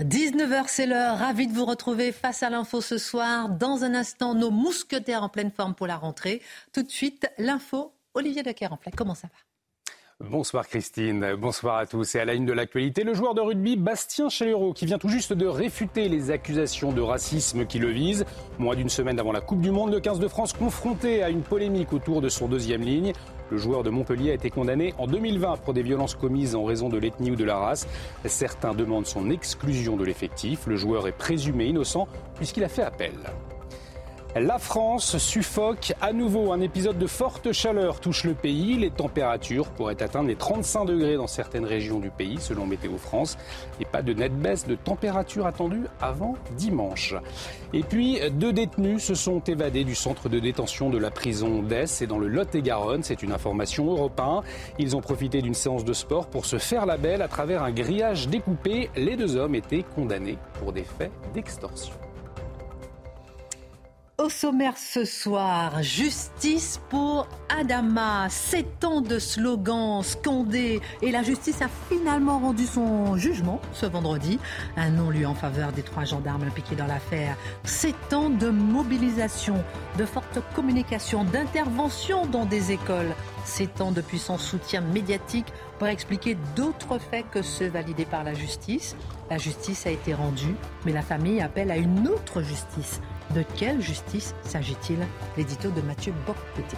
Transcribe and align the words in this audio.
19h, 0.00 0.64
c'est 0.66 0.86
l'heure. 0.86 1.18
Ravi 1.18 1.46
de 1.46 1.52
vous 1.52 1.64
retrouver 1.64 2.12
face 2.12 2.42
à 2.42 2.50
l'info 2.50 2.80
ce 2.80 2.98
soir. 2.98 3.48
Dans 3.48 3.84
un 3.84 3.94
instant, 3.94 4.34
nos 4.34 4.50
mousquetaires 4.50 5.22
en 5.22 5.28
pleine 5.28 5.50
forme 5.50 5.74
pour 5.74 5.86
la 5.86 5.96
rentrée. 5.96 6.42
Tout 6.72 6.82
de 6.82 6.90
suite, 6.90 7.30
l'info. 7.38 7.92
Olivier 8.14 8.42
Decker-en-Flac, 8.42 8.94
comment 8.94 9.14
ça 9.14 9.28
va? 9.28 9.51
Bonsoir 10.30 10.68
Christine, 10.68 11.34
bonsoir 11.36 11.78
à 11.78 11.86
tous. 11.86 12.14
Et 12.14 12.20
à 12.20 12.24
la 12.24 12.34
une 12.34 12.46
de 12.46 12.52
l'actualité, 12.52 13.02
le 13.02 13.12
joueur 13.12 13.34
de 13.34 13.40
rugby 13.40 13.76
Bastien 13.76 14.28
Chalero 14.28 14.72
qui 14.72 14.86
vient 14.86 14.98
tout 14.98 15.08
juste 15.08 15.32
de 15.32 15.46
réfuter 15.46 16.08
les 16.08 16.30
accusations 16.30 16.92
de 16.92 17.00
racisme 17.00 17.66
qui 17.66 17.80
le 17.80 17.88
visent. 17.88 18.24
Moins 18.58 18.76
d'une 18.76 18.88
semaine 18.88 19.18
avant 19.18 19.32
la 19.32 19.40
Coupe 19.40 19.60
du 19.60 19.72
Monde, 19.72 19.92
le 19.92 19.98
15 19.98 20.20
de 20.20 20.28
France 20.28 20.52
confronté 20.52 21.24
à 21.24 21.28
une 21.28 21.42
polémique 21.42 21.92
autour 21.92 22.20
de 22.20 22.28
son 22.28 22.46
deuxième 22.46 22.82
ligne. 22.82 23.12
Le 23.50 23.58
joueur 23.58 23.82
de 23.82 23.90
Montpellier 23.90 24.30
a 24.30 24.34
été 24.34 24.48
condamné 24.48 24.94
en 24.96 25.08
2020 25.08 25.56
pour 25.56 25.74
des 25.74 25.82
violences 25.82 26.14
commises 26.14 26.54
en 26.54 26.64
raison 26.64 26.88
de 26.88 26.98
l'ethnie 26.98 27.32
ou 27.32 27.36
de 27.36 27.44
la 27.44 27.56
race. 27.56 27.88
Certains 28.24 28.74
demandent 28.74 29.06
son 29.06 29.28
exclusion 29.28 29.96
de 29.96 30.04
l'effectif. 30.04 30.68
Le 30.68 30.76
joueur 30.76 31.08
est 31.08 31.18
présumé 31.18 31.66
innocent 31.66 32.06
puisqu'il 32.36 32.62
a 32.62 32.68
fait 32.68 32.82
appel. 32.82 33.12
La 34.34 34.58
France 34.58 35.18
suffoque 35.18 35.92
à 36.00 36.14
nouveau. 36.14 36.52
Un 36.52 36.62
épisode 36.62 36.96
de 36.96 37.06
forte 37.06 37.52
chaleur 37.52 38.00
touche 38.00 38.24
le 38.24 38.32
pays. 38.32 38.78
Les 38.78 38.90
températures 38.90 39.68
pourraient 39.68 40.02
atteindre 40.02 40.28
les 40.28 40.36
35 40.36 40.86
degrés 40.86 41.16
dans 41.16 41.26
certaines 41.26 41.66
régions 41.66 41.98
du 41.98 42.08
pays, 42.08 42.38
selon 42.40 42.64
Météo 42.64 42.96
France. 42.96 43.36
Et 43.78 43.84
pas 43.84 44.00
de 44.00 44.14
nette 44.14 44.34
baisse 44.34 44.66
de 44.66 44.74
température 44.74 45.46
attendue 45.46 45.84
avant 46.00 46.34
dimanche. 46.56 47.14
Et 47.74 47.82
puis, 47.82 48.20
deux 48.30 48.54
détenus 48.54 49.02
se 49.02 49.14
sont 49.14 49.40
évadés 49.40 49.84
du 49.84 49.94
centre 49.94 50.30
de 50.30 50.38
détention 50.38 50.88
de 50.88 50.96
la 50.96 51.10
prison 51.10 51.62
d'Est 51.62 52.00
et 52.00 52.06
dans 52.06 52.18
le 52.18 52.28
Lot-et-Garonne. 52.28 53.02
C'est 53.02 53.22
une 53.22 53.32
information 53.32 53.90
européenne. 53.90 54.12
Ils 54.78 54.96
ont 54.96 55.02
profité 55.02 55.42
d'une 55.42 55.54
séance 55.54 55.84
de 55.84 55.92
sport 55.92 56.26
pour 56.26 56.46
se 56.46 56.56
faire 56.56 56.86
la 56.86 56.96
belle 56.96 57.20
à 57.20 57.28
travers 57.28 57.62
un 57.62 57.70
grillage 57.70 58.28
découpé. 58.28 58.88
Les 58.96 59.16
deux 59.16 59.36
hommes 59.36 59.54
étaient 59.54 59.84
condamnés 59.94 60.38
pour 60.58 60.72
des 60.72 60.84
faits 60.84 61.12
d'extorsion. 61.34 61.92
Au 64.18 64.28
sommaire 64.28 64.76
ce 64.76 65.06
soir, 65.06 65.82
justice 65.82 66.78
pour 66.90 67.26
Adama. 67.48 68.28
Sept 68.28 68.84
ans 68.84 69.00
de 69.00 69.18
slogans 69.18 70.02
scandés 70.02 70.82
et 71.00 71.10
la 71.10 71.22
justice 71.22 71.62
a 71.62 71.68
finalement 71.88 72.38
rendu 72.38 72.66
son 72.66 73.16
jugement 73.16 73.58
ce 73.72 73.86
vendredi. 73.86 74.38
Un 74.76 74.90
non-lieu 74.90 75.26
en 75.26 75.34
faveur 75.34 75.72
des 75.72 75.82
trois 75.82 76.04
gendarmes 76.04 76.42
impliqués 76.42 76.76
dans 76.76 76.86
l'affaire. 76.86 77.38
Sept 77.64 78.12
ans 78.12 78.28
de 78.28 78.50
mobilisation, 78.50 79.64
de 79.96 80.04
forte 80.04 80.40
communication, 80.54 81.24
d'intervention 81.24 82.26
dans 82.26 82.44
des 82.44 82.70
écoles. 82.70 83.14
Sept 83.46 83.80
ans 83.80 83.92
de 83.92 84.02
puissant 84.02 84.36
soutien 84.36 84.82
médiatique 84.82 85.52
pour 85.78 85.88
expliquer 85.88 86.36
d'autres 86.54 86.98
faits 86.98 87.24
que 87.30 87.40
ceux 87.40 87.68
validés 87.68 88.04
par 88.04 88.24
la 88.24 88.34
justice. 88.34 88.94
La 89.30 89.38
justice 89.38 89.86
a 89.86 89.90
été 89.90 90.12
rendue, 90.12 90.54
mais 90.84 90.92
la 90.92 91.02
famille 91.02 91.40
appelle 91.40 91.70
à 91.70 91.78
une 91.78 92.06
autre 92.08 92.42
justice 92.42 93.00
de 93.34 93.44
quelle 93.56 93.80
justice 93.80 94.34
s'agit-il 94.42 94.98
L'édito 95.36 95.70
de 95.70 95.80
Mathieu 95.82 96.12
Bocqueté. 96.26 96.76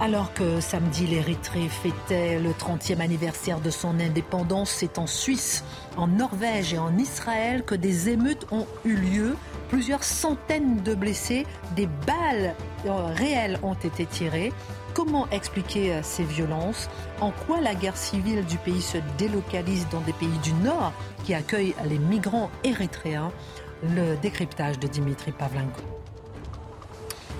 Alors 0.00 0.32
que 0.32 0.60
samedi, 0.60 1.08
l'Érythrée 1.08 1.68
fêtait 1.68 2.38
le 2.38 2.50
30e 2.50 3.00
anniversaire 3.00 3.60
de 3.60 3.70
son 3.70 3.98
indépendance, 3.98 4.70
c'est 4.70 4.96
en 4.96 5.08
Suisse, 5.08 5.64
en 5.96 6.06
Norvège 6.06 6.72
et 6.72 6.78
en 6.78 6.96
Israël 6.96 7.64
que 7.64 7.74
des 7.74 8.08
émeutes 8.08 8.46
ont 8.52 8.66
eu 8.84 8.94
lieu. 8.94 9.36
Plusieurs 9.70 10.04
centaines 10.04 10.82
de 10.84 10.94
blessés, 10.94 11.46
des 11.74 11.88
balles 12.06 12.54
euh, 12.86 13.12
réelles 13.12 13.58
ont 13.64 13.74
été 13.74 14.06
tirées. 14.06 14.52
Comment 14.94 15.28
expliquer 15.30 15.94
euh, 15.94 16.00
ces 16.04 16.22
violences? 16.22 16.88
En 17.20 17.32
quoi 17.32 17.60
la 17.60 17.74
guerre 17.74 17.96
civile 17.96 18.44
du 18.44 18.56
pays 18.56 18.80
se 18.80 18.98
délocalise 19.18 19.88
dans 19.90 20.00
des 20.02 20.12
pays 20.12 20.38
du 20.44 20.52
Nord 20.54 20.92
qui 21.24 21.34
accueillent 21.34 21.74
les 21.88 21.98
migrants 21.98 22.50
érythréens? 22.62 23.32
Le 23.82 24.16
décryptage 24.16 24.78
de 24.78 24.86
Dimitri 24.86 25.32
Pavlenko. 25.32 25.82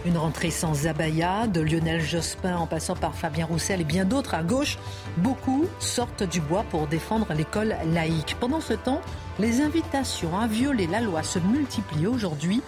Une 0.07 0.17
rentrée 0.17 0.51
sans 0.51 0.87
abaya, 0.87 1.49
de 1.49 1.61
Lionel 1.61 2.01
Jospin 2.01 2.57
en 2.57 2.67
passant 2.67 2.95
par 2.95 3.15
Fabien 3.15 3.47
Roussel 3.47 3.81
et 3.81 3.85
bien 3.85 4.05
d'autres 4.05 4.35
à 4.35 4.43
gauche, 4.43 4.79
beaucoup 5.17 5.67
sortent 5.81 6.23
du 6.23 6.41
bois 6.41 6.65
pour 6.71 6.87
défendre 6.87 7.33
l'école 7.35 7.75
laïque. 7.93 8.37
Pendant 8.39 8.61
ce 8.61 8.75
temps, 8.75 9.01
les 9.39 9.61
invitations 9.61 10.39
à 10.39 10.47
violer 10.47 10.87
la 10.87 11.01
loi 11.01 11.23
se 11.23 11.41
multiplient 11.41 12.07
aujourd'hui. 12.07 12.63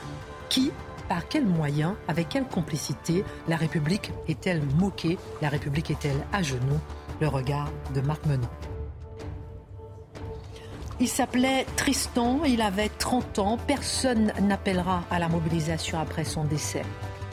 Qui, 0.49 0.73
par 1.09 1.29
quels 1.29 1.47
moyens, 1.47 1.95
avec 2.09 2.29
quelle 2.29 2.47
complicité 2.47 3.25
la 3.47 3.57
République 3.57 4.11
est-elle 4.27 4.63
moquée 4.79 5.17
La 5.41 5.49
République 5.49 5.93
est-elle 5.93 6.27
à 6.33 6.43
genoux? 6.43 6.81
Le 7.21 7.29
regard 7.29 7.71
de 7.95 8.01
Marc 8.01 8.27
Menon. 8.27 8.49
Il 11.03 11.09
s'appelait 11.09 11.65
Tristan, 11.77 12.41
il 12.45 12.61
avait 12.61 12.91
30 12.91 13.39
ans. 13.39 13.57
Personne 13.67 14.35
n'appellera 14.43 15.03
à 15.11 15.19
la 15.19 15.29
mobilisation 15.29 15.99
après 15.99 16.25
son 16.25 16.45
décès. 16.45 16.83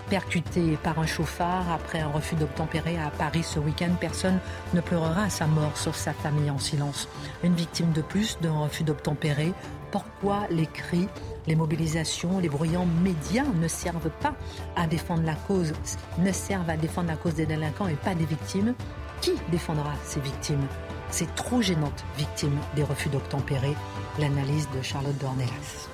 Percuté 0.10 0.78
par 0.82 0.98
un 1.00 1.06
chauffard 1.06 1.70
après 1.70 2.00
un 2.00 2.08
refus 2.08 2.36
d'obtempérer 2.36 2.98
à 2.98 3.10
Paris 3.10 3.44
ce 3.44 3.60
week-end, 3.60 3.90
personne 4.00 4.40
ne 4.74 4.80
pleurera 4.80 5.24
à 5.24 5.30
sa 5.30 5.48
mort, 5.48 5.76
sauf 5.76 5.98
sa 5.98 6.14
famille 6.14 6.50
en 6.50 6.60
silence. 6.60 7.10
Une 7.44 7.56
victime 7.56 7.92
de 7.92 8.02
plus 8.02 8.38
d'un 8.40 8.58
refus 8.58 8.86
d'obtempérer. 8.86 9.52
Pourquoi 9.92 10.48
les 10.50 10.68
cris, 10.68 11.10
les 11.46 11.56
mobilisations, 11.56 12.40
les 12.40 12.48
bruyants 12.48 12.88
médias 13.04 13.44
ne 13.60 13.68
servent 13.68 14.12
pas 14.22 14.34
à 14.78 14.88
défendre 14.88 15.24
la 15.24 15.36
cause, 15.36 15.74
servent 16.32 16.70
à 16.70 16.78
défendre 16.78 17.10
la 17.10 17.18
cause 17.18 17.36
des 17.36 17.46
délinquants 17.46 17.90
et 17.90 17.96
pas 17.96 18.16
des 18.16 18.26
victimes? 18.26 18.76
Qui 19.20 19.34
défendra 19.52 19.92
ces 20.06 20.22
victimes? 20.22 20.68
C'est 21.10 21.34
trop 21.36 21.62
gênante, 21.62 22.04
victime 22.18 22.58
des 22.76 22.84
refus 22.84 23.10
d'obtempérer. 23.10 23.76
L'analyse 24.20 24.68
de 24.76 24.82
Charlotte 24.82 25.18
Dornelas. 25.18 25.90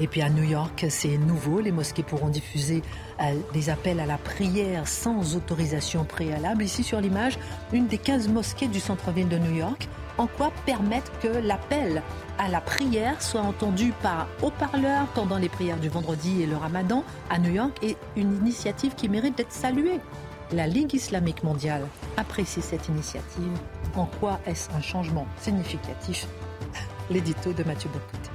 Et 0.00 0.08
puis 0.08 0.22
à 0.22 0.30
New 0.30 0.42
York, 0.42 0.86
c'est 0.88 1.18
nouveau. 1.18 1.60
Les 1.60 1.70
mosquées 1.70 2.02
pourront 2.02 2.28
diffuser 2.28 2.82
euh, 3.20 3.34
des 3.52 3.70
appels 3.70 4.00
à 4.00 4.06
la 4.06 4.18
prière 4.18 4.88
sans 4.88 5.36
autorisation 5.36 6.04
préalable. 6.04 6.64
Ici 6.64 6.82
sur 6.82 7.00
l'image, 7.00 7.38
une 7.72 7.86
des 7.86 7.98
15 7.98 8.28
mosquées 8.28 8.66
du 8.66 8.80
centre-ville 8.80 9.28
de 9.28 9.38
New 9.38 9.54
York. 9.54 9.88
En 10.18 10.26
quoi 10.26 10.52
permettre 10.64 11.10
que 11.20 11.28
l'appel 11.28 12.02
à 12.38 12.48
la 12.48 12.60
prière 12.60 13.20
soit 13.20 13.40
entendu 13.40 13.92
par 14.02 14.28
haut-parleurs 14.42 15.06
pendant 15.14 15.38
les 15.38 15.48
prières 15.48 15.78
du 15.78 15.88
vendredi 15.88 16.42
et 16.42 16.46
le 16.46 16.56
ramadan 16.56 17.04
à 17.30 17.38
New 17.38 17.52
York 17.52 17.76
est 17.82 17.96
une 18.16 18.36
initiative 18.36 18.94
qui 18.94 19.08
mérite 19.08 19.36
d'être 19.36 19.52
saluée. 19.52 20.00
La 20.54 20.68
Ligue 20.68 20.94
islamique 20.94 21.42
mondiale 21.42 21.84
apprécie 22.16 22.62
cette 22.62 22.86
initiative. 22.86 23.58
En 23.96 24.06
quoi 24.06 24.38
est-ce 24.46 24.70
un 24.70 24.80
changement 24.80 25.26
significatif? 25.40 26.28
L'édito 27.10 27.52
de 27.52 27.64
Mathieu 27.64 27.90
Bocoté. 27.92 28.30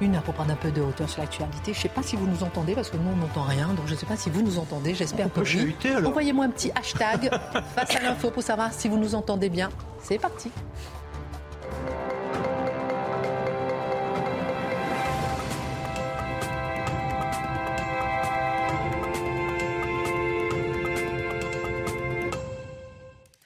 Une 0.00 0.16
heure 0.16 0.22
pour 0.24 0.34
prendre 0.34 0.50
un 0.50 0.56
peu 0.56 0.72
de 0.72 0.82
hauteur 0.82 1.08
sur 1.08 1.20
l'actualité. 1.22 1.72
Je 1.72 1.78
ne 1.78 1.82
sais 1.82 1.88
pas 1.88 2.02
si 2.02 2.16
vous 2.16 2.26
nous 2.26 2.42
entendez 2.42 2.74
parce 2.74 2.90
que 2.90 2.96
nous 2.96 3.08
on 3.08 3.16
n'entend 3.16 3.44
rien, 3.44 3.68
donc 3.68 3.86
je 3.86 3.92
ne 3.92 3.98
sais 3.98 4.06
pas 4.06 4.16
si 4.16 4.30
vous 4.30 4.42
nous 4.42 4.58
entendez. 4.58 4.96
J'espère 4.96 5.32
que 5.32 5.40
oui. 5.42 5.76
Envoyez-moi 6.04 6.46
un 6.46 6.50
petit 6.50 6.72
hashtag 6.74 7.30
face 7.76 7.94
à 7.94 8.00
l'info 8.00 8.32
pour 8.32 8.42
savoir 8.42 8.72
si 8.72 8.88
vous 8.88 8.98
nous 8.98 9.14
entendez 9.14 9.50
bien. 9.50 9.68
C'est 10.02 10.18
parti. 10.18 10.50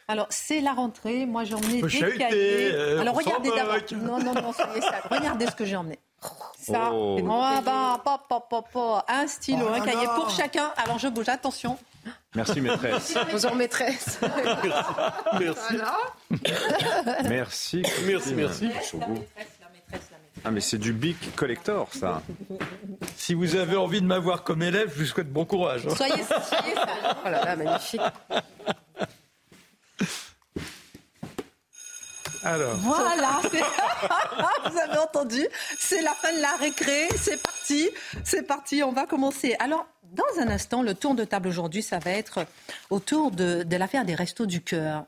Alors, 0.09 0.27
c'est 0.31 0.61
la 0.61 0.73
rentrée. 0.73 1.27
Moi, 1.27 1.45
j'ai 1.45 1.55
emmené 1.55 1.83
des 1.83 1.89
cahiers. 2.17 2.71
Euh, 2.73 3.01
Alors, 3.01 3.15
regardez 3.15 3.51
d'abord. 3.51 3.77
Non, 3.93 4.19
non, 4.19 4.33
non, 4.35 4.53
soyez 4.53 4.81
ça. 4.81 5.01
Regardez 5.11 5.47
ce 5.47 5.55
que 5.55 5.65
j'ai 5.67 5.77
emmené. 5.77 5.99
Ça, 6.59 6.91
Oh. 6.93 7.19
oh, 7.23 7.61
bah, 7.65 8.01
pop, 8.05 8.23
pop, 8.29 8.47
pop, 8.51 8.67
pop. 8.73 9.05
un 9.07 9.27
stylo, 9.27 9.67
Oh 9.71 9.75
un 9.75 9.81
cahier 9.81 10.05
là. 10.07 10.15
pour 10.17 10.31
chacun. 10.31 10.73
Alors, 10.77 10.99
je 10.99 11.09
bouge, 11.09 11.29
attention. 11.29 11.79
Merci 12.35 12.61
maîtresse. 12.61 13.17
Bonjour, 13.31 13.55
maîtresse. 13.55 14.19
Merci. 15.39 15.75
Merci. 17.29 17.83
Merci, 18.07 18.35
merci. 18.35 18.69
Ah 20.45 20.53
mais 20.53 20.61
c'est 20.61 20.79
du 20.79 20.93
Bic 20.93 21.35
Collector 21.35 21.89
ça. 21.93 22.23
Si 23.17 23.35
vous 23.35 23.57
avez 23.57 23.77
envie 23.77 24.01
de 24.01 24.07
m'avoir 24.07 24.45
comme 24.45 24.63
élève, 24.63 24.93
je 24.95 25.01
vous 25.01 25.07
souhaite 25.07 25.33
bon 25.33 25.45
courage. 25.45 25.89
Soyez, 25.89 26.23
soyez 26.23 26.75
ça. 26.75 27.17
Oh 27.25 27.29
là 27.29 27.45
là, 27.45 27.57
magnifique. 27.57 28.01
Alors. 32.45 32.77
Voilà. 32.77 33.41
Vous 34.71 34.79
avez 34.79 34.99
entendu 34.99 35.47
C'est 35.79 36.03
la 36.03 36.13
fin 36.13 36.33
de 36.33 36.41
la 36.41 36.57
récré. 36.57 37.09
C'est 37.17 37.43
parti. 37.43 37.89
C'est 38.25 38.43
parti. 38.43 38.83
On 38.83 38.93
va 38.93 39.07
commencer. 39.07 39.57
Alors, 39.59 39.87
dans 40.13 40.41
un 40.41 40.49
instant, 40.49 40.83
le 40.83 40.95
tour 40.95 41.15
de 41.15 41.25
table 41.25 41.49
aujourd'hui, 41.49 41.83
ça 41.83 41.99
va 41.99 42.11
être 42.13 42.47
autour 42.91 43.31
de, 43.31 43.65
l'affaire 43.71 44.05
des 44.05 44.15
restos 44.15 44.47
du 44.47 44.63
cœur. 44.63 45.05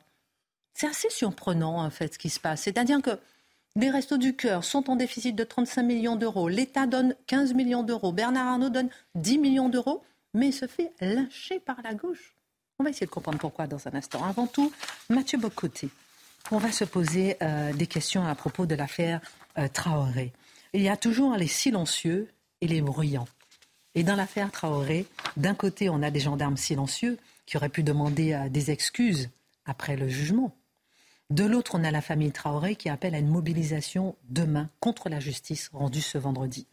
C'est 0.75 0.89
assez 0.89 1.11
surprenant, 1.11 1.83
en 1.83 1.91
fait, 1.91 2.15
ce 2.15 2.19
qui 2.19 2.31
se 2.31 2.41
passe. 2.41 2.63
C'est-à-dire 2.63 3.01
que 3.03 3.19
les 3.77 3.91
restos 3.91 4.19
du 4.19 4.35
cœur 4.35 4.65
sont 4.65 4.91
en 4.91 4.97
déficit 4.97 5.37
de 5.37 5.45
35 5.45 5.83
millions 5.83 6.17
d'euros. 6.17 6.49
L'État 6.49 6.87
donne 6.87 7.15
15 7.27 7.55
millions 7.55 7.83
d'euros. 7.83 8.13
Bernard 8.13 8.49
Arnault 8.49 8.71
donne 8.71 8.91
10 9.15 9.39
millions 9.39 9.69
d'euros, 9.69 10.03
mais 10.35 10.49
il 10.49 10.53
se 10.53 10.67
fait 10.67 10.93
lyncher 11.01 11.61
par 11.61 11.77
la 11.83 11.95
gauche. 11.95 12.35
On 12.81 12.83
va 12.83 12.89
essayer 12.89 13.07
de 13.07 13.11
comprendre 13.11 13.37
pourquoi 13.37 13.67
dans 13.67 13.87
un 13.89 13.95
instant. 13.95 14.25
Avant 14.25 14.47
tout, 14.47 14.73
Mathieu 15.11 15.37
Bocoté. 15.37 15.91
On 16.51 16.57
va 16.57 16.73
se 16.73 16.85
poser 16.85 17.37
euh, 17.43 17.75
des 17.75 17.87
questions 17.87 18.25
à 18.25 18.35
propos 18.35 18.65
de 18.65 18.75
l'affaire 18.75 19.21
euh, 19.59 19.69
Traoré. 19.69 20.33
Il 20.73 20.81
y 20.81 20.89
a 20.89 20.97
toujours 20.97 21.37
les 21.37 21.47
silencieux 21.47 22.31
et 22.63 22.67
les 22.67 22.81
bruyants. 22.81 23.29
Et 23.95 24.03
dans 24.03 24.17
l'affaire 24.17 24.51
Traoré, 24.51 25.05
d'un 25.37 25.53
côté, 25.53 25.91
on 25.91 26.03
a 26.03 26.11
des 26.11 26.21
gendarmes 26.21 26.57
silencieux 26.57 27.19
qui 27.45 27.59
auraient 27.59 27.69
pu 27.69 27.83
demander 27.83 28.33
euh, 28.33 28.49
des 28.49 28.71
excuses 28.71 29.29
après 29.67 29.97
le 29.97 30.09
jugement. 30.09 30.57
De 31.29 31.45
l'autre, 31.45 31.73
on 31.75 31.85
a 31.85 31.91
la 31.91 32.01
famille 32.01 32.33
Traoré 32.33 32.77
qui 32.77 32.89
appelle 32.89 33.15
à 33.15 33.19
une 33.19 33.29
mobilisation 33.29 34.17
demain 34.31 34.71
contre 34.81 35.11
la 35.11 35.21
justice 35.21 35.69
rendue 35.75 36.01
ce 36.01 36.17
vendredi. 36.17 36.67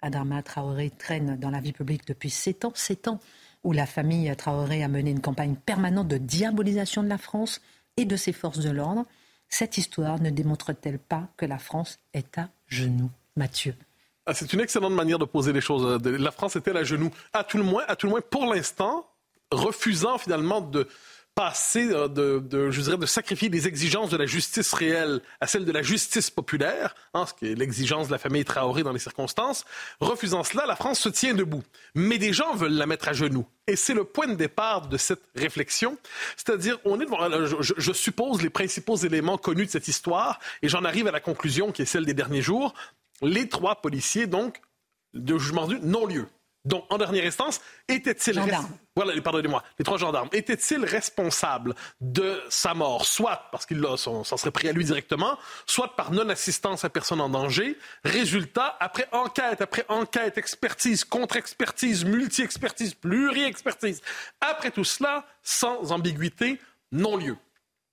Adama 0.00 0.42
Traoré 0.42 0.88
traîne 0.88 1.36
dans 1.36 1.50
la 1.50 1.60
vie 1.60 1.74
publique 1.74 2.06
depuis 2.06 2.30
sept 2.30 2.64
ans, 2.64 2.72
sept 2.74 3.08
ans 3.08 3.20
où 3.62 3.72
la 3.72 3.86
famille 3.86 4.34
Traoré 4.36 4.82
a 4.82 4.88
mené 4.88 5.10
une 5.10 5.20
campagne 5.20 5.54
permanente 5.54 6.08
de 6.08 6.18
diabolisation 6.18 7.02
de 7.02 7.08
la 7.08 7.18
France 7.18 7.60
et 7.96 8.04
de 8.04 8.16
ses 8.16 8.32
forces 8.32 8.60
de 8.60 8.70
l'ordre. 8.70 9.04
Cette 9.48 9.78
histoire 9.78 10.20
ne 10.20 10.30
démontre-t-elle 10.30 10.98
pas 10.98 11.28
que 11.36 11.46
la 11.46 11.58
France 11.58 11.98
est 12.14 12.38
à 12.38 12.48
genoux 12.66 13.10
Mathieu? 13.36 13.74
Ah, 14.26 14.34
c'est 14.34 14.52
une 14.52 14.60
excellente 14.60 14.92
manière 14.92 15.18
de 15.18 15.24
poser 15.24 15.52
les 15.52 15.60
choses. 15.60 16.02
La 16.04 16.30
France 16.30 16.56
est-elle 16.56 16.76
à 16.76 16.84
genoux? 16.84 17.10
À 17.32 17.42
tout 17.42 17.58
le 17.58 17.64
moins, 17.64 17.84
à 17.88 17.96
tout 17.96 18.06
le 18.06 18.10
moins 18.10 18.20
pour 18.20 18.46
l'instant, 18.52 19.06
refusant 19.50 20.18
finalement 20.18 20.60
de, 20.60 20.86
passer 21.34 21.88
euh, 21.92 22.08
de, 22.08 22.70
je 22.70 22.80
dirais, 22.80 22.96
de 22.96 23.06
sacrifier 23.06 23.48
les 23.48 23.66
exigences 23.66 24.10
de 24.10 24.16
la 24.16 24.26
justice 24.26 24.72
réelle 24.72 25.20
à 25.40 25.46
celle 25.46 25.64
de 25.64 25.72
la 25.72 25.82
justice 25.82 26.30
populaire, 26.30 26.94
hein, 27.14 27.26
ce 27.26 27.34
qui 27.34 27.52
est 27.52 27.54
l'exigence 27.54 28.08
de 28.08 28.12
la 28.12 28.18
famille 28.18 28.44
Traoré 28.44 28.82
dans 28.82 28.92
les 28.92 28.98
circonstances. 28.98 29.64
Refusant 30.00 30.44
cela, 30.44 30.66
la 30.66 30.76
France 30.76 31.00
se 31.00 31.08
tient 31.08 31.34
debout. 31.34 31.62
Mais 31.94 32.18
des 32.18 32.32
gens 32.32 32.54
veulent 32.54 32.72
la 32.72 32.86
mettre 32.86 33.08
à 33.08 33.12
genoux. 33.12 33.46
Et 33.66 33.76
c'est 33.76 33.94
le 33.94 34.04
point 34.04 34.26
de 34.26 34.34
départ 34.34 34.88
de 34.88 34.96
cette 34.96 35.22
réflexion. 35.34 35.96
C'est-à-dire, 36.36 36.78
on 36.84 37.00
est 37.00 37.04
devant, 37.04 37.30
je, 37.46 37.74
je, 37.76 37.92
suppose, 37.92 38.42
les 38.42 38.50
principaux 38.50 38.96
éléments 38.96 39.38
connus 39.38 39.66
de 39.66 39.70
cette 39.70 39.88
histoire, 39.88 40.40
et 40.62 40.68
j'en 40.68 40.84
arrive 40.84 41.06
à 41.06 41.12
la 41.12 41.20
conclusion 41.20 41.72
qui 41.72 41.82
est 41.82 41.86
celle 41.86 42.04
des 42.04 42.14
derniers 42.14 42.42
jours. 42.42 42.74
Les 43.22 43.48
trois 43.48 43.76
policiers, 43.76 44.26
donc, 44.26 44.60
de 45.14 45.38
jugement 45.38 45.68
non-lieu. 45.82 46.26
Donc, 46.64 46.84
en 46.90 46.98
dernière 46.98 47.24
instance, 47.24 47.60
était-il 47.88 48.40
voilà, 48.96 49.18
pardonnez-moi, 49.22 49.62
les 49.78 49.84
trois 49.84 49.96
gendarmes 49.96 50.28
étaient-ils 50.32 50.84
responsables 50.84 51.74
de 52.00 52.38
sa 52.50 52.74
mort, 52.74 53.06
soit 53.06 53.48
parce 53.50 53.64
qu'il 53.64 53.82
s'en 53.96 54.24
serait 54.24 54.50
pris 54.50 54.68
à 54.68 54.72
lui 54.72 54.84
directement, 54.84 55.38
soit 55.64 55.96
par 55.96 56.12
non-assistance 56.12 56.84
à 56.84 56.90
personne 56.90 57.20
en 57.20 57.30
danger. 57.30 57.78
Résultat, 58.04 58.76
après 58.80 59.08
enquête, 59.12 59.62
après 59.62 59.86
enquête, 59.88 60.36
expertise, 60.36 61.04
contre-expertise, 61.04 62.04
multi-expertise, 62.04 62.94
pluri-expertise, 62.94 64.02
après 64.40 64.70
tout 64.70 64.84
cela, 64.84 65.24
sans 65.42 65.92
ambiguïté, 65.92 66.60
non-lieu. 66.92 67.36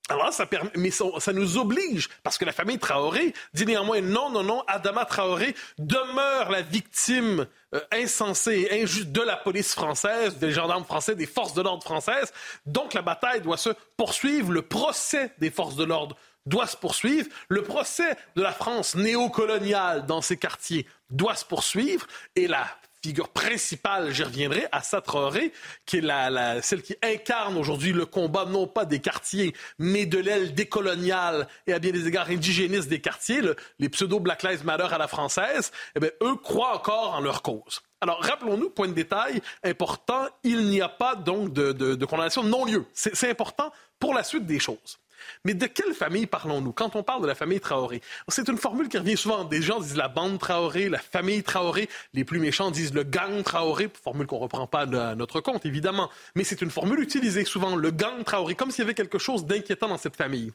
Alors 0.10 0.32
ça 0.32 0.46
permet, 0.46 0.72
mais 0.76 0.92
ça, 0.92 1.34
nous 1.34 1.58
oblige, 1.58 2.10
parce 2.24 2.38
que 2.38 2.46
la 2.46 2.54
famille 2.54 2.80
Traoré 2.80 3.34
dit 3.54 3.66
néanmoins 3.66 4.02
non, 4.02 4.30
non, 4.30 4.44
non, 4.44 4.64
Adama 4.68 5.06
Traoré 5.06 5.54
demeure 5.78 6.50
la 6.50 6.62
victime 6.62 7.46
euh, 7.76 7.82
insensée 7.92 8.68
et 8.70 8.84
injuste 8.84 9.12
de 9.12 9.22
la 9.22 9.36
police 9.36 9.74
française, 9.74 10.38
des 10.38 10.52
gendarmes 10.52 10.86
français, 10.86 11.16
des 11.16 11.26
forces 11.26 11.54
de 11.54 11.62
l'ordre 11.62 11.84
françaises. 11.84 12.32
Donc 12.66 12.94
la 12.94 13.02
bataille 13.02 13.42
doit 13.42 13.58
se 13.58 13.72
poursuivre, 13.98 14.52
le 14.52 14.62
procès 14.62 15.32
des 15.40 15.52
forces 15.52 15.76
de 15.76 15.84
l'ordre 15.84 16.16
doit 16.46 16.68
se 16.68 16.78
poursuivre, 16.78 17.28
le 17.50 17.64
procès 17.64 18.16
de 18.36 18.42
la 18.42 18.54
France 18.54 18.96
néocoloniale 18.96 20.06
dans 20.06 20.22
ces 20.22 20.38
quartiers 20.38 20.88
doit 21.10 21.36
se 21.36 21.44
poursuivre, 21.44 22.08
et 22.36 22.48
la 22.48 22.66
figure 23.04 23.30
principale, 23.30 24.12
j'y 24.12 24.24
reviendrai, 24.24 24.68
Assa 24.72 25.02
Traoré, 25.02 25.52
qui 25.86 25.98
est 25.98 26.02
la, 26.02 26.62
celle 26.62 26.82
qui 26.82 26.96
incarne 27.04 27.58
aujourd'hui 27.58 27.94
le 27.94 28.06
combat 28.06 28.46
non 28.46 28.68
pas 28.68 28.86
des 28.86 29.00
quartiers, 29.00 29.54
mais 29.80 30.06
de 30.06 30.18
l'aile 30.18 30.54
décoloniale 30.54 31.48
et 31.68 31.74
à 31.74 31.80
bien 31.80 31.92
des 31.92 32.08
égards 32.08 32.30
indigénistes 32.30 32.90
des 32.90 33.02
quartiers, 33.02 33.42
les 33.80 33.90
pseudo-Black 33.90 34.44
Lives 34.44 34.66
Matter 34.66 34.88
à 34.92 34.98
la 34.98 35.08
française, 35.08 35.72
eh 35.96 36.00
bien, 36.00 36.10
eux 36.24 36.36
croient 36.36 36.76
encore 36.76 37.14
en 37.14 37.22
leur 37.22 37.42
cause. 37.42 37.82
Alors, 38.02 38.22
rappelons-nous, 38.22 38.70
point 38.70 38.88
de 38.88 38.94
détail 38.94 39.42
important, 39.64 40.28
il 40.44 40.66
n'y 40.66 40.82
a 40.82 40.90
pas 40.90 41.16
donc 41.16 41.54
de, 41.54 41.72
de 41.72 42.06
condamnation 42.06 42.44
non-lieu. 42.44 42.86
C'est 42.94 43.30
important 43.30 43.72
pour 44.00 44.14
la 44.14 44.24
suite 44.24 44.46
des 44.46 44.60
choses. 44.60 45.00
Mais 45.46 45.54
de 45.54 45.66
quelle 45.66 45.94
famille 45.94 46.28
parlons-nous? 46.28 46.72
Quand 46.72 46.96
on 46.96 47.04
parle 47.04 47.22
de 47.22 47.28
la 47.28 47.36
famille 47.36 47.60
Traoré? 47.60 48.02
C'est 48.28 48.48
une 48.48 48.58
formule 48.58 48.90
qui 48.90 48.98
revient 48.98 49.18
souvent. 49.18 49.44
Des 49.44 49.62
gens 49.62 49.80
disent 49.80 49.98
la 49.98 50.08
bande 50.08 50.40
Traoré, 50.40 50.90
la 50.90 51.00
famille 51.00 51.44
Traoré. 51.44 51.90
Les 52.14 52.24
plus 52.24 52.40
méchants 52.40 52.72
disent 52.72 52.94
le 52.94 53.04
gang 53.04 53.44
Traoré, 53.44 53.90
formule 54.04 54.28
qu'on 54.28 54.38
ne 54.38 54.44
reprend 54.44 54.68
pas 54.68 54.82
à 54.82 55.16
notre 55.16 55.42
compte, 55.42 55.66
évidemment. 55.66 56.10
Mais 56.36 56.44
c'est 56.44 56.62
une 56.62 56.72
formule 56.72 57.00
utilisée 57.00 57.46
souvent, 57.46 57.76
le 57.76 57.92
gang 57.92 58.24
Traoré, 58.24 58.56
comme 58.56 58.72
s'il 58.72 58.84
y 58.84 58.86
avait 58.86 58.94
quelque 58.94 59.20
chose 59.20 59.46
d'inquiétant 59.46 59.88
dans 59.88 59.98
cette 59.98 60.16
famille. 60.16 60.52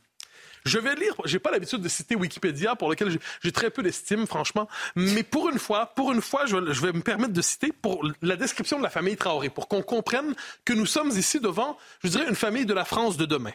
Je 0.64 0.78
vais 0.78 0.94
lire, 0.94 1.14
j'ai 1.24 1.38
pas 1.38 1.50
l'habitude 1.50 1.80
de 1.80 1.88
citer 1.88 2.14
Wikipédia, 2.14 2.76
pour 2.76 2.88
lequel 2.88 3.18
j'ai 3.42 3.52
très 3.52 3.70
peu 3.70 3.82
d'estime, 3.82 4.26
franchement, 4.26 4.68
mais 4.94 5.24
pour 5.24 5.48
une 5.48 5.58
fois, 5.58 5.86
pour 5.86 6.12
une 6.12 6.22
fois, 6.22 6.46
je, 6.46 6.56
vais 6.56 6.92
me 6.92 7.00
permettre 7.00 7.32
de 7.32 7.42
citer 7.42 7.72
pour 7.72 8.06
la 8.22 8.36
description 8.36 8.78
de 8.78 8.82
la 8.82 8.90
famille 8.90 9.16
Traoré, 9.16 9.50
pour 9.50 9.66
qu'on 9.66 9.82
comprenne 9.82 10.34
que 10.64 10.72
nous 10.72 10.86
sommes 10.86 11.10
ici 11.10 11.40
devant, 11.40 11.76
je 12.04 12.08
dirais, 12.08 12.28
une 12.28 12.36
famille 12.36 12.66
de 12.66 12.74
la 12.74 12.84
France 12.84 13.16
de 13.16 13.26
demain. 13.26 13.52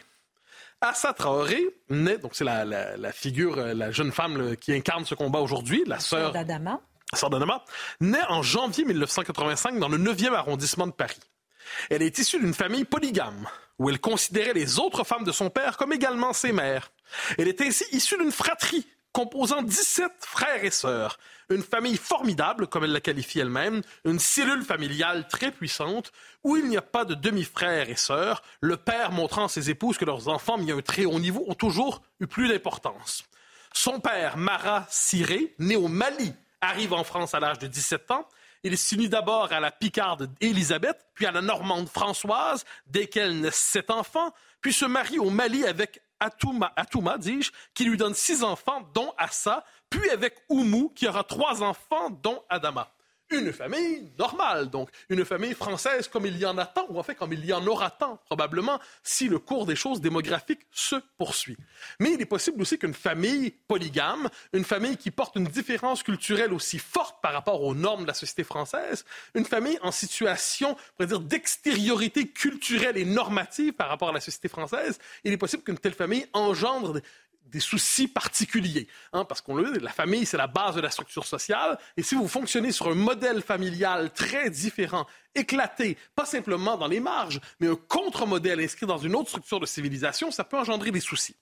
Assa 0.80 1.12
Traoré 1.12 1.60
naît, 1.90 2.18
donc 2.18 2.32
c'est 2.34 2.44
la, 2.44 3.12
figure, 3.12 3.58
euh, 3.58 3.74
la 3.74 3.90
jeune 3.90 4.12
femme 4.12 4.56
qui 4.56 4.72
incarne 4.72 5.04
ce 5.04 5.14
combat 5.14 5.40
aujourd'hui, 5.40 5.82
la 5.86 5.98
sœur 5.98 6.32
d'Adama. 6.32 6.80
Sœur 7.14 7.30
d'Adama, 7.30 7.64
naît 8.00 8.24
en 8.28 8.42
janvier 8.42 8.84
1985 8.84 9.78
dans 9.78 9.88
le 9.88 9.98
9e 9.98 10.34
arrondissement 10.34 10.86
de 10.86 10.92
Paris. 10.92 11.18
Elle 11.90 12.02
est 12.02 12.18
issue 12.18 12.38
d'une 12.38 12.54
famille 12.54 12.84
polygame, 12.84 13.48
où 13.78 13.90
elle 13.90 14.00
considérait 14.00 14.52
les 14.52 14.78
autres 14.78 15.04
femmes 15.04 15.24
de 15.24 15.32
son 15.32 15.50
père 15.50 15.76
comme 15.76 15.92
également 15.92 16.32
ses 16.32 16.52
mères. 16.52 16.92
Elle 17.38 17.48
est 17.48 17.60
ainsi 17.60 17.84
issue 17.92 18.16
d'une 18.16 18.32
fratrie 18.32 18.86
composant 19.12 19.62
17 19.62 20.12
frères 20.20 20.64
et 20.64 20.70
sœurs, 20.70 21.18
une 21.50 21.62
famille 21.62 21.96
formidable, 21.96 22.66
comme 22.66 22.84
elle 22.84 22.92
la 22.92 23.00
qualifie 23.00 23.40
elle-même, 23.40 23.82
une 24.04 24.18
cellule 24.18 24.62
familiale 24.62 25.26
très 25.28 25.50
puissante, 25.50 26.12
où 26.44 26.56
il 26.56 26.68
n'y 26.68 26.76
a 26.76 26.82
pas 26.82 27.04
de 27.04 27.14
demi-frères 27.14 27.88
et 27.88 27.96
sœurs, 27.96 28.42
le 28.60 28.76
père 28.76 29.12
montrant 29.12 29.44
à 29.44 29.48
ses 29.48 29.70
épouses 29.70 29.98
que 29.98 30.04
leurs 30.04 30.28
enfants, 30.28 30.58
mis 30.58 30.70
à 30.72 30.74
un 30.74 30.82
très 30.82 31.04
haut 31.04 31.20
niveau, 31.20 31.44
ont 31.48 31.54
toujours 31.54 32.02
eu 32.20 32.26
plus 32.26 32.48
d'importance. 32.48 33.24
Son 33.72 34.00
père, 34.00 34.36
Marat 34.36 34.86
Siré, 34.90 35.54
né 35.58 35.76
au 35.76 35.88
Mali, 35.88 36.34
arrive 36.60 36.92
en 36.92 37.04
France 37.04 37.34
à 37.34 37.40
l'âge 37.40 37.58
de 37.58 37.66
17 37.66 38.10
ans. 38.10 38.28
Il 38.64 38.76
s'unit 38.76 39.08
d'abord 39.08 39.52
à 39.52 39.60
la 39.60 39.70
Picarde 39.70 40.30
Élisabeth, 40.40 41.06
puis 41.14 41.26
à 41.26 41.30
la 41.30 41.42
Normande 41.42 41.88
Françoise, 41.88 42.64
dès 42.86 43.06
qu'elle 43.06 43.40
naît 43.40 43.50
sept 43.52 43.90
enfants, 43.90 44.32
puis 44.60 44.72
se 44.72 44.84
marie 44.84 45.18
au 45.18 45.30
Mali 45.30 45.64
avec 45.64 46.02
Atouma 46.20 47.18
dis-je, 47.18 47.52
qui 47.74 47.84
lui 47.84 47.96
donne 47.96 48.14
six 48.14 48.42
enfants, 48.42 48.82
dont 48.94 49.12
Assa, 49.18 49.64
puis 49.90 50.10
avec 50.10 50.36
Oumou, 50.48 50.90
qui 50.90 51.06
aura 51.08 51.24
trois 51.24 51.62
enfants, 51.62 52.10
dont 52.10 52.42
Adama 52.48 52.92
une 53.30 53.52
famille 53.52 54.10
normale, 54.18 54.70
donc 54.70 54.90
une 55.08 55.24
famille 55.24 55.54
française 55.54 56.08
comme 56.08 56.26
il 56.26 56.38
y 56.38 56.46
en 56.46 56.56
a 56.58 56.66
tant, 56.66 56.86
ou 56.88 56.98
en 56.98 57.02
fait 57.02 57.14
comme 57.14 57.32
il 57.32 57.44
y 57.44 57.52
en 57.52 57.66
aura 57.66 57.90
tant, 57.90 58.18
probablement, 58.26 58.80
si 59.02 59.28
le 59.28 59.38
cours 59.38 59.66
des 59.66 59.76
choses 59.76 60.00
démographiques 60.00 60.66
se 60.70 60.96
poursuit. 61.16 61.56
Mais 62.00 62.12
il 62.12 62.20
est 62.20 62.26
possible 62.26 62.60
aussi 62.62 62.78
qu'une 62.78 62.94
famille 62.94 63.50
polygame, 63.66 64.28
une 64.52 64.64
famille 64.64 64.96
qui 64.96 65.10
porte 65.10 65.36
une 65.36 65.46
différence 65.46 66.02
culturelle 66.02 66.52
aussi 66.52 66.78
forte 66.78 67.20
par 67.22 67.32
rapport 67.32 67.62
aux 67.62 67.74
normes 67.74 68.02
de 68.02 68.08
la 68.08 68.14
société 68.14 68.44
française, 68.44 69.04
une 69.34 69.44
famille 69.44 69.78
en 69.82 69.92
situation, 69.92 70.76
on 70.98 71.04
dire, 71.04 71.20
d'extériorité 71.20 72.28
culturelle 72.28 72.96
et 72.96 73.04
normative 73.04 73.72
par 73.72 73.88
rapport 73.88 74.10
à 74.10 74.12
la 74.12 74.20
société 74.20 74.48
française, 74.48 74.98
il 75.24 75.32
est 75.32 75.38
possible 75.38 75.62
qu'une 75.62 75.78
telle 75.78 75.94
famille 75.94 76.26
engendre 76.32 77.00
des 77.50 77.60
soucis 77.60 78.08
particuliers. 78.08 78.88
Hein, 79.12 79.24
parce 79.24 79.40
qu'on 79.40 79.56
le 79.56 79.72
dit, 79.72 79.80
la 79.80 79.90
famille, 79.90 80.26
c'est 80.26 80.36
la 80.36 80.46
base 80.46 80.74
de 80.74 80.80
la 80.80 80.90
structure 80.90 81.26
sociale. 81.26 81.78
Et 81.96 82.02
si 82.02 82.14
vous 82.14 82.28
fonctionnez 82.28 82.72
sur 82.72 82.88
un 82.88 82.94
modèle 82.94 83.42
familial 83.42 84.12
très 84.12 84.50
différent, 84.50 85.06
éclaté, 85.34 85.96
pas 86.14 86.24
simplement 86.26 86.76
dans 86.76 86.88
les 86.88 87.00
marges, 87.00 87.40
mais 87.60 87.68
un 87.68 87.76
contre-modèle 87.76 88.60
inscrit 88.60 88.86
dans 88.86 88.98
une 88.98 89.14
autre 89.14 89.28
structure 89.28 89.60
de 89.60 89.66
civilisation, 89.66 90.30
ça 90.30 90.44
peut 90.44 90.58
engendrer 90.58 90.90
des 90.90 91.00
soucis. 91.00 91.36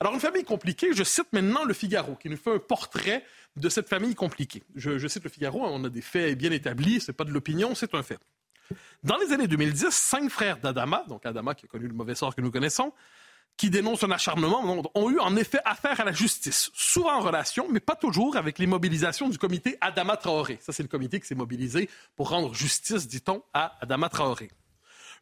Alors, 0.00 0.14
une 0.14 0.20
famille 0.20 0.44
compliquée, 0.44 0.92
je 0.92 1.02
cite 1.02 1.32
maintenant 1.32 1.64
le 1.64 1.74
Figaro, 1.74 2.14
qui 2.14 2.28
nous 2.28 2.36
fait 2.36 2.54
un 2.54 2.58
portrait 2.58 3.24
de 3.56 3.68
cette 3.68 3.88
famille 3.88 4.14
compliquée. 4.14 4.62
Je, 4.76 5.08
cite 5.08 5.24
le 5.24 5.30
Figaro, 5.30 5.64
on 5.64 5.82
a 5.84 5.88
des 5.88 6.02
faits 6.02 6.38
bien 6.38 6.52
établis, 6.52 7.00
c'est 7.00 7.12
pas 7.12 7.24
de 7.24 7.32
l'opinion, 7.32 7.74
c'est 7.74 7.94
un 7.94 8.04
fait. 8.04 8.20
Dans 9.02 9.16
les 9.16 9.32
années 9.32 9.48
2010, 9.48 9.90
cinq 9.90 10.30
frères 10.30 10.58
d'Adama, 10.58 11.04
donc 11.08 11.26
Adama 11.26 11.54
qui 11.54 11.64
a 11.64 11.68
connu 11.68 11.88
le 11.88 11.94
mauvais 11.94 12.14
sort 12.14 12.34
que 12.34 12.40
nous 12.40 12.50
connaissons, 12.50 12.92
qui 13.58 13.68
dénoncent 13.70 14.04
un 14.04 14.10
acharnement 14.12 14.82
ont 14.94 15.10
eu 15.10 15.18
en 15.18 15.36
effet 15.36 15.58
affaire 15.64 16.00
à 16.00 16.04
la 16.04 16.12
justice, 16.12 16.70
souvent 16.72 17.18
en 17.18 17.20
relation, 17.20 17.66
mais 17.70 17.80
pas 17.80 17.96
toujours, 17.96 18.36
avec 18.36 18.58
les 18.58 18.66
mobilisations 18.66 19.28
du 19.28 19.36
comité 19.36 19.76
Adama 19.80 20.16
Traoré. 20.16 20.58
Ça, 20.62 20.72
c'est 20.72 20.84
le 20.84 20.88
comité 20.88 21.20
qui 21.20 21.26
s'est 21.26 21.34
mobilisé 21.34 21.90
pour 22.16 22.30
rendre 22.30 22.54
justice, 22.54 23.08
dit-on, 23.08 23.42
à 23.52 23.76
Adama 23.82 24.08
Traoré. 24.08 24.50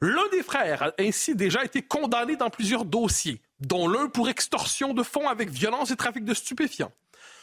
L'un 0.02 0.28
des 0.30 0.42
frères 0.42 0.82
a 0.82 0.92
ainsi 1.00 1.34
déjà 1.34 1.64
été 1.64 1.80
condamné 1.80 2.36
dans 2.36 2.50
plusieurs 2.50 2.84
dossiers, 2.84 3.40
dont 3.60 3.88
l'un 3.88 4.08
pour 4.08 4.28
extorsion 4.28 4.92
de 4.92 5.02
fonds 5.02 5.28
avec 5.28 5.48
violence 5.48 5.90
et 5.90 5.96
trafic 5.96 6.24
de 6.24 6.34
stupéfiants. 6.34 6.92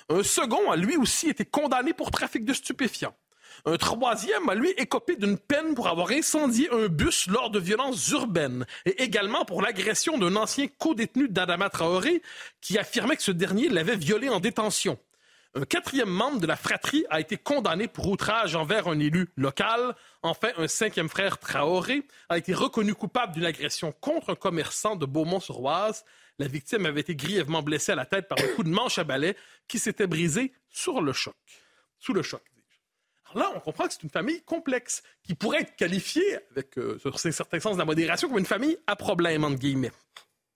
Un 0.10 0.22
second 0.22 0.70
a 0.70 0.76
lui 0.76 0.96
aussi 0.96 1.28
été 1.28 1.44
condamné 1.44 1.94
pour 1.94 2.12
trafic 2.12 2.46
de 2.46 2.54
stupéfiants. 2.54 3.16
Un 3.66 3.78
troisième 3.78 4.50
a 4.50 4.56
lui 4.56 4.72
écopé 4.72 5.16
d'une 5.16 5.38
peine 5.38 5.74
pour 5.74 5.88
avoir 5.88 6.12
incendié 6.12 6.70
un 6.74 6.90
bus 6.90 7.28
lors 7.28 7.50
de 7.50 7.60
violences 7.60 8.10
urbaines 8.10 8.66
et 8.86 9.02
également 9.02 9.46
pour 9.46 9.62
l'agression 9.62 10.18
d'un 10.18 10.36
ancien 10.36 10.68
co-détenu 10.68 11.30
d'Adama 11.30 11.70
Traoré 11.70 12.22
qui 12.60 12.78
affirmait 12.78 13.16
que 13.16 13.24
ce 13.24 13.32
dernier 13.32 13.70
l'avait 13.70 13.96
violé 13.96 14.28
en 14.28 14.42
détention. 14.42 15.00
Un 15.56 15.64
quatrième 15.64 16.10
membre 16.10 16.42
de 16.42 16.48
la 16.48 16.58
fratrie 16.58 17.06
a 17.10 17.22
été 17.22 17.38
condamné 17.38 17.88
pour 17.88 18.10
outrage 18.10 18.54
envers 18.56 18.90
un 18.90 19.00
élu 19.00 19.30
local. 19.38 19.96
Enfin, 20.24 20.50
un 20.58 20.68
cinquième 20.68 21.08
frère 21.08 21.38
Traoré 21.38 22.04
a 22.28 22.38
été 22.38 22.54
reconnu 22.54 22.94
coupable 22.94 23.34
d'une 23.34 23.46
agression 23.46 23.94
contre 24.02 24.32
un 24.32 24.36
commerçant 24.36 24.98
de 24.98 25.06
Beaumont-sur-Oise. 25.06 26.04
La 26.38 26.48
victime 26.48 26.86
avait 26.86 27.00
été 27.02 27.16
grièvement 27.16 27.62
blessée 27.62 27.94
à 27.94 27.96
la 27.96 28.06
tête 28.06 28.28
par 28.28 28.40
un 28.40 28.56
coup 28.56 28.64
de 28.64 28.70
manche 28.70 28.98
à 28.98 29.06
balai 29.06 29.38
qui 29.70 29.80
s'était 29.80 30.08
brisé 30.08 30.52
sur 30.70 31.00
le 31.00 31.14
choc. 31.14 31.36
Sous 32.00 32.14
le 32.14 32.24
choc 32.24 32.42
là, 33.36 33.52
on 33.56 33.60
comprend 33.60 33.88
que 33.88 33.94
c'est 33.94 34.04
une 34.04 34.10
famille 34.10 34.42
complexe, 34.44 35.04
qui 35.24 35.36
pourrait 35.36 35.62
être 35.62 35.76
qualifiée, 35.76 36.38
avec 36.52 36.78
euh, 36.78 36.98
sur 37.00 37.20
certains 37.20 37.60
sens 37.60 37.74
de 37.74 37.80
la 37.80 37.86
modération, 37.86 38.28
comme 38.28 38.40
une 38.40 38.46
famille 38.46 38.78
à 38.88 38.96
problème, 38.96 39.44
entre 39.44 39.58
guillemets. 39.58 39.92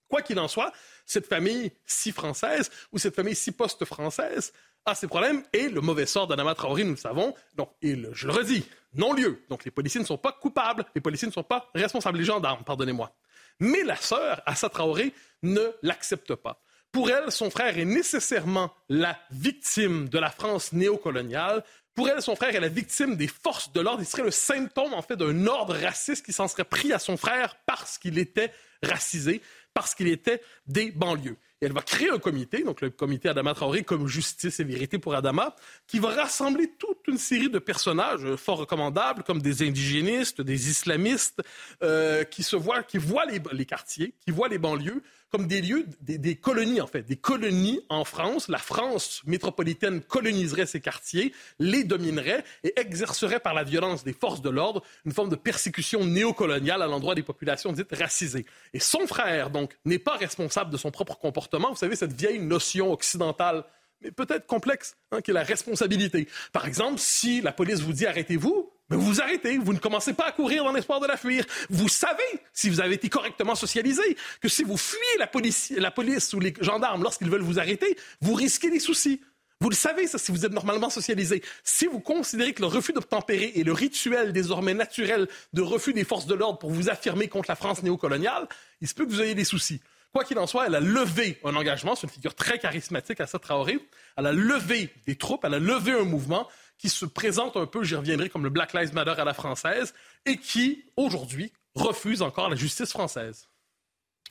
Quoi 0.07 0.21
qu'il 0.21 0.39
en 0.39 0.47
soit, 0.47 0.71
cette 1.05 1.27
famille 1.27 1.71
si 1.85 2.11
française 2.11 2.71
ou 2.91 2.97
cette 2.97 3.15
famille 3.15 3.35
si 3.35 3.51
post-française 3.51 4.53
a 4.85 4.95
ses 4.95 5.07
problèmes 5.07 5.43
et 5.51 5.67
le 5.67 5.81
mauvais 5.81 6.05
sort 6.05 6.27
d'Anama 6.27 6.55
Traoré, 6.55 6.85
nous 6.85 6.91
le 6.91 6.97
savons. 6.97 7.33
Donc, 7.55 7.69
je 7.81 8.27
le 8.27 8.31
redis, 8.31 8.65
non-lieu. 8.93 9.43
Donc, 9.49 9.65
les 9.65 9.71
policiers 9.71 9.99
ne 9.99 10.05
sont 10.05 10.17
pas 10.17 10.31
coupables, 10.31 10.85
les 10.95 11.01
policiers 11.01 11.27
ne 11.27 11.33
sont 11.33 11.43
pas 11.43 11.69
responsables, 11.75 12.17
les 12.17 12.23
gendarmes, 12.23 12.63
pardonnez-moi. 12.63 13.11
Mais 13.59 13.83
la 13.83 13.97
sœur, 13.97 14.41
Assa 14.45 14.69
Traoré, 14.69 15.13
ne 15.43 15.71
l'accepte 15.81 16.35
pas. 16.35 16.61
Pour 16.91 17.09
elle, 17.09 17.31
son 17.31 17.49
frère 17.49 17.77
est 17.77 17.85
nécessairement 17.85 18.73
la 18.87 19.19
victime 19.29 20.07
de 20.09 20.19
la 20.19 20.29
France 20.29 20.71
néocoloniale, 20.71 21.63
pour 21.97 22.07
elle, 22.09 22.21
son 22.21 22.35
frère 22.35 22.55
est 22.55 22.59
la 22.59 22.67
victime 22.67 23.15
des 23.15 23.27
forces 23.27 23.73
de 23.73 23.81
l'ordre. 23.81 24.03
Il 24.03 24.05
serait 24.05 24.21
le 24.21 24.29
symptôme, 24.29 24.93
en 24.93 25.01
fait, 25.01 25.15
d'un 25.15 25.47
ordre 25.47 25.75
raciste 25.75 26.23
qui 26.23 26.31
s'en 26.31 26.47
serait 26.47 26.63
pris 26.63 26.93
à 26.93 26.99
son 26.99 27.17
frère 27.17 27.57
parce 27.65 27.97
qu'il 27.97 28.19
était 28.19 28.53
racisé, 28.83 29.41
parce 29.73 29.95
qu'il 29.95 30.07
était 30.07 30.39
des 30.67 30.91
banlieues. 30.91 31.37
Et 31.59 31.65
elle 31.65 31.73
va 31.73 31.81
créer 31.81 32.11
un 32.11 32.19
comité, 32.19 32.61
donc 32.61 32.81
le 32.81 32.91
comité 32.91 33.29
Adama 33.29 33.55
Traoré 33.55 33.81
comme 33.81 34.05
justice 34.07 34.59
et 34.59 34.63
vérité 34.63 34.99
pour 34.99 35.15
Adama, 35.15 35.55
qui 35.87 35.97
va 35.97 36.09
rassembler 36.09 36.71
toute 36.77 36.99
une 37.07 37.17
série 37.17 37.49
de 37.49 37.57
personnages 37.57 38.35
fort 38.35 38.59
recommandables, 38.59 39.23
comme 39.23 39.41
des 39.41 39.67
indigénistes, 39.67 40.39
des 40.39 40.69
islamistes, 40.69 41.41
euh, 41.81 42.23
qui 42.25 42.43
se 42.43 42.55
voient, 42.55 42.83
qui 42.83 42.99
voient 42.99 43.25
les, 43.25 43.41
les 43.53 43.65
quartiers, 43.65 44.13
qui 44.23 44.29
voient 44.29 44.49
les 44.49 44.59
banlieues, 44.59 45.01
comme 45.29 45.47
des 45.47 45.61
lieux, 45.61 45.85
des, 46.01 46.35
colonies 46.35 46.81
en 46.81 46.87
fait, 46.87 47.03
des 47.03 47.17
colonies 47.17 47.81
en 47.89 48.05
France. 48.05 48.47
La 48.47 48.57
France 48.57 49.21
métropolitaine 49.25 50.01
coloniserait 50.01 50.65
ces 50.65 50.79
quartiers, 50.79 51.33
les 51.59 51.83
dominerait 51.83 52.43
et 52.63 52.79
exercerait 52.79 53.39
par 53.39 53.53
la 53.53 53.63
violence 53.63 54.03
des 54.03 54.13
forces 54.13 54.41
de 54.41 54.49
l'ordre 54.49 54.83
une 55.05 55.11
forme 55.11 55.29
de 55.29 55.35
persécution 55.35 56.05
néocoloniale 56.05 56.81
à 56.81 56.87
l'endroit 56.87 57.15
des 57.15 57.23
populations 57.23 57.73
dites 57.73 57.93
racisées. 57.93 58.45
Et 58.73 58.79
son 58.79 59.05
frère, 59.07 59.49
donc, 59.49 59.77
n'est 59.85 59.99
pas 59.99 60.15
responsable 60.15 60.71
de 60.71 60.77
son 60.77 60.91
propre 60.91 61.17
comportement. 61.17 61.69
Vous 61.69 61.77
savez, 61.77 61.95
cette 61.95 62.13
vieille 62.13 62.39
notion 62.39 62.91
occidentale 62.91 63.65
mais 64.01 64.11
peut-être 64.11 64.45
complexe, 64.45 64.95
hein, 65.11 65.21
qui 65.21 65.31
est 65.31 65.33
la 65.33 65.41
responsabilité. 65.41 66.27
Par 66.53 66.67
exemple, 66.67 66.99
si 66.99 67.41
la 67.41 67.51
police 67.51 67.79
vous 67.79 67.93
dit 67.93 68.05
arrêtez-vous, 68.05 68.71
mais 68.89 68.97
vous 68.97 69.05
vous 69.05 69.21
arrêtez, 69.21 69.57
vous 69.57 69.73
ne 69.73 69.79
commencez 69.79 70.13
pas 70.13 70.27
à 70.27 70.31
courir 70.31 70.63
dans 70.63 70.71
l'espoir 70.71 70.99
de 70.99 71.07
la 71.07 71.17
fuir. 71.17 71.43
Vous 71.69 71.89
savez, 71.89 72.23
si 72.53 72.69
vous 72.69 72.79
avez 72.79 72.95
été 72.95 73.09
correctement 73.09 73.55
socialisé, 73.55 74.17
que 74.41 74.47
si 74.47 74.63
vous 74.63 74.77
fuyez 74.77 75.17
la 75.19 75.27
police, 75.27 75.73
la 75.75 75.91
police 75.91 76.33
ou 76.33 76.39
les 76.39 76.53
gendarmes 76.61 77.03
lorsqu'ils 77.03 77.29
veulent 77.29 77.41
vous 77.41 77.59
arrêter, 77.59 77.97
vous 78.21 78.33
risquez 78.33 78.69
des 78.69 78.79
soucis. 78.79 79.21
Vous 79.59 79.69
le 79.69 79.75
savez, 79.75 80.05
ça, 80.05 80.19
si 80.19 80.31
vous 80.31 80.45
êtes 80.45 80.51
normalement 80.51 80.89
socialisé. 80.89 81.41
Si 81.63 81.87
vous 81.87 81.99
considérez 81.99 82.53
que 82.53 82.61
le 82.61 82.67
refus 82.67 82.93
d'obtempérer 82.93 83.53
est 83.55 83.63
le 83.63 83.73
rituel 83.73 84.31
désormais 84.31 84.75
naturel 84.75 85.27
de 85.53 85.61
refus 85.61 85.93
des 85.93 86.03
forces 86.03 86.27
de 86.27 86.35
l'ordre 86.35 86.59
pour 86.59 86.69
vous 86.69 86.89
affirmer 86.89 87.27
contre 87.27 87.49
la 87.49 87.55
France 87.55 87.81
néocoloniale, 87.81 88.47
il 88.81 88.87
se 88.87 88.93
peut 88.93 89.05
que 89.05 89.11
vous 89.11 89.21
ayez 89.21 89.33
des 89.35 89.45
soucis. 89.45 89.81
Quoi 90.13 90.23
qu'il 90.23 90.37
en 90.39 90.47
soit, 90.47 90.67
elle 90.67 90.75
a 90.75 90.79
levé 90.79 91.39
un 91.43 91.55
engagement, 91.55 91.95
c'est 91.95 92.07
une 92.07 92.13
figure 92.13 92.35
très 92.35 92.59
charismatique 92.59 93.19
à 93.19 93.27
sa 93.27 93.39
Traoré. 93.39 93.79
Elle 94.15 94.27
a 94.27 94.31
levé 94.31 94.93
des 95.05 95.15
troupes, 95.15 95.43
elle 95.43 95.55
a 95.55 95.59
levé 95.59 95.91
un 95.91 96.05
mouvement 96.05 96.47
qui 96.77 96.89
se 96.89 97.05
présente 97.05 97.57
un 97.57 97.65
peu, 97.65 97.83
j'y 97.83 97.95
reviendrai, 97.95 98.29
comme 98.29 98.43
le 98.43 98.49
Black 98.49 98.73
Lives 98.73 98.93
Matter 98.93 99.15
à 99.17 99.25
la 99.25 99.33
française, 99.33 99.93
et 100.25 100.37
qui, 100.37 100.85
aujourd'hui, 100.95 101.51
refuse 101.75 102.21
encore 102.21 102.49
la 102.49 102.55
justice 102.55 102.91
française. 102.91 103.47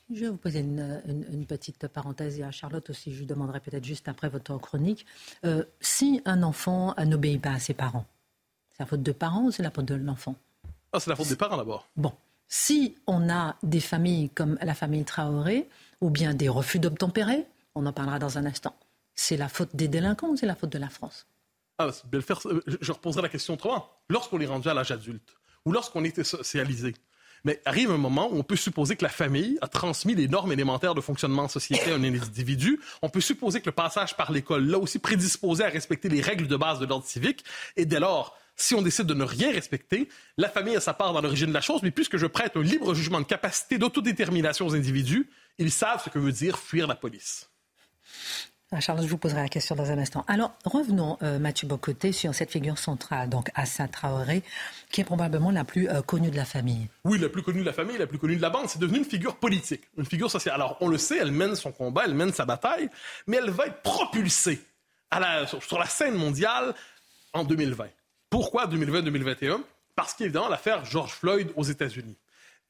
Je 0.09 0.21
vais 0.21 0.29
vous 0.29 0.37
poser 0.37 0.59
une, 0.59 1.45
petite 1.47 1.87
parenthèse 1.87 2.39
et 2.39 2.43
à 2.43 2.51
Charlotte 2.51 2.89
aussi, 2.89 3.13
je 3.13 3.19
lui 3.19 3.25
demanderai 3.25 3.59
peut-être 3.59 3.83
juste 3.83 4.07
après 4.07 4.29
votre 4.29 4.57
chronique. 4.57 5.05
Euh, 5.43 5.65
si 5.81 6.21
un 6.25 6.43
enfant 6.43 6.95
n'obéit 7.05 7.41
pas 7.41 7.51
à 7.51 7.59
ses 7.59 7.73
parents, 7.73 8.05
c'est 8.69 8.83
la 8.83 8.85
faute 8.85 9.03
de 9.03 9.11
parents 9.11 9.43
ou 9.43 9.51
c'est 9.51 9.63
la 9.63 9.71
faute 9.71 9.85
de 9.85 9.95
l'enfant? 9.95 10.35
Ah, 10.93 10.99
C'est 10.99 11.09
la 11.09 11.15
faute 11.15 11.27
des 11.27 11.35
parents 11.35 11.57
d'abord. 11.57 11.87
Bon. 11.97 12.13
Si 12.47 12.95
on 13.07 13.29
a 13.29 13.57
des 13.63 13.81
familles 13.81 14.29
comme 14.29 14.57
la 14.61 14.73
famille 14.73 15.03
Traoré, 15.03 15.67
ou 15.99 16.09
bien 16.09 16.33
des 16.33 16.47
refus 16.47 16.79
d'obtempérer, 16.79 17.45
on 17.75 17.85
en 17.85 17.91
parlera 17.91 18.19
dans 18.19 18.37
un 18.37 18.45
instant, 18.45 18.75
c'est 19.13 19.35
la 19.35 19.49
faute 19.49 19.75
des 19.75 19.89
délinquants 19.89 20.29
ou 20.29 20.37
c'est 20.37 20.45
la 20.45 20.55
faute 20.55 20.69
de 20.69 20.77
la 20.77 20.89
France? 20.89 21.27
Ah, 21.77 21.89
euh, 22.13 22.61
je 22.81 22.91
reposerai 22.91 23.21
la 23.21 23.29
question 23.29 23.53
autrement. 23.53 23.89
Lorsqu'on 24.09 24.39
est 24.39 24.45
rendu 24.45 24.67
à 24.67 24.73
l'âge 24.73 24.91
adulte, 24.91 25.35
ou 25.65 25.71
lorsqu'on 25.71 26.03
est 26.03 26.23
socialisé, 26.23 26.95
mais 27.43 27.61
arrive 27.65 27.91
un 27.91 27.97
moment 27.97 28.29
où 28.31 28.37
on 28.37 28.43
peut 28.43 28.55
supposer 28.55 28.95
que 28.95 29.03
la 29.03 29.09
famille 29.09 29.57
a 29.61 29.67
transmis 29.67 30.15
les 30.15 30.27
normes 30.27 30.51
élémentaires 30.51 30.95
de 30.95 31.01
fonctionnement 31.01 31.43
en 31.43 31.47
société 31.47 31.91
à 31.91 31.95
un 31.95 32.03
individu. 32.03 32.79
On 33.01 33.09
peut 33.09 33.21
supposer 33.21 33.61
que 33.61 33.67
le 33.67 33.73
passage 33.73 34.17
par 34.17 34.31
l'école 34.31 34.65
l'a 34.67 34.79
aussi 34.79 34.99
prédisposé 34.99 35.63
à 35.63 35.69
respecter 35.69 36.09
les 36.09 36.21
règles 36.21 36.47
de 36.47 36.55
base 36.55 36.79
de 36.79 36.85
l'ordre 36.85 37.05
civique. 37.05 37.43
Et 37.75 37.85
dès 37.85 37.99
lors, 37.99 38.35
si 38.55 38.73
on 38.73 38.81
décide 38.81 39.05
de 39.05 39.13
ne 39.13 39.23
rien 39.23 39.51
respecter, 39.51 40.09
la 40.37 40.49
famille 40.49 40.75
a 40.75 40.81
sa 40.81 40.93
part 40.93 41.13
dans 41.13 41.21
l'origine 41.21 41.47
de 41.47 41.53
la 41.53 41.61
chose, 41.61 41.81
mais 41.83 41.91
puisque 41.91 42.17
je 42.17 42.25
prête 42.25 42.57
un 42.57 42.63
libre 42.63 42.93
jugement 42.95 43.19
de 43.19 43.25
capacité 43.25 43.77
d'autodétermination 43.77 44.65
aux 44.65 44.75
individus, 44.75 45.29
ils 45.59 45.71
savent 45.71 46.03
ce 46.03 46.09
que 46.09 46.19
veut 46.19 46.31
dire 46.31 46.57
fuir 46.57 46.87
la 46.87 46.95
police. 46.95 47.49
Ah, 48.73 48.81
Charles, 48.81 49.01
je 49.01 49.07
vous 49.07 49.17
poserai 49.17 49.41
la 49.41 49.47
question 49.47 49.75
dans 49.75 49.91
un 49.91 49.97
instant. 49.97 50.25
Alors, 50.27 50.51
revenons, 50.65 51.17
euh, 51.23 51.39
Mathieu 51.39 51.69
Bocoté, 51.69 52.11
sur 52.11 52.35
cette 52.35 52.51
figure 52.51 52.77
centrale, 52.77 53.29
donc 53.29 53.49
Assa 53.55 53.87
Traoré, 53.87 54.43
qui 54.91 54.99
est 54.99 55.05
probablement 55.05 55.51
la 55.51 55.63
plus 55.63 55.87
euh, 55.87 56.01
connue 56.01 56.31
de 56.31 56.35
la 56.35 56.43
famille. 56.43 56.89
Oui, 57.05 57.17
la 57.17 57.29
plus 57.29 57.43
connue 57.43 57.61
de 57.61 57.65
la 57.65 57.71
famille, 57.71 57.97
la 57.97 58.07
plus 58.07 58.17
connue 58.19 58.35
de 58.35 58.41
la 58.41 58.49
bande. 58.49 58.67
C'est 58.67 58.79
devenu 58.79 58.97
une 58.97 59.05
figure 59.05 59.37
politique, 59.37 59.83
une 59.97 60.05
figure 60.05 60.29
sociale. 60.29 60.55
Alors, 60.55 60.75
on 60.81 60.89
le 60.89 60.97
sait, 60.97 61.17
elle 61.17 61.31
mène 61.31 61.55
son 61.55 61.71
combat, 61.71 62.03
elle 62.05 62.13
mène 62.13 62.33
sa 62.33 62.43
bataille, 62.43 62.89
mais 63.25 63.37
elle 63.37 63.51
va 63.51 63.67
être 63.67 63.81
propulsée 63.83 64.59
sur, 65.61 65.79
la 65.79 65.85
scène 65.85 66.15
mondiale 66.15 66.75
en 67.31 67.45
2020. 67.45 67.87
Pourquoi 68.29 68.67
2020-2021 68.67 69.61
Parce 69.95 70.13
qu'évidemment, 70.13 70.49
l'affaire 70.49 70.83
George 70.83 71.13
Floyd 71.13 71.53
aux 71.55 71.63
États-Unis. 71.63 72.17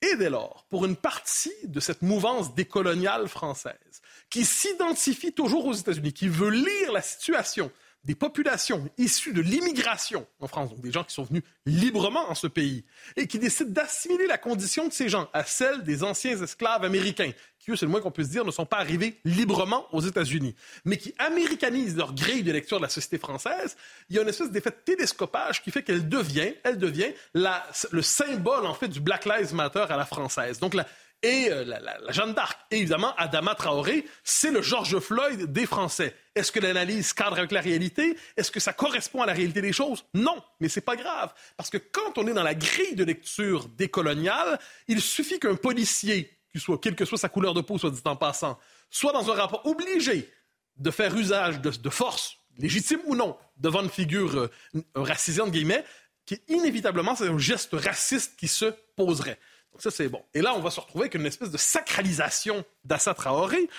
Et 0.01 0.15
dès 0.15 0.29
lors, 0.29 0.65
pour 0.69 0.85
une 0.85 0.95
partie 0.95 1.53
de 1.63 1.79
cette 1.79 2.01
mouvance 2.03 2.53
décoloniale 2.53 3.27
française, 3.27 4.01
qui 4.29 4.45
s'identifie 4.45 5.33
toujours 5.33 5.65
aux 5.65 5.73
États-Unis, 5.73 6.13
qui 6.13 6.27
veut 6.27 6.49
lire 6.49 6.91
la 6.91 7.01
situation 7.01 7.71
des 8.07 8.15
populations 8.15 8.89
issues 8.97 9.33
de 9.33 9.41
l'immigration 9.41 10.25
en 10.39 10.47
France, 10.47 10.69
donc 10.69 10.79
des 10.79 10.93
gens 10.93 11.03
qui 11.03 11.13
sont 11.13 11.25
venus 11.25 11.43
librement 11.65 12.31
en 12.31 12.35
ce 12.35 12.47
pays, 12.47 12.85
et 13.17 13.27
qui 13.27 13.37
décident 13.37 13.69
d'assimiler 13.69 14.27
la 14.27 14.37
condition 14.37 14.87
de 14.87 14.93
ces 14.93 15.09
gens 15.09 15.29
à 15.33 15.43
celle 15.43 15.83
des 15.83 16.03
anciens 16.03 16.41
esclaves 16.41 16.85
américains, 16.85 17.31
qui, 17.59 17.71
eux, 17.71 17.75
c'est 17.75 17.85
le 17.85 17.91
moins 17.91 17.99
qu'on 17.99 18.11
puisse 18.11 18.29
dire, 18.29 18.45
ne 18.45 18.51
sont 18.51 18.65
pas 18.65 18.77
arrivés 18.77 19.19
librement 19.25 19.93
aux 19.93 19.99
États-Unis, 19.99 20.55
mais 20.85 20.95
qui 20.95 21.13
américanisent 21.17 21.97
leur 21.97 22.13
grille 22.13 22.43
de 22.43 22.51
lecture 22.53 22.77
de 22.77 22.83
la 22.83 22.89
société 22.89 23.17
française, 23.17 23.75
il 24.09 24.15
y 24.15 24.19
a 24.19 24.21
une 24.21 24.29
espèce 24.29 24.51
d'effet 24.51 24.69
de 24.69 24.77
télescopage 24.85 25.61
qui 25.61 25.69
fait 25.69 25.83
qu'elle 25.83 26.07
devient, 26.07 26.53
elle 26.63 26.77
devient 26.77 27.11
le 27.33 28.01
symbole, 28.01 28.65
en 28.65 28.73
fait, 28.73 28.87
du 28.87 29.01
Black 29.01 29.25
Lives 29.25 29.53
Matter 29.53 29.85
à 29.89 29.97
la 29.97 30.05
française. 30.05 30.59
Donc, 30.59 30.75
et 31.23 31.49
euh, 31.51 31.63
la, 31.63 32.11
Jeanne 32.11 32.33
d'Arc. 32.33 32.59
Et 32.71 32.77
évidemment, 32.77 33.13
Adama 33.17 33.55
Traoré, 33.55 34.05
c'est 34.23 34.51
le 34.51 34.61
George 34.61 34.99
Floyd 34.99 35.51
des 35.51 35.65
Français. 35.65 36.15
Est-ce 36.35 36.51
que 36.51 36.59
l'analyse 36.59 37.13
cadre 37.13 37.37
avec 37.37 37.51
la 37.51 37.61
réalité? 37.61 38.17
Est-ce 38.35 38.51
que 38.51 38.59
ça 38.59 38.73
correspond 38.73 39.21
à 39.21 39.25
la 39.25 39.33
réalité 39.33 39.61
des 39.61 39.73
choses? 39.73 40.05
Non, 40.13 40.41
mais 40.59 40.69
c'est 40.69 40.81
pas 40.81 40.95
grave. 40.95 41.33
Parce 41.55 41.69
que 41.69 41.77
quand 41.77 42.17
on 42.17 42.27
est 42.27 42.33
dans 42.33 42.43
la 42.43 42.55
grille 42.55 42.95
de 42.95 43.03
lecture 43.03 43.67
décoloniale, 43.69 44.59
il 44.87 45.01
suffit 45.01 45.39
qu'un 45.39 45.55
policier, 45.55 46.37
soit, 46.55 46.79
quelle 46.79 46.95
que 46.95 47.05
soit 47.05 47.17
sa 47.17 47.29
couleur 47.29 47.53
de 47.53 47.61
peau, 47.61 47.77
soit 47.77 47.91
dit 47.91 48.01
en 48.05 48.15
passant, 48.15 48.59
soit 48.89 49.11
dans 49.11 49.31
un 49.31 49.35
rapport 49.35 49.65
obligé 49.65 50.31
de 50.77 50.91
faire 50.91 51.15
usage 51.15 51.59
de, 51.59 51.89
force, 51.89 52.37
légitime 52.57 52.99
ou 53.05 53.15
non, 53.15 53.35
devant 53.57 53.81
une 53.81 53.89
figure 53.89 54.37
euh, 54.37 54.51
racisée, 54.95 55.41
guillemets, 55.47 55.83
qui 56.25 56.39
inévitablement, 56.49 57.15
c'est 57.15 57.27
un 57.27 57.37
geste 57.39 57.73
raciste 57.73 58.37
qui 58.37 58.47
se 58.47 58.65
poserait. 58.95 59.39
Ça, 59.79 59.91
c'est 59.91 60.09
bon. 60.09 60.23
Et 60.33 60.41
là, 60.41 60.53
on 60.55 60.59
va 60.59 60.69
se 60.69 60.79
retrouver 60.79 61.03
avec 61.03 61.15
une 61.15 61.25
espèce 61.25 61.51
de 61.51 61.57
sacralisation 61.57 62.63
d'Assa 62.83 63.13
Traoré, 63.13 63.69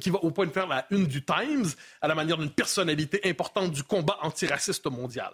qui 0.00 0.10
va 0.10 0.18
au 0.18 0.30
point 0.30 0.46
de 0.46 0.52
faire 0.52 0.66
la 0.66 0.86
une 0.90 1.06
du 1.06 1.24
Times, 1.24 1.66
à 2.00 2.08
la 2.08 2.14
manière 2.14 2.38
d'une 2.38 2.50
personnalité 2.50 3.20
importante 3.24 3.72
du 3.72 3.82
combat 3.82 4.18
antiraciste 4.22 4.86
mondial. 4.86 5.32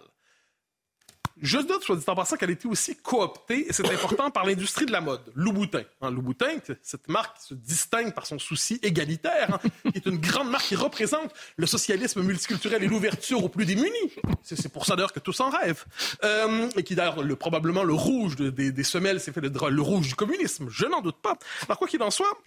Je 1.41 1.57
note, 1.57 1.83
soit 1.83 1.95
dit 1.95 2.03
en 2.07 2.15
passant, 2.15 2.35
qu'elle 2.35 2.49
a 2.49 2.53
été 2.53 2.67
aussi 2.67 2.95
cooptée, 2.95 3.67
et 3.69 3.73
c'est 3.73 3.87
important, 3.89 4.31
par 4.31 4.45
l'industrie 4.45 4.85
de 4.85 4.91
la 4.91 5.01
mode. 5.01 5.21
Louboutin. 5.35 5.83
Hein, 6.01 6.11
Louboutin, 6.11 6.57
cette 6.81 7.07
marque 7.07 7.37
qui 7.37 7.47
se 7.47 7.53
distingue 7.53 8.13
par 8.13 8.25
son 8.25 8.39
souci 8.39 8.79
égalitaire, 8.81 9.53
hein, 9.53 9.91
qui 9.91 9.97
est 9.97 10.05
une 10.05 10.17
grande 10.17 10.49
marque 10.49 10.65
qui 10.65 10.75
représente 10.75 11.31
le 11.55 11.65
socialisme 11.65 12.21
multiculturel 12.21 12.83
et 12.83 12.87
l'ouverture 12.87 13.43
aux 13.43 13.49
plus 13.49 13.65
démunis. 13.65 14.13
C'est 14.43 14.71
pour 14.71 14.85
ça 14.85 14.95
d'ailleurs 14.95 15.13
que 15.13 15.19
tous 15.19 15.39
en 15.39 15.49
rêvent. 15.49 15.85
Euh, 16.23 16.69
et 16.75 16.83
qui 16.83 16.95
d'ailleurs, 16.95 17.23
le, 17.23 17.35
probablement, 17.35 17.83
le 17.83 17.93
rouge 17.93 18.35
des, 18.35 18.83
semelles, 18.83 19.19
c'est 19.19 19.31
fait 19.31 19.41
le, 19.41 19.49
le 19.49 19.81
rouge 19.81 20.07
du 20.07 20.15
communisme. 20.15 20.67
Je 20.69 20.85
n'en 20.85 21.01
doute 21.01 21.17
pas. 21.21 21.37
Alors, 21.67 21.77
quoi 21.77 21.87
qu'il 21.87 22.01
en 22.01 22.11
soit, 22.11 22.37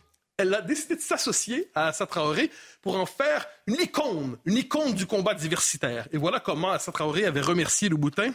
elle 0.40 0.54
a 0.54 0.62
décidé 0.62 0.97
de 0.97 1.00
s'associer 1.00 1.70
à 1.75 1.88
Assa 1.88 2.06
Traoré 2.06 2.50
pour 2.80 2.97
en 2.97 3.04
faire 3.04 3.47
une 3.66 3.75
icône, 3.75 4.38
une 4.47 4.56
icône 4.56 4.94
du 4.94 5.06
combat 5.06 5.35
diversitaire. 5.35 6.09
Et 6.12 6.16
voilà 6.16 6.40
comment 6.40 6.70
Assa 6.70 6.92
Traoré 6.92 7.26
avait 7.26 7.42
remercié 7.42 7.90
Louboutin 7.90 8.32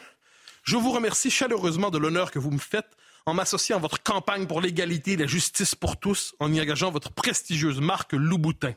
je 0.65 0.77
vous 0.77 0.91
remercie 0.91 1.29
chaleureusement 1.29 1.91
de 1.91 1.99
l'honneur 1.99 2.31
que 2.31 2.39
vous 2.39 2.49
me 2.49 2.57
faites 2.57 2.97
en 3.27 3.35
m'associant 3.35 3.77
à 3.77 3.79
votre 3.79 4.01
campagne 4.01 4.47
pour 4.47 4.61
l'égalité 4.61 5.11
et 5.11 5.17
la 5.17 5.27
justice 5.27 5.75
pour 5.75 5.97
tous, 5.97 6.35
en 6.39 6.51
y 6.51 6.59
engageant 6.59 6.91
votre 6.91 7.11
prestigieuse 7.11 7.79
marque 7.79 8.13
Louboutin. 8.13 8.73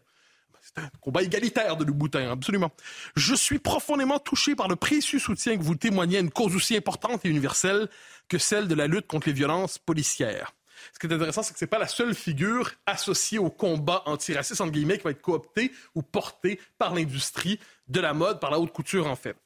C'est 0.60 0.82
un 0.82 0.90
combat 1.00 1.22
égalitaire 1.22 1.78
de 1.78 1.84
Louboutin, 1.84 2.30
absolument. 2.30 2.70
Je 3.16 3.34
suis 3.34 3.58
profondément 3.58 4.18
touché 4.18 4.54
par 4.54 4.68
le 4.68 4.76
précieux 4.76 5.18
soutien 5.18 5.56
que 5.56 5.62
vous 5.62 5.76
témoignez 5.76 6.18
à 6.18 6.20
une 6.20 6.30
cause 6.30 6.54
aussi 6.54 6.76
importante 6.76 7.24
et 7.24 7.28
universelle 7.30 7.88
que 8.28 8.36
celle 8.36 8.68
de 8.68 8.74
la 8.74 8.86
lutte 8.86 9.06
contre 9.06 9.28
les 9.28 9.34
violences 9.34 9.78
policières. 9.78 10.52
Ce 10.92 10.98
qui 10.98 11.06
est 11.06 11.14
intéressant, 11.14 11.42
c'est 11.42 11.54
que 11.54 11.58
ce 11.58 11.64
n'est 11.64 11.70
pas 11.70 11.78
la 11.78 11.88
seule 11.88 12.14
figure 12.14 12.70
associée 12.84 13.38
au 13.38 13.48
combat 13.48 14.02
antiraciste, 14.04 14.60
entre 14.60 14.72
guillemets, 14.72 14.98
qui 14.98 15.04
va 15.04 15.10
être 15.10 15.22
cooptée 15.22 15.72
ou 15.94 16.02
portée 16.02 16.60
par 16.78 16.94
l'industrie 16.94 17.58
de 17.88 18.00
la 18.00 18.12
mode, 18.12 18.40
par 18.40 18.50
la 18.50 18.60
haute 18.60 18.72
couture, 18.72 19.06
en 19.06 19.16
fait. 19.16 19.36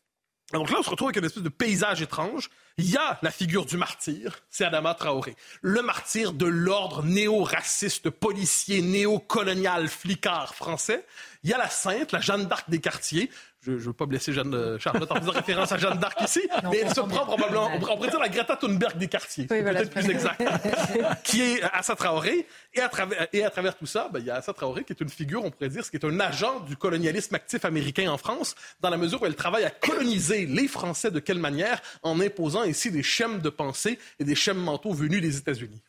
Donc 0.52 0.70
là, 0.70 0.76
on 0.78 0.82
se 0.82 0.90
retrouve 0.90 1.08
avec 1.08 1.16
une 1.16 1.24
espèce 1.24 1.42
de 1.42 1.48
paysage 1.48 2.02
étrange. 2.02 2.50
Il 2.76 2.90
y 2.90 2.96
a 2.96 3.18
la 3.22 3.30
figure 3.30 3.64
du 3.64 3.76
martyr, 3.76 4.40
c'est 4.50 4.64
Adama 4.64 4.94
Traoré. 4.94 5.34
Le 5.62 5.82
martyr 5.82 6.32
de 6.32 6.46
l'ordre 6.46 7.02
néo-raciste, 7.02 8.10
policier, 8.10 8.82
néo-colonial, 8.82 9.88
flicard 9.88 10.54
français. 10.54 11.06
Il 11.42 11.50
y 11.50 11.54
a 11.54 11.58
la 11.58 11.68
sainte, 11.68 12.12
la 12.12 12.20
Jeanne 12.20 12.46
d'Arc 12.46 12.68
des 12.68 12.80
quartiers 12.80 13.30
je 13.62 13.72
ne 13.72 13.76
veux 13.76 13.92
pas 13.92 14.06
blesser 14.06 14.32
Jeanne, 14.32 14.54
euh, 14.54 14.78
Charlotte 14.78 15.10
en 15.10 15.16
faisant 15.16 15.32
référence 15.32 15.70
à 15.70 15.78
Jeanne 15.78 15.98
d'Arc 15.98 16.20
ici, 16.22 16.40
mais 16.70 16.78
elle 16.78 16.92
se 16.92 17.00
prend 17.00 17.24
probablement, 17.24 17.70
on 17.74 17.78
pourrait 17.78 18.10
dire 18.10 18.18
la 18.18 18.28
Greta 18.28 18.56
Thunberg 18.56 18.98
des 18.98 19.06
quartiers, 19.06 19.46
peut-être 19.46 19.90
plus 19.90 20.10
exact, 20.10 20.42
qui 21.24 21.42
est 21.42 21.62
Assa 21.72 21.94
Traoré. 21.94 22.46
Et 22.74 22.80
à 22.80 22.88
travers, 22.88 23.28
et 23.32 23.44
à 23.44 23.50
travers 23.50 23.76
tout 23.76 23.86
ça, 23.86 24.08
ben, 24.12 24.18
il 24.18 24.26
y 24.26 24.30
a 24.30 24.36
Assa 24.36 24.52
Traoré 24.52 24.82
qui 24.84 24.92
est 24.92 25.00
une 25.00 25.08
figure, 25.08 25.44
on 25.44 25.50
pourrait 25.50 25.68
dire, 25.68 25.88
qui 25.88 25.96
est 25.96 26.04
un 26.04 26.20
agent 26.20 26.60
du 26.60 26.76
colonialisme 26.76 27.34
actif 27.34 27.64
américain 27.64 28.10
en 28.10 28.18
France, 28.18 28.56
dans 28.80 28.90
la 28.90 28.96
mesure 28.96 29.22
où 29.22 29.26
elle 29.26 29.36
travaille 29.36 29.64
à 29.64 29.70
coloniser 29.70 30.46
les 30.46 30.66
Français 30.66 31.10
de 31.10 31.20
quelle 31.20 31.38
manière 31.38 31.80
En 32.02 32.20
imposant 32.20 32.64
ici 32.64 32.90
des 32.90 33.02
schèmes 33.02 33.40
de 33.40 33.50
pensée 33.50 33.98
et 34.18 34.24
des 34.24 34.34
schèmes 34.34 34.58
mentaux 34.58 34.92
venus 34.92 35.20
des 35.20 35.36
États-Unis. 35.36 35.82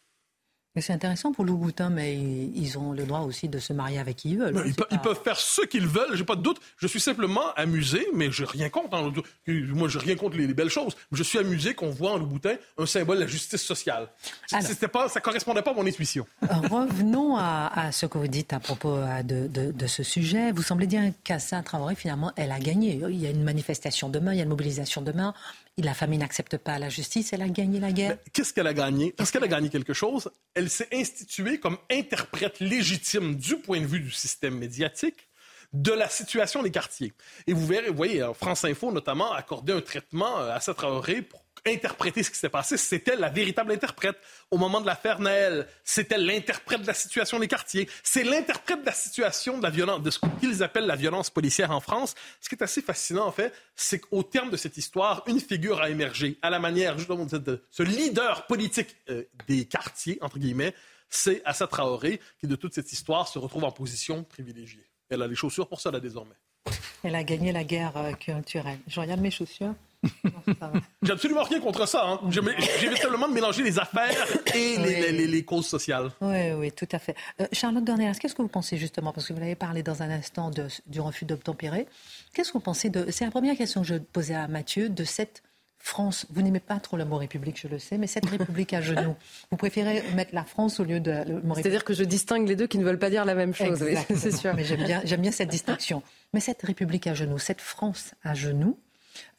Mais 0.76 0.82
c'est 0.82 0.94
intéressant 0.94 1.32
pour 1.32 1.46
Louboutin, 1.46 1.90
mais 1.92 2.16
ils 2.16 2.78
ont 2.80 2.94
le 2.94 3.04
droit 3.04 3.20
aussi 3.20 3.48
de 3.48 3.60
se 3.60 3.74
marier 3.74 4.00
avec 4.00 4.18
qui 4.18 4.32
ils 4.32 4.40
veulent. 4.40 4.74
Ils, 4.90 5.00
peuvent 5.00 5.22
faire 5.24 5.40
ce 5.40 5.62
qu'ils 5.62 5.88
veulent, 5.88 6.16
j'ai 6.16 6.24
pas 6.24 6.36
de 6.36 6.42
doute. 6.42 6.60
Je 6.78 6.88
suis 6.88 7.00
simplement 7.00 7.54
amusé, 7.56 8.08
mais 8.16 8.32
je 8.32 8.44
rien 8.44 8.70
contre. 8.70 8.96
Hein. 8.96 9.14
Moi, 9.48 9.88
je 9.88 10.00
rien 10.00 10.16
contre 10.16 10.36
les, 10.36 10.48
belles 10.48 10.70
choses. 10.70 10.96
Je 11.12 11.22
suis 11.22 11.38
amusé 11.38 11.76
qu'on 11.76 11.92
voit 11.92 12.14
en 12.14 12.18
Louboutin 12.18 12.56
un 12.78 12.88
symbole 12.88 13.18
de 13.18 13.22
la 13.22 13.28
justice 13.28 13.62
sociale. 13.62 14.08
C'était 14.48 14.88
pas, 14.88 15.10
ça 15.10 15.22
correspondait 15.22 15.62
pas 15.62 15.72
à 15.72 15.74
mon 15.76 15.86
intuition. 15.86 16.26
Euh, 16.44 16.48
revenons 16.70 17.38
à, 17.38 17.92
ce 17.92 18.08
que 18.08 18.18
vous 18.18 18.28
dites 18.28 18.54
à 18.54 18.60
propos 18.60 18.96
euh, 18.96 19.22
de, 19.22 19.88
ce 19.88 20.02
sujet. 20.02 20.52
Vous 20.52 20.64
semblez 20.64 20.88
dire 20.88 21.04
qu'Assa 21.24 21.62
Traoré, 21.62 21.94
finalement, 21.94 22.32
elle 22.36 22.52
a 22.52 22.60
gagné. 22.60 23.00
Il 23.10 23.22
y 23.22 23.28
a 23.28 23.30
une 23.30 23.44
manifestation 23.44 24.10
demain, 24.10 24.34
il 24.34 24.38
y 24.38 24.40
a 24.40 24.44
une 24.44 24.50
mobilisation 24.50 25.02
demain. 25.02 25.36
La 25.80 25.96
famille 25.96 26.20
n'accepte 26.20 26.58
pas 26.58 26.78
la 26.78 26.90
justice, 26.90 27.34
elle 27.34 27.42
a 27.42 27.50
gagné 27.50 27.80
la 27.80 27.92
guerre. 27.92 28.18
Qu'est-ce 28.32 28.54
qu'elle 28.54 28.68
a 28.68 28.76
gagné? 28.76 29.16
Est-ce 29.18 29.34
qu'elle 29.34 29.44
a 29.44 29.48
gagné 29.48 29.70
quelque 29.70 29.94
chose 29.94 30.30
Elle 30.54 30.70
s'est 30.70 30.90
instituée 30.94 31.60
comme 31.60 31.80
interprète 31.90 32.60
légitime 32.60 33.36
du 33.36 33.58
point 33.58 33.82
de 33.82 33.88
vue 33.88 34.00
du 34.00 34.12
système 34.12 34.56
médiatique 34.60 35.30
de 35.74 35.92
la 35.92 36.08
situation 36.08 36.62
des 36.62 36.70
quartiers. 36.70 37.14
Et 37.48 37.54
vous 37.54 37.66
verrez, 37.66 37.90
vous 37.90 37.98
voyez, 37.98 38.24
France 38.36 38.64
Info 38.66 38.92
notamment 38.92 39.34
a 39.34 39.38
accordé 39.38 39.74
un 39.74 39.82
traitement 39.82 40.38
à 40.38 40.60
cette 40.60 40.78
Traoré 40.78 41.24
pour 41.24 41.43
interpréter 41.66 42.24
ce 42.24 42.32
qui 42.32 42.38
s'est 42.38 42.50
passé, 42.50 42.78
c'était 42.78 43.16
la 43.16 43.30
véritable 43.30 43.72
interprète. 43.72 44.18
Au 44.52 44.58
moment 44.58 44.82
de 44.82 44.86
l'affaire 44.86 45.20
Naël, 45.20 45.68
c'était 45.84 46.18
l'interprète 46.18 46.82
de 46.82 46.88
la 46.88 46.94
situation 46.94 47.40
des 47.40 47.48
quartiers. 47.48 47.90
C'est 48.04 48.24
l'interprète 48.24 48.82
de 48.82 48.86
la 48.86 48.94
situation 48.94 49.58
de 49.58 49.64
la 49.64 49.70
violence, 49.70 50.02
de 50.02 50.10
ce 50.10 50.20
qu'ils 50.40 50.64
appellent 50.64 50.86
la 50.86 50.96
violence 50.96 51.30
policière 51.30 51.72
en 51.72 51.80
France. 51.80 52.16
Ce 52.42 52.50
qui 52.50 52.56
est 52.56 52.64
assez 52.64 52.82
fascinant, 52.82 53.26
en 53.26 53.32
fait, 53.32 53.54
c'est 53.76 54.00
qu'au 54.00 54.24
terme 54.24 54.50
de 54.50 54.58
cette 54.58 54.78
histoire, 54.78 55.24
une 55.28 55.40
figure 55.40 55.82
a 55.82 55.90
émergé 55.90 56.38
à 56.42 56.50
la 56.50 56.60
manière, 56.60 56.98
justement, 56.98 57.26
de 57.26 57.64
ce 57.72 57.84
leader 57.84 58.46
politique 58.48 58.96
euh, 59.10 59.24
des 59.48 59.66
quartiers, 59.66 60.18
entre 60.22 60.40
guillemets, 60.40 60.74
c'est 61.10 61.42
Assa 61.46 61.68
Traoré, 61.68 62.20
qui, 62.40 62.48
de 62.48 62.56
toute 62.56 62.74
cette 62.74 62.92
histoire, 62.92 63.28
se 63.28 63.38
retrouve 63.38 63.64
en 63.64 63.72
position 63.72 64.24
privilégiée. 64.24 64.86
Elle 65.10 65.22
a 65.22 65.28
les 65.28 65.36
chaussures 65.36 65.68
pour 65.68 65.80
là, 65.86 66.00
désormais. 66.00 66.36
Elle 67.04 67.16
a 67.16 67.24
gagné 67.24 67.52
la 67.52 67.64
guerre 67.64 67.96
euh, 67.98 68.14
culturelle. 68.14 68.80
Je 68.88 69.00
regarde 69.00 69.22
mes 69.22 69.32
chaussures? 69.32 69.76
J'ai 71.02 71.12
absolument 71.12 71.44
rien 71.44 71.60
contre 71.60 71.88
ça. 71.88 72.04
Hein. 72.06 72.20
J'évite 72.30 73.02
tellement 73.02 73.28
de 73.28 73.34
mélanger 73.34 73.64
les 73.64 73.80
affaires 73.80 74.28
et 74.54 74.78
les, 74.78 75.44
causes 75.44 75.68
sociales. 75.68 76.10
Oui, 76.22 76.52
oui, 76.54 76.72
tout 76.72 76.88
à 76.92 77.00
fait. 77.00 77.16
Euh, 77.42 77.48
Charlotte 77.52 77.84
Dornelas, 77.84 78.16
qu'est-ce 78.20 78.36
que 78.36 78.42
vous 78.42 78.48
pensez 78.48 78.78
justement, 78.78 79.12
parce 79.12 79.28
que 79.28 79.34
vous 79.34 79.40
l'avez 79.40 79.56
parlé 79.56 79.84
dans 79.84 80.04
un 80.04 80.10
instant 80.10 80.52
du 80.88 81.02
refus 81.02 81.26
d'obtempérer, 81.26 81.88
qu'est-ce 82.34 82.50
que 82.50 82.58
vous 82.58 82.64
pensez 82.64 82.90
de... 82.90 83.10
C'est 83.12 83.26
la 83.26 83.32
première 83.32 83.58
question 83.58 83.82
que 83.82 83.88
je 83.88 83.96
posais 83.96 84.36
à 84.36 84.48
Mathieu, 84.48 84.90
de 84.90 85.04
cette 85.04 85.44
France, 85.84 86.26
vous 86.30 86.42
n'aimez 86.42 86.62
pas 86.62 86.80
trop 86.80 86.96
le 86.96 87.04
mot 87.04 87.18
République, 87.18 87.60
je 87.60 87.68
le 87.68 87.78
sais, 87.78 87.98
mais 87.98 88.08
cette 88.08 88.26
République 88.26 88.74
à 88.74 88.80
genoux, 88.80 89.18
vous 89.52 89.58
préférez 89.58 90.02
mettre 90.16 90.34
la 90.34 90.46
France 90.46 90.80
au 90.80 90.86
lieu 90.86 91.02
de 91.02 91.12
le 91.28 91.42
mot 91.42 91.56
C'est-à-dire 91.56 91.84
que 91.84 91.94
je 91.94 92.06
distingue 92.06 92.48
les 92.48 92.56
deux 92.56 92.68
qui 92.68 92.78
ne 92.78 92.86
veulent 92.86 92.98
pas 92.98 93.10
dire 93.10 93.26
la 93.26 93.36
même 93.36 93.54
chose, 93.54 93.84
c'est 94.16 94.32
sûr. 94.32 94.54
Mais 94.56 94.64
j'aime 94.64 94.86
bien, 94.86 95.02
bien 95.18 95.32
cette 95.32 95.50
distinction. 95.50 96.02
Mais 96.34 96.40
cette 96.40 96.62
République 96.62 97.06
à 97.06 97.14
genoux, 97.14 97.38
cette 97.38 97.60
France 97.60 98.14
à 98.24 98.34
genoux, 98.34 98.80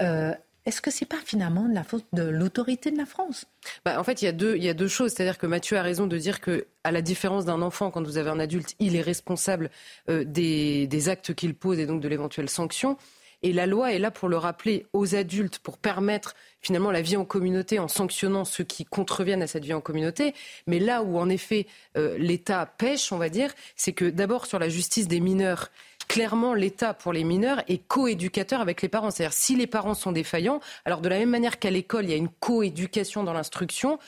euh, 0.03 0.35
est-ce 0.67 0.81
que 0.81 0.91
c'est 0.91 1.05
pas 1.05 1.21
finalement 1.25 1.69
de 1.69 1.75
la 1.75 1.85
faute 1.85 2.07
de 2.13 2.23
l'autorité 2.23 2.91
de 2.91 2.97
la 2.97 3.05
France? 3.05 3.45
Bah, 3.85 4.01
En 4.01 4.05
fait, 4.05 4.23
il 4.23 4.25
y, 4.25 4.29
a 4.29 4.33
deux, 4.33 4.89
choses. 4.89 5.13
C'est-à-dire 5.13 5.37
que 5.37 5.47
Mathieu 5.47 5.77
a 5.77 5.83
raison 5.83 6.07
de 6.07 6.17
dire 6.17 6.41
que, 6.41 6.67
à 6.85 6.93
la 6.93 7.03
différence 7.03 7.45
d'un 7.45 7.61
enfant, 7.61 7.91
quand 7.91 8.03
vous 8.03 8.17
avez 8.17 8.31
un 8.31 8.41
adulte, 8.41 8.75
il 8.79 8.97
est 8.97 9.03
responsable 9.03 9.71
euh, 10.09 10.25
des, 10.25 10.87
des, 10.87 11.09
actes 11.11 11.35
qu'il 11.35 11.55
pose 11.55 11.79
et 11.79 11.87
donc 11.87 12.01
de 12.01 12.09
l'éventuelle 12.09 12.49
sanction. 12.49 12.97
Et 13.45 13.53
la 13.53 13.67
loi 13.67 13.93
est 13.93 13.99
là 13.99 14.11
pour 14.11 14.31
le 14.31 14.39
rappeler 14.39 14.87
aux 14.95 15.15
adultes, 15.15 15.59
pour 15.59 15.77
permettre 15.77 16.35
finalement 16.63 16.91
la 16.91 17.03
vie 17.03 17.19
en 17.19 17.27
communauté 17.27 17.79
en 17.79 17.89
sanctionnant 17.89 18.47
ceux 18.47 18.65
qui 18.65 18.87
contreviennent 18.87 19.43
à 19.43 19.47
cette 19.47 19.67
vie 19.67 19.75
en 19.75 19.83
communauté. 19.83 20.33
Mais 20.67 20.79
là 20.79 21.03
où 21.03 21.19
en 21.19 21.29
effet 21.29 21.67
euh, 21.99 22.17
l'État 22.17 22.65
pêche, 22.65 23.13
on 23.13 23.19
va 23.19 23.29
dire, 23.29 23.53
c'est 23.77 23.93
que 23.93 24.07
d'abord 24.07 24.47
sur 24.47 24.59
la 24.59 24.71
justice 24.71 25.09
des 25.09 25.21
mineurs, 25.21 25.71
clairement, 26.09 26.55
l'État, 26.55 26.95
pour 26.95 27.13
les 27.13 27.25
mineurs, 27.25 27.63
est 27.69 27.79
coéducateur 27.79 28.61
avec 28.61 28.83
les 28.83 28.89
parents. 28.89 29.11
C'est-à-dire, 29.11 29.33
si 29.33 29.57
les 29.57 29.67
parents 29.67 29.95
sont 29.95 30.13
défaillants, 30.13 30.61
alors 30.85 31.01
de 31.01 31.09
la 31.09 31.19
même 31.19 31.31
manière 31.31 31.59
qu'à 31.59 31.71
l'école, 31.71 32.05
il 32.05 32.11
y 32.11 32.15
a 32.15 32.17
une 32.17 32.29
coéducation 32.29 33.25
dans 33.25 33.33
l'instruction, 33.33 33.99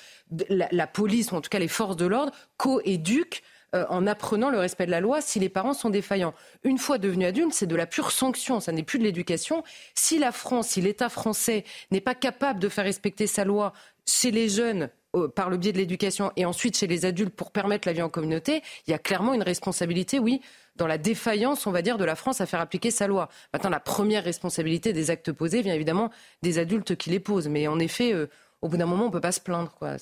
la, 0.48 0.86
police, 0.86 1.32
ou 1.32 1.36
en 1.36 1.40
tout 1.40 1.50
cas 1.50 1.58
les 1.58 1.68
forces 1.68 1.96
de 1.96 2.06
l'ordre, 2.06 2.32
coéduquent 2.56 3.42
euh, 3.74 3.84
en 3.88 4.06
apprenant 4.06 4.50
le 4.50 4.58
respect 4.58 4.86
de 4.86 4.90
la 4.90 5.00
loi 5.00 5.20
si 5.20 5.40
les 5.40 5.48
parents 5.48 5.74
sont 5.74 5.90
défaillants. 5.90 6.34
Une 6.62 6.78
fois 6.78 6.98
devenus 6.98 7.28
adultes, 7.28 7.52
c'est 7.52 7.66
de 7.66 7.76
la 7.76 7.86
pure 7.86 8.12
sanction, 8.12 8.60
ça 8.60 8.72
n'est 8.72 8.82
plus 8.82 8.98
de 8.98 9.04
l'éducation. 9.04 9.64
Si 9.94 10.18
la 10.18 10.32
France, 10.32 10.68
si 10.68 10.80
l'État 10.80 11.08
français 11.08 11.64
n'est 11.90 12.00
pas 12.00 12.14
capable 12.14 12.60
de 12.60 12.68
faire 12.68 12.84
respecter 12.84 13.26
sa 13.26 13.44
loi 13.44 13.72
chez 14.06 14.30
les 14.30 14.48
jeunes 14.48 14.88
par 15.34 15.50
le 15.50 15.56
biais 15.56 15.72
de 15.72 15.78
l'éducation 15.78 16.32
et 16.36 16.44
ensuite 16.44 16.76
chez 16.76 16.86
les 16.86 17.04
adultes 17.04 17.34
pour 17.34 17.50
permettre 17.50 17.88
la 17.88 17.92
vie 17.92 18.02
en 18.02 18.08
communauté, 18.08 18.62
il 18.86 18.90
y 18.90 18.94
a 18.94 18.98
clairement 18.98 19.34
une 19.34 19.42
responsabilité, 19.42 20.18
oui, 20.18 20.40
dans 20.76 20.86
la 20.86 20.98
défaillance, 20.98 21.66
on 21.66 21.72
va 21.72 21.82
dire, 21.82 21.98
de 21.98 22.04
la 22.04 22.16
France 22.16 22.40
à 22.40 22.46
faire 22.46 22.60
appliquer 22.60 22.90
sa 22.90 23.06
loi. 23.06 23.28
Maintenant, 23.52 23.70
la 23.70 23.80
première 23.80 24.24
responsabilité 24.24 24.92
des 24.92 25.10
actes 25.10 25.32
posés 25.32 25.62
vient 25.62 25.74
évidemment 25.74 26.10
des 26.42 26.58
adultes 26.58 26.96
qui 26.96 27.10
les 27.10 27.20
posent. 27.20 27.48
Mais 27.48 27.66
en 27.66 27.78
effet, 27.78 28.12
euh, 28.12 28.28
au 28.62 28.68
bout 28.68 28.76
d'un 28.76 28.86
moment, 28.86 29.04
on 29.04 29.08
ne 29.08 29.12
peut 29.12 29.20
pas 29.20 29.32
se 29.32 29.40
plaindre. 29.40 29.74
Quoi. 29.74 29.96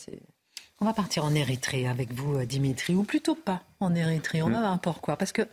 On 0.81 0.85
va 0.85 0.93
partir 0.93 1.25
en 1.25 1.35
Érythrée 1.35 1.87
avec 1.87 2.13
vous, 2.13 2.37
euh, 2.37 2.47
Dimitri, 2.47 2.95
ou 2.95 3.05
plutôt 3.05 3.35
pas 3.35 3.63
en 3.81 3.95
Érythrée. 3.95 4.43
On 4.43 4.51
va 4.51 4.61
voir 4.61 4.81
pourquoi. 4.81 5.17
Parce 5.17 5.33
qu'il 5.33 5.49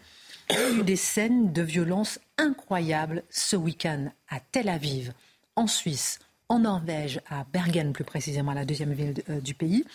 y 0.50 0.56
a 0.56 0.70
eu 0.72 0.84
des 0.84 0.96
scènes 0.96 1.54
de 1.54 1.62
violence 1.62 2.20
incroyables 2.38 3.24
ce 3.30 3.56
week-end 3.56 4.12
à 4.30 4.40
Tel 4.40 4.70
Aviv, 4.70 5.14
en 5.56 5.68
Suisse, 5.68 6.20
en 6.52 6.60
Norvège, 6.60 7.22
à 7.30 7.46
Bergen 7.52 7.94
plus 7.94 8.04
précisément, 8.04 8.54
la 8.54 8.66
deuxième 8.66 8.92
ville 8.92 9.14
euh, 9.30 9.40
du 9.40 9.54
pays. 9.54 9.86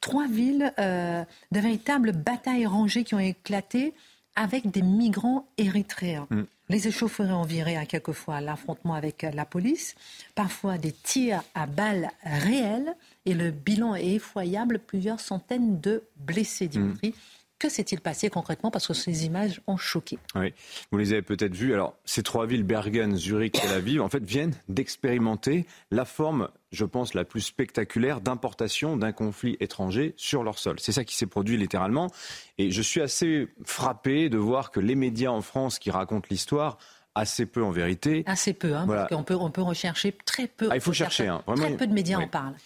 Trois 0.00 0.26
villes 0.26 0.72
de 0.78 1.60
véritables 1.60 2.12
batailles 2.12 2.64
rangées 2.64 3.04
qui 3.04 3.14
ont 3.14 3.18
éclaté 3.18 3.92
avec 4.34 4.70
des 4.70 4.82
migrants 4.82 5.46
érythréens. 5.58 6.26
Mm. 6.30 6.42
Les 6.70 6.88
échauffourées 6.88 7.32
ont 7.32 7.44
viré 7.44 7.76
à 7.76 7.84
quelques 7.84 8.12
fois 8.12 8.40
l'affrontement 8.40 8.94
avec 8.94 9.22
la 9.22 9.44
police, 9.44 9.94
parfois 10.34 10.78
des 10.78 10.92
tirs 10.92 11.42
à 11.54 11.66
balles 11.66 12.10
réelles, 12.22 12.96
et 13.26 13.34
le 13.34 13.50
bilan 13.50 13.94
est 13.94 14.14
effroyable, 14.14 14.78
plusieurs 14.78 15.20
centaines 15.20 15.80
de 15.80 16.02
blessés, 16.16 16.68
Dimitri. 16.68 17.10
Mm. 17.10 17.12
Que 17.60 17.68
s'est-il 17.68 18.00
passé 18.00 18.30
concrètement 18.30 18.70
Parce 18.70 18.86
que 18.86 18.94
ces 18.94 19.26
images 19.26 19.60
ont 19.66 19.76
choqué. 19.76 20.18
Oui, 20.34 20.54
vous 20.90 20.96
les 20.96 21.12
avez 21.12 21.20
peut-être 21.20 21.54
vues. 21.54 21.74
Alors, 21.74 21.94
ces 22.06 22.22
trois 22.22 22.46
villes, 22.46 22.62
Bergen, 22.62 23.14
Zurich, 23.16 23.52
Tel 23.60 23.70
Aviv, 23.70 24.00
en 24.00 24.08
fait, 24.08 24.24
viennent 24.24 24.54
d'expérimenter 24.70 25.66
la 25.90 26.06
forme, 26.06 26.48
je 26.72 26.86
pense, 26.86 27.12
la 27.12 27.24
plus 27.24 27.42
spectaculaire 27.42 28.22
d'importation 28.22 28.96
d'un 28.96 29.12
conflit 29.12 29.58
étranger 29.60 30.14
sur 30.16 30.42
leur 30.42 30.58
sol. 30.58 30.76
C'est 30.80 30.92
ça 30.92 31.04
qui 31.04 31.14
s'est 31.14 31.26
produit 31.26 31.58
littéralement. 31.58 32.10
Et 32.56 32.70
je 32.70 32.80
suis 32.80 33.02
assez 33.02 33.48
frappé 33.62 34.30
de 34.30 34.38
voir 34.38 34.70
que 34.70 34.80
les 34.80 34.94
médias 34.94 35.30
en 35.30 35.42
France 35.42 35.78
qui 35.78 35.90
racontent 35.90 36.28
l'histoire 36.30 36.78
assez 37.14 37.44
peu 37.44 37.62
en 37.62 37.72
vérité. 37.72 38.22
Assez 38.24 38.54
peu, 38.54 38.74
hein, 38.74 38.86
parce 38.86 39.10
qu'on 39.10 39.22
peut, 39.22 39.34
on 39.34 39.50
peut 39.50 39.60
rechercher 39.60 40.16
très 40.24 40.46
peu. 40.46 40.68
Ah, 40.70 40.76
il 40.76 40.80
faut 40.80 40.94
chercher. 40.94 41.26
Hein, 41.26 41.42
très 41.56 41.76
peu 41.76 41.86
de 41.86 41.92
médias 41.92 42.18
en 42.18 42.26
parlent 42.26 42.56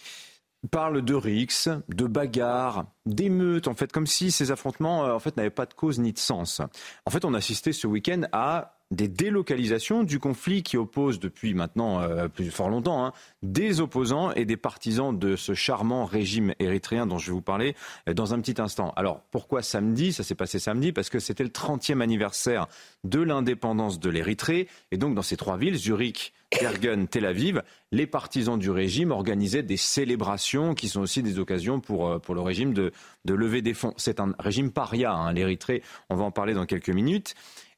parle 0.67 1.01
de 1.01 1.13
rixes, 1.13 1.69
de 1.89 2.05
bagarres, 2.05 2.85
d'émeutes, 3.05 3.67
en 3.67 3.73
fait, 3.73 3.91
comme 3.91 4.07
si 4.07 4.31
ces 4.31 4.51
affrontements, 4.51 5.05
euh, 5.05 5.13
en 5.13 5.19
fait, 5.19 5.37
n'avaient 5.37 5.49
pas 5.49 5.65
de 5.65 5.73
cause 5.73 5.99
ni 5.99 6.13
de 6.13 6.17
sens. 6.17 6.61
En 7.05 7.11
fait, 7.11 7.25
on 7.25 7.33
a 7.33 7.37
assisté 7.37 7.73
ce 7.73 7.87
week-end 7.87 8.21
à 8.31 8.74
des 8.91 9.07
délocalisations 9.07 10.03
du 10.03 10.19
conflit 10.19 10.61
qui 10.61 10.77
oppose 10.77 11.19
depuis 11.19 11.53
maintenant 11.53 12.01
euh, 12.01 12.27
plus 12.27 12.51
fort 12.51 12.69
longtemps 12.69 13.03
hein, 13.03 13.13
des 13.41 13.81
opposants 13.81 14.31
et 14.33 14.45
des 14.45 14.57
partisans 14.57 15.17
de 15.17 15.35
ce 15.35 15.53
charmant 15.55 16.05
régime 16.05 16.53
érythréen 16.59 17.07
dont 17.07 17.17
je 17.17 17.27
vais 17.27 17.33
vous 17.33 17.41
parler 17.41 17.75
euh, 18.07 18.13
dans 18.13 18.33
un 18.33 18.39
petit 18.39 18.61
instant. 18.61 18.93
Alors 18.95 19.21
pourquoi 19.31 19.63
samedi? 19.63 20.13
Ça 20.13 20.23
s'est 20.23 20.35
passé 20.35 20.59
samedi 20.59 20.91
parce 20.91 21.09
que 21.09 21.19
c'était 21.19 21.43
le 21.43 21.49
30e 21.49 22.01
anniversaire 22.01 22.67
de 23.03 23.21
l'indépendance 23.21 23.99
de 23.99 24.09
l'Érythrée 24.09 24.67
et 24.91 24.97
donc 24.97 25.15
dans 25.15 25.23
ces 25.23 25.37
trois 25.37 25.57
villes, 25.57 25.75
Zurich, 25.75 26.33
Bergen, 26.59 27.07
Tel 27.07 27.25
Aviv, 27.25 27.63
les 27.91 28.05
partisans 28.05 28.57
du 28.57 28.69
régime 28.69 29.11
organisaient 29.11 29.63
des 29.63 29.77
célébrations 29.77 30.75
qui 30.75 30.89
sont 30.89 31.01
aussi 31.01 31.23
des 31.23 31.39
occasions 31.39 31.79
pour, 31.79 32.07
euh, 32.07 32.19
pour 32.19 32.35
le 32.35 32.41
régime 32.41 32.73
de, 32.73 32.91
de 33.25 33.33
lever 33.33 33.63
des 33.63 33.73
fonds. 33.73 33.93
C'est 33.97 34.19
un 34.19 34.33
régime 34.37 34.71
paria, 34.71 35.11
hein, 35.11 35.33
l'Érythrée, 35.33 35.81
on 36.09 36.15
va 36.15 36.23
en 36.23 36.31
parler 36.31 36.53
dans 36.53 36.65
quelques 36.67 36.89
minutes. 36.89 37.33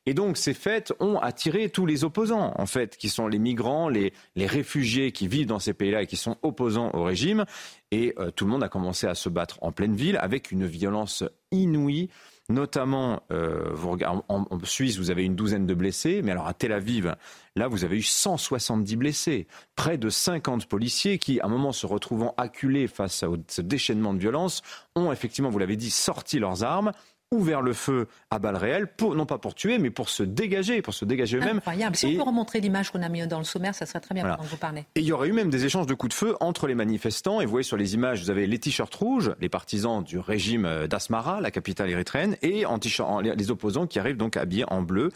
Et 0.07 0.13
donc 0.13 0.37
ces 0.37 0.53
fêtes 0.53 0.93
ont 1.01 1.19
attiré 1.19 1.69
tous 1.69 1.85
les 1.85 2.05
opposants, 2.05 2.53
en 2.57 2.65
fait, 2.65 2.95
qui 2.95 3.09
sont 3.09 3.27
les 3.27 3.39
migrants, 3.39 3.89
les, 3.89 4.13
réfugiés 4.37 5.11
qui 5.11 5.27
vivent 5.27 5.47
dans 5.47 5.59
ces 5.59 5.73
pays-là 5.73 6.03
et 6.03 6.07
qui 6.07 6.15
sont 6.15 6.37
opposants 6.43 6.91
au 6.93 7.03
régime. 7.03 7.43
Et 7.91 8.15
euh, 8.17 8.31
tout 8.31 8.45
le 8.45 8.51
monde 8.51 8.63
a 8.63 8.69
commencé 8.69 9.05
à 9.05 9.15
se 9.15 9.27
battre 9.27 9.59
en 9.61 9.73
pleine 9.73 9.95
ville 9.95 10.17
avec 10.21 10.53
une 10.53 10.65
violence 10.65 11.25
inouïe. 11.51 12.09
Notamment, 12.47 13.21
euh, 13.31 13.75
en, 14.05 14.23
en, 14.29 14.59
Suisse, 14.63 14.97
vous 14.97 15.11
avez 15.11 15.25
une 15.25 15.35
douzaine 15.35 15.65
de 15.65 15.73
blessés, 15.73 16.21
mais 16.23 16.31
alors 16.31 16.47
à 16.47 16.53
Tel 16.53 16.71
Aviv, 16.71 17.13
là, 17.57 17.67
vous 17.67 17.83
avez 17.83 17.97
eu 17.97 18.01
170 18.01 18.95
blessés, 18.95 19.47
près 19.75 19.97
de 19.97 20.09
50 20.09 20.67
policiers 20.67 21.17
qui, 21.17 21.41
à 21.41 21.47
un 21.47 21.49
moment, 21.49 21.73
se 21.73 21.85
retrouvant 21.85 22.33
acculés 22.37 22.87
face 22.87 23.23
à 23.23 23.27
ce 23.49 23.61
déchaînement 23.61 24.13
de 24.13 24.19
violence, 24.19 24.61
ont 24.95 25.11
effectivement, 25.11 25.49
vous 25.49 25.59
l'avez 25.59 25.75
dit, 25.75 25.91
sorti 25.91 26.39
leurs 26.39 26.63
armes, 26.63 26.93
ouvert 27.31 27.61
le 27.61 27.73
feu 27.73 28.07
à 28.31 28.39
balles 28.39 28.55
réelles, 28.55 28.87
pour, 28.87 29.15
non 29.15 29.25
pas 29.25 29.37
pour 29.37 29.53
tuer, 29.53 29.79
mais 29.79 29.89
pour 29.89 30.09
se 30.09 30.23
dégager, 30.23 30.81
pour 30.81 30.93
se 30.93 31.03
dégager 31.03 31.37
eux-mêmes. 31.37 31.57
Incroyable. 31.57 31.95
Si 31.95 32.05
on 32.05 32.15
peut 32.15 32.21
remontrer 32.21 32.61
l'image 32.61 32.91
qu'on 32.91 33.01
a 33.01 33.09
mis 33.09 33.25
dans 33.27 33.39
le 33.39 33.43
sommaire, 33.43 33.75
ça 33.75 33.85
serait 33.85 33.99
très 33.99 34.15
bien 34.15 34.23
voilà. 34.23 34.37
vous 34.41 34.57
parler. 34.57 34.85
Et 34.95 35.01
il 35.01 35.05
y 35.05 35.11
aurait 35.11 35.27
eu 35.27 35.33
même 35.33 35.49
des 35.49 35.65
échanges 35.65 35.87
de 35.87 35.93
coups 35.93 36.11
de 36.11 36.17
feu 36.17 36.35
entre 36.39 36.67
les 36.67 36.75
manifestants. 36.75 37.41
Et 37.41 37.45
vous 37.45 37.51
voyez 37.51 37.63
sur 37.63 37.77
les 37.77 37.95
images, 37.95 38.21
vous 38.23 38.29
avez 38.29 38.47
les 38.47 38.59
t-shirts 38.59 38.93
rouges, 38.95 39.33
les 39.41 39.49
partisans 39.49 40.03
du 40.03 40.19
régime 40.19 40.65
euh, 40.65 40.87
d'Asmara, 40.87 41.41
la 41.41 41.51
capitale 41.51 41.89
érythréenne, 41.89 42.37
et 42.41 42.65
en 42.65 42.79
les 43.21 43.51
opposants 43.51 43.87
qui 43.87 43.99
arrivent 43.99 44.17
donc 44.17 44.37
habillés 44.37 44.65
en 44.69 44.81
bleu. 44.81 45.11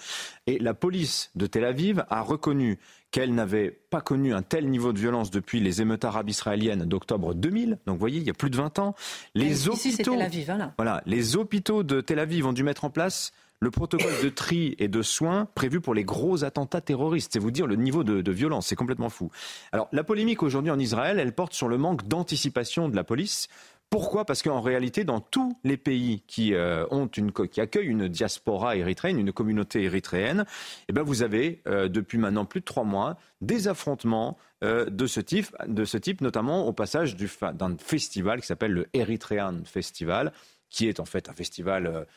Et 0.48 0.60
la 0.60 0.74
police 0.74 1.32
de 1.36 1.46
Tel 1.48 1.64
Aviv 1.64 2.04
a 2.10 2.22
reconnu 2.22 2.78
qu'elle 3.12 3.36
n'avait 3.36 3.72
pas 3.90 4.02
connu 4.02 4.34
un 4.34 4.42
tel 4.42 4.70
niveau 4.70 4.94
de 4.94 5.00
violence 5.00 5.32
depuis 5.32 5.60
les 5.60 5.82
émeutes 5.82 6.06
arabes 6.06 6.30
israéliennes 6.30 6.86
d'octobre 6.86 7.34
2000. 7.34 7.78
Donc 7.86 7.96
vous 7.96 8.00
voyez, 8.00 8.20
il 8.20 8.24
y 8.24 8.30
a 8.30 8.34
plus 8.34 8.50
de 8.50 8.58
20 8.58 8.80
ans. 8.80 8.96
Les 9.36 9.68
hôpitaux, 9.68 10.14
Tel 10.14 10.22
Aviv, 10.22 10.50
hein, 10.50 10.74
voilà, 10.78 11.04
les 11.06 11.36
hôpitaux 11.36 11.84
de 11.84 12.02
Tel 12.02 12.20
Aviv 12.20 12.48
ont 12.48 12.54
dû 12.54 12.64
mettre 12.64 12.86
en 12.86 12.90
place 12.90 13.34
le 13.60 13.70
protocole 13.70 14.14
de 14.24 14.30
tri 14.30 14.76
et 14.80 14.88
de 14.88 15.02
soins 15.04 15.48
prévu 15.54 15.82
pour 15.82 15.94
les 15.94 16.04
gros 16.04 16.44
attentats 16.44 16.82
terroristes. 16.82 17.32
C'est 17.34 17.40
vous 17.40 17.52
dire 17.52 17.68
le 17.68 17.76
niveau 17.76 18.04
de, 18.04 18.22
de 18.22 18.32
violence, 18.32 18.68
c'est 18.68 18.76
complètement 18.76 19.10
fou. 19.10 19.30
Alors 19.72 19.88
la 19.92 20.04
polémique 20.04 20.42
aujourd'hui 20.42 20.72
en 20.72 20.80
Israël, 20.80 21.20
elle 21.20 21.34
porte 21.34 21.54
sur 21.54 21.68
le 21.68 21.78
manque 21.78 22.08
d'anticipation 22.08 22.90
de 22.90 22.96
la 22.96 23.04
police 23.04 23.50
pourquoi? 23.92 24.24
Parce 24.24 24.42
qu'en 24.42 24.62
réalité, 24.62 25.04
dans 25.04 25.20
tous 25.20 25.58
les 25.66 25.76
pays 25.76 26.24
qui, 26.26 26.54
euh, 26.54 26.86
ont 26.92 27.08
une, 27.08 27.34
qui 27.34 27.60
accueillent 27.60 27.90
une 27.90 28.08
diaspora 28.08 28.78
érythréenne, 28.78 29.20
une 29.20 29.34
communauté 29.34 29.84
érythréenne, 29.84 30.46
eh 30.88 30.94
ben 30.94 31.04
vous 31.04 31.24
avez 31.24 31.62
euh, 31.68 31.90
depuis 31.90 32.18
maintenant 32.18 32.46
plus 32.46 32.62
de 32.62 32.66
trois 32.66 32.86
mois 32.86 33.18
des 33.42 33.68
affrontements 33.68 34.38
euh, 34.64 34.86
de, 34.86 35.08
ce 35.08 35.20
type, 35.20 35.48
de 35.68 35.84
ce 35.84 35.98
type, 35.98 36.22
notamment 36.22 36.68
au 36.68 36.72
passage 36.72 37.18
d'un 37.18 37.76
festival 37.78 38.40
qui 38.40 38.48
s'appelle 38.48 38.72
le 38.72 38.88
Erythrean 38.94 39.66
Festival, 39.66 40.32
qui 40.70 40.88
est 40.88 41.02
en 41.02 41.06
fait 41.06 41.28
un 41.28 41.34
festival 41.34 42.08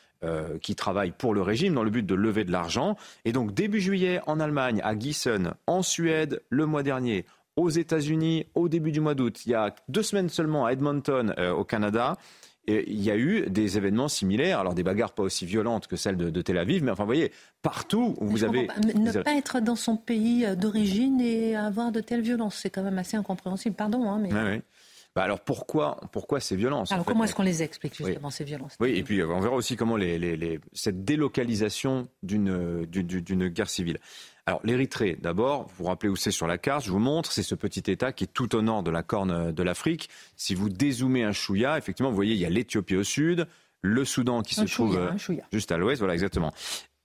qui 0.62 0.74
travaille 0.74 1.10
pour 1.10 1.34
le 1.34 1.42
régime 1.42 1.74
dans 1.74 1.84
le 1.84 1.90
but 1.90 2.06
de 2.06 2.14
lever 2.14 2.44
de 2.44 2.52
l'argent. 2.52 2.96
Et 3.26 3.32
donc 3.32 3.52
début 3.52 3.80
juillet 3.80 4.22
en 4.26 4.40
Allemagne, 4.40 4.80
à 4.82 4.98
Gießen, 4.98 5.52
en 5.66 5.82
Suède 5.82 6.40
le 6.48 6.64
mois 6.64 6.82
dernier, 6.82 7.26
aux 7.56 7.70
États-Unis 7.70 8.46
au 8.54 8.68
début 8.68 8.92
du 8.92 9.00
mois 9.00 9.14
d'août. 9.14 9.46
Il 9.46 9.52
y 9.52 9.54
a 9.54 9.74
deux 9.88 10.02
semaines 10.02 10.28
seulement 10.28 10.66
à 10.66 10.72
Edmonton, 10.72 11.34
euh, 11.38 11.52
au 11.52 11.64
Canada. 11.64 12.16
Et 12.66 12.90
il 12.90 13.02
y 13.02 13.10
a 13.10 13.16
eu 13.16 13.44
des 13.50 13.76
événements 13.76 14.08
similaires, 14.08 14.58
alors 14.58 14.74
des 14.74 14.82
bagarres 14.82 15.12
pas 15.12 15.22
aussi 15.22 15.44
violentes 15.44 15.86
que 15.86 15.96
celles 15.96 16.16
de, 16.16 16.42
Tel 16.42 16.56
Aviv, 16.56 16.82
mais 16.82 16.90
enfin, 16.90 17.02
vous 17.02 17.08
voyez, 17.08 17.30
partout 17.60 18.14
où 18.18 18.26
vous 18.26 18.42
avez... 18.42 18.68
Ne 18.94 19.22
pas 19.22 19.34
être 19.34 19.60
dans 19.60 19.76
son 19.76 19.98
pays 19.98 20.46
euh, 20.46 20.54
d'origine 20.54 21.20
et 21.20 21.56
avoir 21.56 21.92
de 21.92 22.00
telles 22.00 22.22
violences, 22.22 22.56
c'est 22.56 22.70
quand 22.70 22.82
même 22.82 22.96
assez 22.96 23.18
incompréhensible. 23.18 23.76
Pardon, 23.76 24.08
hein, 24.10 24.18
mais... 24.18 24.32
oui. 24.32 24.62
Bah 25.14 25.22
alors 25.22 25.40
pourquoi, 25.40 26.00
pourquoi 26.10 26.40
ces 26.40 26.56
violences 26.56 26.90
Alors 26.90 27.04
comment 27.04 27.22
est-ce 27.22 27.34
qu'on 27.36 27.44
les 27.44 27.62
explique 27.62 27.94
justement 27.96 28.30
ces 28.30 28.42
violences 28.42 28.76
Oui, 28.80 28.96
et 28.96 29.02
puis 29.04 29.22
on 29.22 29.40
verra 29.40 29.54
aussi 29.54 29.76
comment 29.76 29.96
les, 29.96 30.18
les, 30.18 30.60
cette 30.72 31.04
délocalisation 31.04 32.08
d'une 32.22 33.48
guerre 33.48 33.70
civile. 33.70 33.98
Alors 34.46 34.60
l'Érythrée, 34.64 35.16
d'abord, 35.20 35.68
vous 35.68 35.74
vous 35.78 35.84
rappelez 35.84 36.10
où 36.10 36.16
c'est 36.16 36.32
sur 36.32 36.46
la 36.46 36.58
carte, 36.58 36.84
je 36.84 36.90
vous 36.90 36.98
montre, 36.98 37.32
c'est 37.32 37.44
ce 37.44 37.54
petit 37.54 37.90
État 37.90 38.12
qui 38.12 38.24
est 38.24 38.32
tout 38.32 38.54
au 38.56 38.62
nord 38.62 38.82
de 38.82 38.90
la 38.90 39.02
corne 39.02 39.52
de 39.52 39.62
l'Afrique. 39.62 40.10
Si 40.36 40.54
vous 40.54 40.68
dézoomez 40.68 41.22
un 41.22 41.32
chouïa, 41.32 41.78
effectivement, 41.78 42.10
vous 42.10 42.16
voyez, 42.16 42.34
il 42.34 42.40
y 42.40 42.44
a 42.44 42.50
l'Éthiopie 42.50 42.96
au 42.96 43.04
sud, 43.04 43.46
le 43.82 44.04
Soudan 44.04 44.42
qui 44.42 44.54
se 44.54 44.62
trouve 44.62 44.98
euh, 44.98 45.12
juste 45.52 45.70
à 45.70 45.78
l'ouest, 45.78 46.00
voilà 46.00 46.14
exactement. 46.14 46.52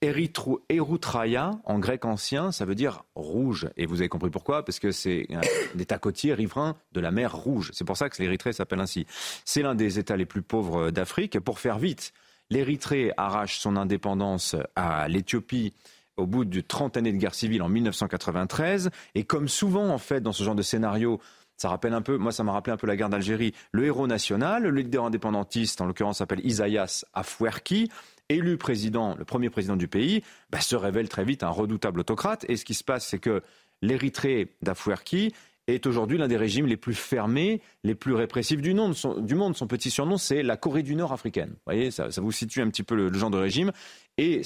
Erythraya, 0.02 1.60
en 1.66 1.80
grec 1.80 2.06
ancien, 2.06 2.52
ça 2.54 2.64
veut 2.64 2.76
dire 2.76 3.04
rouge. 3.16 3.70
Et 3.76 3.86
vous 3.86 4.00
avez 4.00 4.08
compris 4.08 4.30
pourquoi? 4.30 4.64
Parce 4.64 4.80
que 4.80 4.92
c'est 4.92 5.28
un 5.32 5.42
État 5.80 5.98
côtier 5.98 6.34
riverain 6.34 6.78
de 6.94 7.02
la 7.02 7.12
mer 7.12 7.36
Rouge. 7.36 7.72
C'est 7.74 7.84
pour 7.84 7.98
ça 7.98 8.10
que 8.10 8.22
l'Érythrée 8.22 8.54
s'appelle 8.54 8.80
ainsi. 8.80 9.06
C'est 9.44 9.62
l'un 9.62 9.76
des 9.76 10.00
États 10.00 10.16
les 10.16 10.26
plus 10.26 10.42
pauvres 10.42 10.92
d'Afrique. 10.92 11.40
Pour 11.40 11.60
faire 11.60 11.80
vite, 11.80 12.14
l'Érythrée 12.50 13.12
arrache 13.18 13.60
son 13.60 13.76
indépendance 13.76 14.56
à 14.76 15.08
l'Éthiopie 15.10 15.74
au 16.16 16.26
bout 16.26 16.46
de 16.46 16.62
30 16.62 16.98
années 16.98 17.12
de 17.12 17.18
guerre 17.18 17.36
civile 17.36 17.62
en 17.62 17.70
1993. 17.70 18.92
Et 19.16 19.24
comme 19.24 19.48
souvent, 19.48 19.90
en 19.90 19.98
fait, 19.98 20.22
dans 20.22 20.34
ce 20.34 20.44
genre 20.44 20.56
de 20.56 20.62
scénario, 20.62 21.20
ça 21.60 21.68
rappelle 21.68 21.94
un 21.94 22.02
peu, 22.02 22.18
moi, 22.18 22.32
ça 22.32 22.44
m'a 22.44 22.54
rappelé 22.54 22.74
un 22.74 22.78
peu 22.78 22.88
la 22.88 22.96
guerre 22.96 23.10
d'Algérie. 23.10 23.54
Le 23.74 23.86
héros 23.86 24.08
national, 24.08 24.64
le 24.64 24.72
leader 24.72 25.04
indépendantiste, 25.04 25.82
en 25.82 25.86
l'occurrence, 25.86 26.20
s'appelle 26.20 26.40
Isaias 26.46 27.06
Afwerki, 27.14 27.92
élu 28.30 28.58
président, 28.58 29.16
le 29.18 29.26
premier 29.26 29.50
président 29.50 29.76
du 29.76 29.90
pays, 29.90 30.24
bah, 30.52 30.62
se 30.62 30.78
révèle 30.78 31.10
très 31.10 31.26
vite 31.26 31.44
un 31.44 31.50
redoutable 31.50 32.00
autocrate. 32.00 32.46
Et 32.48 32.56
ce 32.56 32.64
qui 32.64 32.74
se 32.74 32.84
passe, 32.86 33.06
c'est 33.08 33.20
que 33.20 33.44
l'Érythrée 33.82 34.56
d'Afwerki 34.62 35.34
est 35.68 35.86
aujourd'hui 35.86 36.18
l'un 36.18 36.30
des 36.30 36.38
régimes 36.38 36.66
les 36.66 36.78
plus 36.78 36.94
fermés, 36.94 37.62
les 37.84 37.94
plus 37.94 38.14
répressifs 38.14 38.62
du 38.62 38.74
monde. 38.74 38.96
Son, 38.96 39.68
petit 39.68 39.92
surnom, 39.92 40.16
c'est 40.18 40.44
la 40.44 40.56
Corée 40.56 40.82
du 40.82 40.96
Nord 40.96 41.12
africaine. 41.12 41.50
Vous 41.50 41.62
voyez, 41.66 41.92
ça, 41.92 42.08
vous 42.18 42.32
situe 42.32 42.62
un 42.62 42.70
petit 42.70 42.84
peu 42.84 42.96
le, 42.96 43.14
genre 43.14 43.32
de 43.32 43.38
régime. 43.38 43.74
Et 44.18 44.42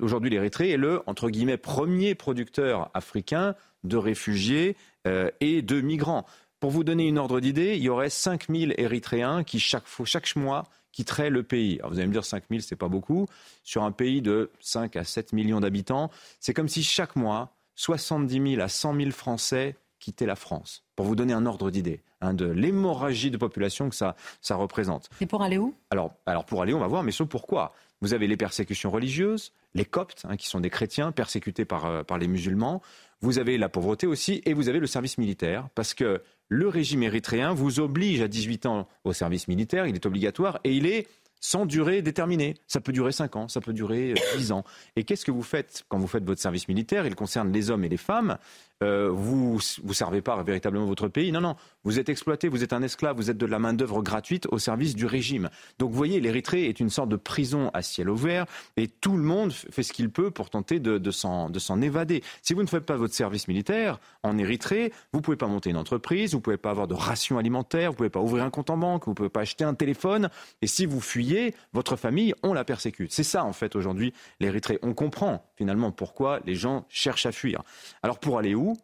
aujourd'hui, 0.00 0.30
l'Érythrée 0.30 0.70
est 0.70 0.76
le, 0.76 1.02
entre 1.06 1.30
guillemets, 1.30 1.56
premier 1.56 2.16
producteur 2.16 2.90
africain 2.92 3.54
de 3.84 3.96
réfugiés 3.96 4.76
euh, 5.06 5.30
et 5.40 5.62
de 5.62 5.80
migrants. 5.80 6.26
Pour 6.60 6.70
vous 6.70 6.84
donner 6.84 7.06
une 7.06 7.18
ordre 7.18 7.40
d'idée, 7.40 7.76
il 7.76 7.82
y 7.82 7.88
aurait 7.88 8.10
5000 8.10 8.74
Érythréens 8.78 9.44
qui, 9.44 9.60
chaque, 9.60 9.84
chaque 10.04 10.34
mois, 10.36 10.64
quitteraient 10.92 11.28
le 11.28 11.42
pays. 11.42 11.78
Alors 11.80 11.90
vous 11.90 11.98
allez 11.98 12.08
me 12.08 12.12
dire 12.12 12.24
5000, 12.24 12.62
c'est 12.62 12.76
pas 12.76 12.88
beaucoup. 12.88 13.26
Sur 13.62 13.82
un 13.82 13.92
pays 13.92 14.22
de 14.22 14.50
5 14.60 14.96
à 14.96 15.04
7 15.04 15.34
millions 15.34 15.60
d'habitants, 15.60 16.10
c'est 16.40 16.54
comme 16.54 16.68
si 16.68 16.82
chaque 16.82 17.16
mois, 17.16 17.54
70 17.74 18.52
000 18.54 18.62
à 18.62 18.68
100 18.68 18.96
000 18.96 19.10
Français 19.10 19.76
quitter 19.98 20.24
la 20.24 20.36
France. 20.36 20.84
Pour 20.94 21.04
vous 21.04 21.14
donner 21.14 21.34
un 21.34 21.44
ordre 21.44 21.70
d'idée 21.70 22.02
hein, 22.22 22.32
de 22.32 22.46
l'hémorragie 22.46 23.30
de 23.30 23.36
population 23.36 23.90
que 23.90 23.94
ça, 23.94 24.16
ça 24.40 24.56
représente. 24.56 25.10
Et 25.20 25.26
pour 25.26 25.42
aller 25.42 25.58
où? 25.58 25.74
Alors, 25.90 26.14
alors 26.24 26.46
pour 26.46 26.62
aller, 26.62 26.72
on 26.72 26.80
va 26.80 26.86
voir, 26.86 27.02
mais 27.02 27.12
sauf 27.12 27.28
pourquoi? 27.28 27.74
Vous 28.00 28.14
avez 28.14 28.26
les 28.26 28.36
persécutions 28.36 28.90
religieuses, 28.90 29.52
les 29.74 29.84
coptes, 29.84 30.24
hein, 30.28 30.36
qui 30.36 30.48
sont 30.48 30.60
des 30.60 30.70
chrétiens 30.70 31.12
persécutés 31.12 31.64
par, 31.64 31.86
euh, 31.86 32.02
par 32.02 32.18
les 32.18 32.28
musulmans. 32.28 32.82
Vous 33.20 33.38
avez 33.38 33.58
la 33.58 33.68
pauvreté 33.68 34.06
aussi, 34.06 34.42
et 34.44 34.52
vous 34.52 34.68
avez 34.68 34.80
le 34.80 34.86
service 34.86 35.18
militaire, 35.18 35.68
parce 35.74 35.94
que 35.94 36.22
le 36.48 36.68
régime 36.68 37.02
érythréen 37.02 37.52
vous 37.52 37.80
oblige 37.80 38.20
à 38.20 38.28
18 38.28 38.66
ans 38.66 38.88
au 39.04 39.12
service 39.12 39.48
militaire, 39.48 39.86
il 39.86 39.94
est 39.94 40.06
obligatoire, 40.06 40.60
et 40.64 40.72
il 40.72 40.86
est 40.86 41.08
sans 41.40 41.66
durée 41.66 42.02
déterminée. 42.02 42.54
Ça 42.66 42.80
peut 42.80 42.92
durer 42.92 43.12
5 43.12 43.36
ans, 43.36 43.48
ça 43.48 43.60
peut 43.60 43.72
durer 43.72 44.14
10 44.36 44.52
ans. 44.52 44.64
Et 44.96 45.04
qu'est-ce 45.04 45.24
que 45.24 45.30
vous 45.30 45.42
faites 45.42 45.84
quand 45.88 45.98
vous 45.98 46.06
faites 46.06 46.24
votre 46.24 46.40
service 46.40 46.66
militaire? 46.66 47.06
Il 47.06 47.14
concerne 47.14 47.52
les 47.52 47.70
hommes 47.70 47.84
et 47.84 47.88
les 47.88 47.96
femmes. 47.96 48.38
Euh, 48.82 49.08
vous 49.10 49.58
vous 49.84 49.94
servez 49.94 50.20
pas 50.20 50.42
véritablement 50.42 50.86
votre 50.86 51.08
pays. 51.08 51.32
Non, 51.32 51.40
non, 51.40 51.56
vous 51.84 51.98
êtes 51.98 52.08
exploité, 52.08 52.48
vous 52.48 52.62
êtes 52.62 52.72
un 52.72 52.82
esclave, 52.82 53.16
vous 53.16 53.30
êtes 53.30 53.38
de 53.38 53.46
la 53.46 53.58
main 53.58 53.72
d'œuvre 53.72 54.02
gratuite 54.02 54.46
au 54.50 54.58
service 54.58 54.94
du 54.94 55.06
régime. 55.06 55.48
Donc 55.78 55.90
vous 55.90 55.96
voyez, 55.96 56.20
l'Érythrée 56.20 56.66
est 56.66 56.78
une 56.78 56.90
sorte 56.90 57.08
de 57.08 57.16
prison 57.16 57.70
à 57.72 57.82
ciel 57.82 58.10
ouvert 58.10 58.44
et 58.76 58.88
tout 58.88 59.16
le 59.16 59.22
monde 59.22 59.52
fait 59.52 59.82
ce 59.82 59.92
qu'il 59.92 60.10
peut 60.10 60.30
pour 60.30 60.50
tenter 60.50 60.78
de, 60.78 60.98
de 60.98 61.10
s'en 61.10 61.80
évader. 61.80 62.22
Si 62.42 62.52
vous 62.52 62.62
ne 62.62 62.68
faites 62.68 62.84
pas 62.84 62.96
votre 62.96 63.14
service 63.14 63.48
militaire 63.48 63.98
en 64.22 64.36
Érythrée, 64.36 64.92
vous 65.12 65.22
pouvez 65.22 65.36
pas 65.38 65.46
monter 65.46 65.70
une 65.70 65.76
entreprise, 65.78 66.34
vous 66.34 66.40
pouvez 66.40 66.58
pas 66.58 66.70
avoir 66.70 66.86
de 66.86 66.94
ration 66.94 67.38
alimentaire, 67.38 67.92
vous 67.92 67.96
pouvez 67.96 68.10
pas 68.10 68.20
ouvrir 68.20 68.44
un 68.44 68.50
compte 68.50 68.68
en 68.68 68.76
banque, 68.76 69.06
vous 69.06 69.14
pouvez 69.14 69.30
pas 69.30 69.40
acheter 69.40 69.64
un 69.64 69.74
téléphone. 69.74 70.28
Et 70.60 70.66
si 70.66 70.84
vous 70.84 71.00
fuyez, 71.00 71.54
votre 71.72 71.96
famille, 71.96 72.34
on 72.42 72.52
la 72.52 72.64
persécute. 72.64 73.12
C'est 73.12 73.22
ça 73.22 73.44
en 73.44 73.52
fait 73.54 73.74
aujourd'hui 73.74 74.12
l'Érythrée. 74.40 74.78
On 74.82 74.92
comprend 74.92 75.46
finalement 75.56 75.90
pourquoi 75.92 76.40
les 76.46 76.54
gens 76.54 76.84
cherchent 76.88 77.26
à 77.26 77.32
fuir. 77.32 77.62
Alors 78.02 78.18
pour 78.18 78.38
aller 78.38 78.54
où? 78.54 78.76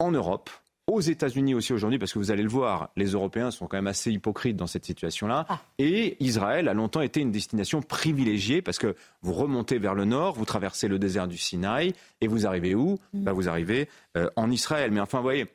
En 0.00 0.10
Europe, 0.10 0.50
aux 0.86 1.00
États-Unis 1.00 1.54
aussi 1.54 1.72
aujourd'hui, 1.72 1.98
parce 1.98 2.12
que 2.12 2.18
vous 2.18 2.30
allez 2.30 2.42
le 2.42 2.48
voir, 2.48 2.90
les 2.96 3.12
Européens 3.12 3.50
sont 3.50 3.66
quand 3.66 3.76
même 3.76 3.86
assez 3.86 4.12
hypocrites 4.12 4.56
dans 4.56 4.66
cette 4.66 4.84
situation-là. 4.84 5.46
Ah. 5.48 5.60
Et 5.78 6.22
Israël 6.22 6.68
a 6.68 6.74
longtemps 6.74 7.00
été 7.00 7.20
une 7.20 7.30
destination 7.30 7.80
privilégiée 7.80 8.60
parce 8.60 8.78
que 8.78 8.94
vous 9.22 9.32
remontez 9.32 9.78
vers 9.78 9.94
le 9.94 10.04
nord, 10.04 10.34
vous 10.34 10.44
traversez 10.44 10.88
le 10.88 10.98
désert 10.98 11.26
du 11.26 11.38
Sinaï 11.38 11.94
et 12.20 12.26
vous 12.26 12.46
arrivez 12.46 12.74
où? 12.74 12.98
Mm. 13.12 13.24
bah, 13.24 13.32
Vous 13.32 13.48
arrivez 13.48 13.88
euh, 14.16 14.28
en 14.36 14.50
Israël. 14.50 14.90
Mais 14.90 15.00
enfin, 15.00 15.18
vous 15.18 15.24
voyez, 15.24 15.46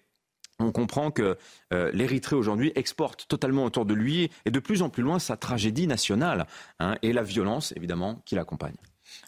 on 0.59 0.71
comprend 0.71 1.11
que 1.11 1.37
euh, 1.73 1.91
l'Érythrée 1.93 2.35
aujourd'hui 2.35 2.71
exporte 2.75 3.27
totalement 3.27 3.65
autour 3.65 3.85
de 3.85 3.93
lui 3.93 4.31
et 4.45 4.51
de 4.51 4.59
plus 4.59 4.81
en 4.81 4.89
plus 4.89 5.03
loin 5.03 5.19
sa 5.19 5.37
tragédie 5.37 5.87
nationale 5.87 6.47
hein, 6.79 6.95
et 7.03 7.13
la 7.13 7.23
violence, 7.23 7.71
évidemment, 7.77 8.21
qui 8.25 8.35
l'accompagne. 8.35 8.75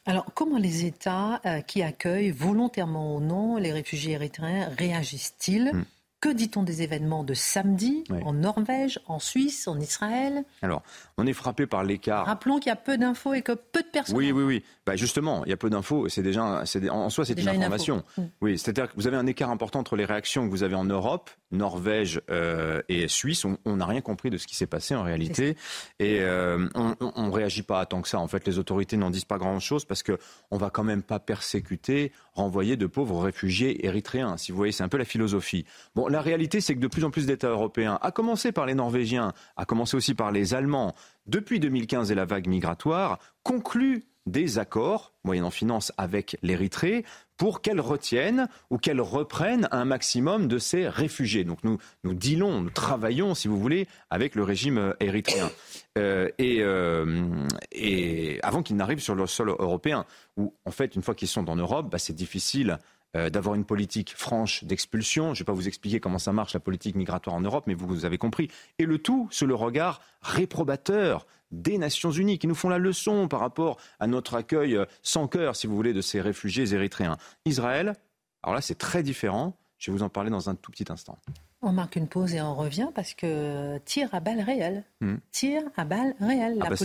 Alors, 0.05 0.25
comment 0.33 0.57
les 0.57 0.85
États 0.85 1.41
euh, 1.45 1.61
qui 1.61 1.83
accueillent 1.83 2.31
volontairement 2.31 3.15
ou 3.15 3.19
non 3.19 3.57
les 3.57 3.71
réfugiés 3.71 4.13
érythréens 4.13 4.69
réagissent-ils 4.77 5.71
hmm. 5.73 5.85
Que 6.21 6.29
dit-on 6.29 6.61
des 6.61 6.83
événements 6.83 7.23
de 7.23 7.33
samedi 7.33 8.03
en 8.23 8.33
Norvège, 8.33 8.99
en 9.07 9.17
Suisse, 9.17 9.67
en 9.67 9.79
Israël? 9.79 10.43
Alors, 10.61 10.83
on 11.17 11.25
est 11.25 11.33
frappé 11.33 11.65
par 11.65 11.83
l'écart. 11.83 12.27
Rappelons 12.27 12.59
qu'il 12.59 12.69
y 12.69 12.71
a 12.71 12.75
peu 12.75 12.95
d'infos 12.95 13.33
et 13.33 13.41
que 13.41 13.53
peu 13.53 13.81
de 13.81 13.87
personnes. 13.87 14.15
Oui, 14.15 14.31
oui, 14.31 14.43
oui. 14.43 14.63
Bah 14.85 14.95
justement, 14.95 15.43
il 15.45 15.49
y 15.49 15.53
a 15.53 15.57
peu 15.57 15.71
d'infos. 15.71 16.09
C'est 16.09 16.21
déjà, 16.21 16.63
en 16.91 17.09
soi, 17.09 17.25
c'est 17.25 17.41
une 17.41 17.49
information. 17.49 18.03
Hmm. 18.17 18.25
Oui, 18.39 18.59
c'est-à-dire 18.59 18.91
que 18.91 18.95
vous 18.97 19.07
avez 19.07 19.17
un 19.17 19.25
écart 19.25 19.49
important 19.49 19.79
entre 19.79 19.95
les 19.95 20.05
réactions 20.05 20.45
que 20.45 20.51
vous 20.51 20.61
avez 20.61 20.75
en 20.75 20.85
Europe, 20.85 21.31
Norvège 21.51 22.21
euh, 22.29 22.81
et 22.89 23.07
Suisse. 23.07 23.45
On 23.65 23.75
n'a 23.75 23.85
rien 23.85 24.01
compris 24.01 24.29
de 24.29 24.37
ce 24.37 24.47
qui 24.47 24.55
s'est 24.55 24.67
passé 24.67 24.95
en 24.95 25.03
réalité, 25.03 25.55
et 25.99 26.19
euh, 26.21 26.67
on 26.75 27.27
ne 27.27 27.31
réagit 27.31 27.63
pas 27.63 27.85
tant 27.85 28.01
que 28.01 28.07
ça. 28.07 28.19
En 28.19 28.27
fait, 28.27 28.45
les 28.47 28.59
autorités 28.59 28.97
n'en 28.97 29.09
disent 29.09 29.25
pas 29.25 29.37
grand-chose 29.37 29.85
parce 29.85 30.03
que 30.03 30.17
on 30.49 30.57
va 30.57 30.69
quand 30.69 30.83
même 30.83 31.03
pas 31.03 31.19
persécuter, 31.19 32.11
renvoyer 32.33 32.77
de 32.77 32.85
pauvres 32.85 33.21
réfugiés 33.21 33.85
érythréens. 33.85 34.37
Si 34.37 34.51
vous 34.51 34.57
voyez, 34.57 34.71
c'est 34.71 34.83
un 34.83 34.89
peu 34.89 34.97
la 34.97 35.05
philosophie. 35.05 35.65
Bon, 35.95 36.07
la 36.07 36.21
réalité, 36.21 36.61
c'est 36.61 36.75
que 36.75 36.79
de 36.79 36.87
plus 36.87 37.03
en 37.03 37.11
plus 37.11 37.25
d'États 37.25 37.49
européens, 37.49 37.99
à 38.01 38.11
commencer 38.11 38.51
par 38.51 38.65
les 38.65 38.75
Norvégiens, 38.75 39.33
à 39.57 39.65
commencer 39.65 39.97
aussi 39.97 40.13
par 40.13 40.31
les 40.31 40.53
Allemands, 40.53 40.95
depuis 41.27 41.59
2015 41.59 42.11
et 42.11 42.15
la 42.15 42.25
vague 42.25 42.47
migratoire, 42.47 43.19
concluent 43.43 44.05
des 44.25 44.59
accords, 44.59 45.13
moyennant 45.23 45.49
finance, 45.49 45.91
avec 45.97 46.37
l'Érythrée, 46.41 47.03
pour 47.37 47.61
qu'elle 47.61 47.81
retienne 47.81 48.47
ou 48.69 48.77
qu'elle 48.77 49.01
reprenne 49.01 49.67
un 49.71 49.83
maximum 49.83 50.47
de 50.47 50.59
ces 50.59 50.87
réfugiés. 50.87 51.43
Donc 51.43 51.63
nous, 51.63 51.79
nous 52.03 52.13
dealons, 52.13 52.61
nous 52.61 52.69
travaillons, 52.69 53.33
si 53.33 53.47
vous 53.47 53.59
voulez, 53.59 53.87
avec 54.11 54.35
le 54.35 54.43
régime 54.43 54.77
euh, 54.77 54.93
érythréen. 54.99 55.49
Euh, 55.97 56.29
et, 56.37 56.57
euh, 56.61 57.25
et, 57.71 58.39
avant 58.43 58.61
qu'ils 58.61 58.75
n'arrivent 58.75 58.99
sur 58.99 59.15
le 59.15 59.25
sol 59.25 59.49
européen, 59.49 60.05
où 60.37 60.53
en 60.65 60.71
fait, 60.71 60.95
une 60.95 61.01
fois 61.01 61.15
qu'ils 61.15 61.27
sont 61.27 61.49
en 61.49 61.55
Europe, 61.55 61.89
bah, 61.89 61.97
c'est 61.97 62.13
difficile 62.13 62.77
euh, 63.17 63.29
d'avoir 63.29 63.55
une 63.55 63.65
politique 63.65 64.13
franche 64.15 64.63
d'expulsion. 64.63 65.25
Je 65.25 65.29
ne 65.29 65.37
vais 65.39 65.45
pas 65.45 65.53
vous 65.53 65.67
expliquer 65.67 65.99
comment 65.99 66.19
ça 66.19 66.31
marche 66.31 66.53
la 66.53 66.59
politique 66.59 66.95
migratoire 66.95 67.35
en 67.35 67.41
Europe, 67.41 67.65
mais 67.67 67.73
vous, 67.73 67.87
vous 67.87 68.05
avez 68.05 68.17
compris. 68.17 68.49
Et 68.79 68.85
le 68.85 68.99
tout 68.99 69.27
sous 69.31 69.45
le 69.45 69.55
regard 69.55 70.01
réprobateur 70.21 71.25
des 71.51 71.77
Nations 71.77 72.11
Unies 72.11 72.39
qui 72.39 72.47
nous 72.47 72.55
font 72.55 72.69
la 72.69 72.77
leçon 72.77 73.27
par 73.27 73.41
rapport 73.41 73.77
à 73.99 74.07
notre 74.07 74.35
accueil 74.35 74.77
euh, 74.77 74.85
sans 75.01 75.27
cœur, 75.27 75.55
si 75.55 75.67
vous 75.67 75.75
voulez, 75.75 75.93
de 75.93 76.01
ces 76.01 76.21
réfugiés 76.21 76.73
érythréens. 76.73 77.17
Israël, 77.45 77.95
alors 78.43 78.55
là 78.55 78.61
c'est 78.61 78.77
très 78.77 79.03
différent. 79.03 79.57
Je 79.77 79.91
vais 79.91 79.97
vous 79.97 80.03
en 80.03 80.09
parler 80.09 80.29
dans 80.29 80.49
un 80.49 80.55
tout 80.55 80.71
petit 80.71 80.85
instant. 80.89 81.17
On 81.63 81.71
marque 81.71 81.95
une 81.95 82.07
pause 82.07 82.33
et 82.33 82.41
on 82.41 82.55
revient 82.55 82.87
parce 82.95 83.13
que 83.13 83.77
tir 83.79 84.09
à 84.13 84.19
balles 84.19 84.41
réelles. 84.41 84.83
Hmm. 84.99 85.17
Tir 85.31 85.61
à 85.75 85.85
balles 85.85 86.15
réelles. 86.19 86.57
Ah 86.61 86.69
bah, 86.69 86.75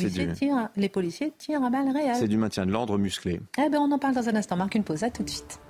les 0.77 0.89
policiers 0.89 1.33
tirent 1.39 1.63
à 1.63 1.71
balles 1.71 1.91
réelles. 1.91 2.17
C'est 2.17 2.29
du 2.29 2.37
maintien 2.37 2.67
de 2.67 2.73
l'ordre 2.73 2.99
musclé. 2.99 3.41
Eh 3.59 3.69
ben 3.71 3.79
on 3.79 3.91
en 3.93 3.99
parle 3.99 4.15
dans 4.15 4.29
un 4.29 4.35
instant. 4.35 4.57
Marque 4.57 4.75
une 4.75 4.85
pause. 4.85 5.03
À 5.03 5.11
tout 5.11 5.23
de 5.23 5.31
suite. 5.31 5.61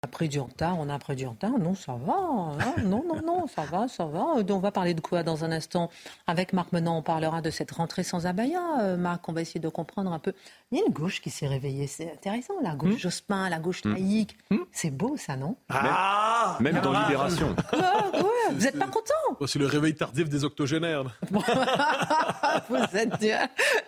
Après 0.00 0.28
du 0.28 0.38
retard, 0.38 0.78
on 0.78 0.88
a 0.88 0.94
après 0.94 1.16
du 1.16 1.26
retard. 1.26 1.58
Non, 1.58 1.74
ça 1.74 1.94
va. 1.94 2.14
Hein. 2.14 2.74
non, 2.84 3.02
non, 3.04 3.20
non, 3.20 3.46
ça 3.48 3.62
va, 3.62 3.88
ça 3.88 4.04
va. 4.04 4.26
On 4.48 4.58
va 4.60 4.70
parler 4.70 4.94
de 4.94 5.00
quoi 5.00 5.24
dans 5.24 5.44
un 5.44 5.50
instant? 5.50 5.90
Avec 6.28 6.52
Marc 6.52 6.70
Menant, 6.70 6.98
on 6.98 7.02
parlera 7.02 7.42
de 7.42 7.50
cette 7.50 7.72
rentrée 7.72 8.04
sans 8.04 8.24
abaya. 8.24 8.60
Euh, 8.80 8.96
Marc, 8.96 9.28
on 9.28 9.32
va 9.32 9.40
essayer 9.40 9.58
de 9.58 9.68
comprendre 9.68 10.12
un 10.12 10.20
peu. 10.20 10.34
Il 10.70 10.78
y 10.78 10.80
a 10.80 10.84
une 10.86 10.92
gauche 10.92 11.20
qui 11.20 11.30
s'est 11.30 11.48
réveillée. 11.48 11.88
C'est 11.88 12.12
intéressant, 12.12 12.54
la 12.62 12.76
gauche 12.76 12.94
hmm. 12.94 12.98
Jospin, 12.98 13.48
la 13.48 13.58
gauche 13.58 13.84
hmm. 13.84 13.92
laïque. 13.92 14.38
Hmm. 14.52 14.58
C'est 14.70 14.92
beau, 14.92 15.16
ça, 15.16 15.36
non? 15.36 15.56
Ah 15.68 16.56
Même, 16.60 16.80
dans 16.80 16.92
Libération. 16.92 17.56
vous 18.52 18.60
n'êtes 18.60 18.78
pas 18.78 18.86
content? 18.86 19.14
Oh, 19.40 19.48
C'est 19.48 19.58
le 19.58 19.66
réveil 19.66 19.96
tardif 19.96 20.28
des 20.28 20.44
octogénaires. 20.44 21.06
vous 22.68 22.96
êtes 22.96 23.20
dur. 23.20 23.38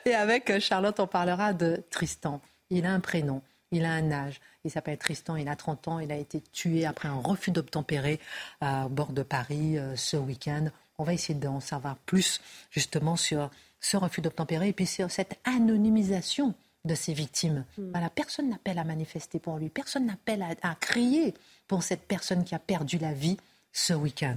Et 0.05 0.15
avec 0.17 0.59
Charlotte, 0.59 0.99
on 0.99 1.07
parlera 1.07 1.53
de 1.53 1.85
Tristan. 1.89 2.41
Il 2.69 2.85
a 2.85 2.93
un 2.93 3.01
prénom, 3.01 3.43
il 3.71 3.85
a 3.85 3.93
un 3.93 4.11
âge 4.11 4.41
il 4.65 4.71
s'appelle 4.71 4.99
Tristan, 4.99 5.37
il 5.37 5.49
a 5.49 5.57
30 5.57 5.89
ans, 5.89 5.99
il 5.99 6.13
a 6.13 6.17
été 6.17 6.41
tué 6.53 6.85
après 6.85 7.09
un 7.09 7.21
refus 7.21 7.51
d'obtempérer 7.51 8.21
à 8.61 8.89
bord 8.89 9.13
de 9.13 9.23
Paris 9.23 9.79
euh, 9.79 9.97
ce 9.97 10.17
week-end. 10.17 10.67
On 10.99 11.05
va 11.05 11.15
essayer 11.15 11.39
d'en 11.39 11.61
savoir 11.61 11.97
plus 11.97 12.41
justement 12.71 13.17
sur 13.17 13.51
ce 13.81 13.97
refus 13.97 14.21
d'obtempérer 14.21 14.69
et 14.69 14.73
puis 14.73 14.87
sur 14.87 15.11
cette 15.11 15.39
anonymisation 15.45 16.55
de 16.85 16.95
ces 16.95 17.15
victimes. 17.15 17.65
Hmm. 17.79 17.91
Voilà, 17.93 18.11
personne 18.11 18.51
n'appelle 18.51 18.79
à 18.79 18.85
manifester 18.85 19.39
pour 19.39 19.57
lui, 19.57 19.71
personne 19.71 20.07
n'appelle 20.07 20.43
à, 20.43 20.71
à 20.71 20.75
crier 20.75 21.35
pour 21.67 21.83
cette 21.83 22.07
personne 22.07 22.45
qui 22.45 22.55
a 22.55 22.59
perdu 22.59 22.99
la 22.99 23.15
vie 23.15 23.39
ce 23.73 23.95
week-end. 23.95 24.37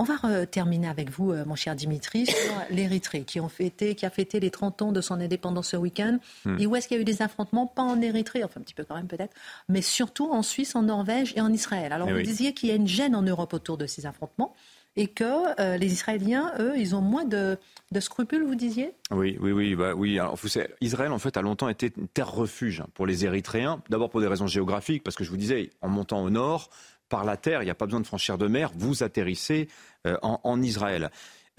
On 0.00 0.04
va 0.04 0.46
terminer 0.46 0.86
avec 0.86 1.10
vous, 1.10 1.32
euh, 1.32 1.44
mon 1.44 1.56
cher 1.56 1.74
Dimitri, 1.74 2.24
sur 2.26 2.52
l'Érythrée, 2.70 3.22
qui, 3.22 3.40
ont 3.40 3.48
fêté, 3.48 3.96
qui 3.96 4.06
a 4.06 4.10
fêté 4.10 4.38
les 4.38 4.50
30 4.50 4.82
ans 4.82 4.92
de 4.92 5.00
son 5.00 5.20
indépendance 5.20 5.70
ce 5.70 5.76
week-end. 5.76 6.20
Hmm. 6.44 6.56
Et 6.60 6.66
où 6.68 6.76
est-ce 6.76 6.86
qu'il 6.86 6.96
y 6.96 6.98
a 6.98 7.02
eu 7.02 7.04
des 7.04 7.20
affrontements? 7.20 7.66
Pas 7.66 7.82
en 7.82 8.00
Érythrée, 8.00 8.44
enfin 8.44 8.60
un 8.60 8.62
petit 8.62 8.74
peu 8.74 8.84
quand 8.84 8.94
même 8.94 9.08
peut-être, 9.08 9.34
mais 9.68 9.82
surtout 9.82 10.30
en 10.30 10.42
Suisse, 10.42 10.76
en 10.76 10.82
Norvège 10.82 11.32
et 11.34 11.40
en 11.40 11.52
Israël. 11.52 11.92
Alors 11.92 12.08
eh 12.08 12.12
vous 12.12 12.22
disiez 12.22 12.54
qu'il 12.54 12.68
y 12.68 12.72
a 12.72 12.76
une 12.76 12.86
gêne 12.86 13.16
en 13.16 13.22
Europe 13.22 13.52
autour 13.52 13.76
de 13.76 13.86
ces 13.86 14.06
affrontements 14.06 14.54
et 14.98 15.06
que 15.06 15.60
euh, 15.60 15.76
les 15.76 15.92
Israéliens, 15.92 16.52
eux, 16.58 16.74
ils 16.76 16.96
ont 16.96 17.00
moins 17.00 17.24
de, 17.24 17.56
scrupules, 18.00 18.42
vous 18.42 18.56
disiez? 18.56 18.92
Oui, 19.12 19.36
oui, 19.40 19.52
oui. 19.52 19.74
Bah, 19.76 19.94
oui. 19.94 20.18
Alors, 20.18 20.34
vous 20.36 20.48
savez, 20.48 20.68
Israël, 20.80 21.12
en 21.12 21.20
fait, 21.20 21.36
a 21.36 21.42
longtemps 21.42 21.68
été 21.68 21.92
une 21.96 22.08
terre 22.08 22.32
refuge 22.32 22.82
pour 22.94 23.06
les 23.06 23.24
Érythréens. 23.24 23.80
D'abord 23.90 24.10
pour 24.10 24.20
des 24.20 24.26
raisons 24.26 24.48
géographiques, 24.48 25.04
parce 25.04 25.16
que 25.16 25.22
je 25.22 25.30
vous 25.30 25.36
disais, 25.36 25.70
en 25.82 25.88
montant 25.88 26.22
au 26.22 26.30
nord, 26.30 26.70
par 27.08 27.24
la 27.24 27.36
terre, 27.36 27.62
il 27.62 27.66
n'y 27.66 27.70
a 27.70 27.74
pas 27.74 27.86
besoin 27.86 28.00
de 28.00 28.06
franchir 28.06 28.38
de 28.38 28.46
mer, 28.46 28.70
vous 28.74 29.02
atterrissez 29.02 29.68
euh, 30.06 30.16
en, 30.22 30.62
Israël. 30.62 31.10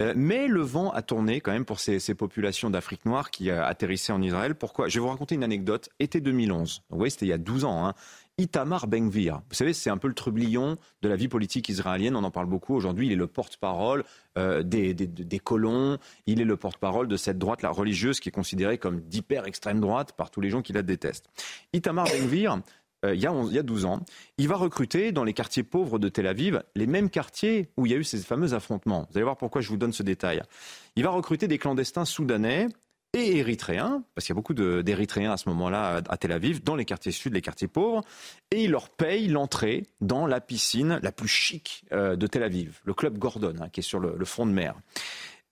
Euh, 0.02 0.14
mais 0.16 0.46
le 0.46 0.62
vent 0.62 0.90
a 0.90 1.02
tourné 1.02 1.40
quand 1.40 1.52
même 1.52 1.64
pour 1.64 1.80
ces, 1.80 2.00
populations 2.14 2.70
d'Afrique 2.70 3.04
noire 3.04 3.30
qui 3.30 3.50
atterrissaient 3.50 4.12
en 4.12 4.22
Israël. 4.22 4.54
Pourquoi? 4.54 4.88
Je 4.88 4.94
vais 4.94 5.00
vous 5.00 5.08
raconter 5.08 5.34
une 5.34 5.44
anecdote. 5.44 5.90
Été 5.98 6.20
2011, 6.20 6.82
vous 6.88 6.96
voyez, 6.96 7.10
c'était 7.10 7.26
il 7.26 7.30
y 7.30 7.34
a 7.34 7.38
12 7.38 7.64
ans. 7.64 7.86
Hein. 7.86 7.94
Itamar 8.40 8.86
Ben-Gvir, 8.86 9.42
vous 9.50 9.54
savez, 9.54 9.74
c'est 9.74 9.90
un 9.90 9.98
peu 9.98 10.08
le 10.08 10.14
trublion 10.14 10.78
de 11.02 11.08
la 11.08 11.16
vie 11.16 11.28
politique 11.28 11.68
israélienne. 11.68 12.16
On 12.16 12.24
en 12.24 12.30
parle 12.30 12.46
beaucoup 12.46 12.74
aujourd'hui. 12.74 13.06
Il 13.06 13.12
est 13.12 13.16
le 13.16 13.26
porte-parole 13.26 14.02
euh, 14.38 14.62
des, 14.62 14.94
colons. 15.44 15.98
Il 16.26 16.40
est 16.40 16.46
le 16.46 16.56
porte-parole 16.56 17.06
de 17.06 17.18
cette 17.18 17.38
droite 17.38 17.60
la 17.60 17.68
religieuse 17.68 18.18
qui 18.18 18.30
est 18.30 18.32
considérée 18.32 18.78
comme 18.78 19.00
d'hyper 19.00 19.46
extrême 19.46 19.78
droite 19.78 20.12
par 20.12 20.30
tous 20.30 20.40
les 20.40 20.48
gens 20.48 20.62
qui 20.62 20.72
la 20.72 20.82
détestent. 20.82 21.26
Itamar 21.74 22.06
Ben-Gvir 22.06 22.54
euh, 22.54 22.58
il, 23.04 23.20
y 23.20 23.26
a 23.26 23.34
il 23.46 23.54
y 23.54 23.58
a 23.58 23.62
12 23.62 23.84
ans, 23.84 24.00
il 24.38 24.48
va 24.48 24.56
recruter 24.56 25.12
dans 25.12 25.24
les 25.24 25.32
quartiers 25.32 25.62
pauvres 25.62 25.98
de 25.98 26.08
Tel 26.08 26.26
Aviv 26.26 26.62
les 26.74 26.86
mêmes 26.86 27.10
quartiers 27.10 27.70
où 27.76 27.86
il 27.86 27.92
y 27.92 27.94
a 27.94 27.98
eu 27.98 28.04
ces 28.04 28.18
fameux 28.18 28.54
affrontements. 28.54 29.06
Vous 29.10 29.16
allez 29.16 29.24
voir 29.24 29.36
pourquoi 29.36 29.60
je 29.60 29.68
vous 29.68 29.76
donne 29.76 29.92
ce 29.92 30.02
détail. 30.02 30.42
Il 30.96 31.04
va 31.04 31.10
recruter 31.10 31.48
des 31.48 31.58
clandestins 31.58 32.04
soudanais 32.04 32.68
et 33.12 33.38
érythréens, 33.38 34.04
parce 34.14 34.26
qu'il 34.26 34.34
y 34.34 34.36
a 34.36 34.40
beaucoup 34.40 34.54
d'érythréens 34.54 35.32
à 35.32 35.36
ce 35.36 35.48
moment-là 35.48 36.00
à 36.08 36.16
Tel 36.16 36.30
Aviv, 36.30 36.62
dans 36.62 36.76
les 36.76 36.84
quartiers 36.84 37.10
sud, 37.10 37.34
les 37.34 37.40
quartiers 37.40 37.66
pauvres, 37.66 38.04
et 38.52 38.64
il 38.64 38.70
leur 38.70 38.88
paye 38.88 39.26
l'entrée 39.26 39.86
dans 40.00 40.26
la 40.26 40.40
piscine 40.40 41.00
la 41.02 41.10
plus 41.10 41.28
chic 41.28 41.84
euh, 41.92 42.14
de 42.14 42.26
Tel 42.28 42.44
Aviv, 42.44 42.80
le 42.84 42.94
club 42.94 43.18
Gordon, 43.18 43.56
hein, 43.60 43.68
qui 43.68 43.80
est 43.80 43.84
sur 43.84 43.98
le 43.98 44.24
front 44.24 44.46
de 44.46 44.52
mer. 44.52 44.76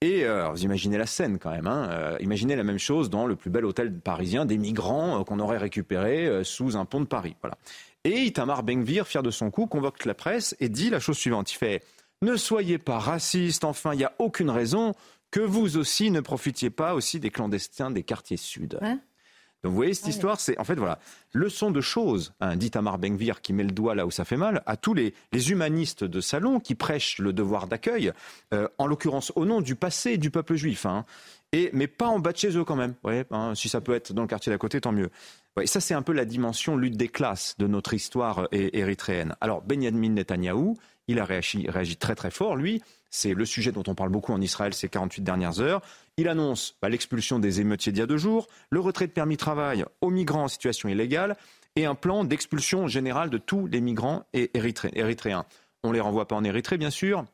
Et 0.01 0.25
euh, 0.25 0.49
vous 0.51 0.63
imaginez 0.63 0.97
la 0.97 1.07
scène 1.07 1.39
quand 1.39 1.51
même. 1.51 1.67
Hein. 1.67 1.89
Euh, 1.91 2.17
imaginez 2.21 2.55
la 2.55 2.63
même 2.63 2.79
chose 2.79 3.11
dans 3.11 3.27
le 3.27 3.35
plus 3.35 3.51
bel 3.51 3.65
hôtel 3.65 3.93
parisien 3.93 4.47
des 4.47 4.57
migrants 4.57 5.21
euh, 5.21 5.25
qu'on 5.25 5.41
aurait 5.41 5.59
récupérés 5.59 6.45
sous 6.45 6.77
un 6.77 6.85
pont 6.85 7.01
de 7.01 7.07
Paris. 7.07 7.35
Voilà. 7.43 7.59
Et 8.05 8.21
Itamar 8.23 8.63
Benvir, 8.63 9.09
fier 9.09 9.25
de 9.25 9.31
son 9.33 9.51
coup, 9.51 9.67
convoque 9.67 10.05
la 10.05 10.15
presse 10.15 10.57
et 10.61 10.69
dit 10.69 10.89
la 10.89 11.01
chose 11.01 11.19
suivante. 11.19 11.51
Il 11.53 11.57
fait 11.57 11.83
Ne 12.23 12.37
soyez 12.37 12.79
pas 12.79 12.99
raciste, 12.99 13.65
enfin, 13.65 13.93
il 13.93 13.99
n'y 13.99 14.05
a 14.05 14.13
aucune 14.21 14.51
raison 14.51 14.95
que 15.33 15.41
vous 15.41 15.77
aussi 15.77 16.11
ne 16.11 16.21
profitiez 16.21 16.71
pas 16.71 16.95
aussi 16.95 17.19
des 17.19 17.31
clandestins 17.31 17.91
des 17.91 18.05
quartiers 18.05 18.37
sud. 18.37 18.79
Donc 19.64 19.73
vous 19.73 19.77
voyez, 19.77 19.94
cette 19.94 20.07
histoire, 20.07 20.38
c'est 20.38 20.59
en 20.59 20.64
fait, 20.64 20.77
voilà, 20.77 21.01
leçon 21.33 21.71
de 21.71 21.81
choses, 21.81 22.33
hein, 22.40 22.55
dit 22.55 22.71
Tamar 22.71 22.99
Benvir, 22.99 23.40
qui 23.40 23.53
met 23.53 23.64
le 23.64 23.73
doigt 23.73 23.94
là 23.94 24.07
où 24.07 24.11
ça 24.11 24.25
fait 24.25 24.37
mal, 24.37 24.62
à 24.66 24.77
tous 24.77 24.94
les, 24.94 25.14
les 25.33 25.51
humanistes 25.51 26.05
de 26.05 26.21
salon 26.21 26.61
qui 26.61 26.77
prêchent 26.77 27.18
le 27.18 27.33
devoir 27.33 27.66
d'accueil, 27.66 28.12
euh, 28.55 28.68
en 28.79 28.87
l'occurrence 28.87 29.33
au 29.35 29.44
nom 29.44 29.61
du 29.61 29.75
passé 29.75 30.16
du 30.16 30.31
peuple 30.31 30.55
juif, 30.55 30.87
hein, 30.87 31.05
et, 31.53 31.71
mais 31.73 31.88
pas 31.88 32.07
en 32.07 32.21
bas 32.21 32.33
de 32.33 32.37
chez 32.37 32.57
eux 32.57 32.64
quand 32.64 32.77
même. 32.77 32.94
Voyez, 33.03 33.25
hein, 33.31 33.55
si 33.55 33.68
ça 33.68 33.81
peut 33.81 33.94
être 33.94 34.12
dans 34.12 34.23
le 34.23 34.29
quartier 34.29 34.53
d'à 34.53 34.59
côté, 34.59 34.81
tant 34.81 34.92
mieux. 34.92 35.11
Ouais, 35.57 35.66
ça, 35.66 35.81
c'est 35.81 35.94
un 35.94 36.03
peu 36.03 36.12
la 36.12 36.25
dimension 36.25 36.77
lutte 36.77 36.97
des 36.97 37.09
classes 37.09 37.57
de 37.59 37.66
notre 37.66 37.94
histoire 37.94 38.40
euh, 38.40 38.47
érythréenne. 38.53 39.35
Alors, 39.40 39.62
Benjamin 39.62 40.11
Netanyahou, 40.11 40.77
il 41.09 41.18
a 41.18 41.25
réagi, 41.25 41.68
réagi 41.68 41.97
très 41.97 42.14
très 42.14 42.31
fort, 42.31 42.55
lui. 42.55 42.83
C'est 43.11 43.35
le 43.35 43.44
sujet 43.44 43.73
dont 43.73 43.83
on 43.87 43.94
parle 43.94 44.11
beaucoup 44.11 44.33
en 44.33 44.40
Israël 44.40 44.75
ces 44.75 44.88
48 44.88 45.23
dernières 45.23 45.61
heures. 45.61 45.81
Il 46.16 46.29
annonce 46.29 46.77
bah, 46.83 46.88
l'expulsion 46.88 47.38
des 47.38 47.61
émeutiers 47.61 47.92
d'il 47.92 48.01
y 48.01 48.03
a 48.03 48.07
deux 48.07 48.18
jours, 48.18 48.49
le 48.71 48.81
retrait 48.81 49.07
de 49.07 49.12
permis 49.12 49.37
de 49.37 49.40
travail 49.40 49.85
aux 50.01 50.11
migrants 50.11 50.44
en 50.44 50.49
situation 50.49 50.88
illégale 50.88 51.37
et 51.77 51.87
un 51.87 51.94
plan 51.94 52.25
d'expulsion 52.25 52.87
générale 52.88 53.31
de 53.31 53.38
tous 53.38 53.66
les 53.66 53.81
migrants 53.81 54.25
érythréens. 54.35 55.44
On 55.85 55.88
ne 55.88 55.94
les 55.94 56.01
renvoie 56.01 56.27
pas 56.27 56.35
en 56.35 56.42
Érythrée, 56.42 56.77
bien 56.77 56.90
sûr, 56.90 57.25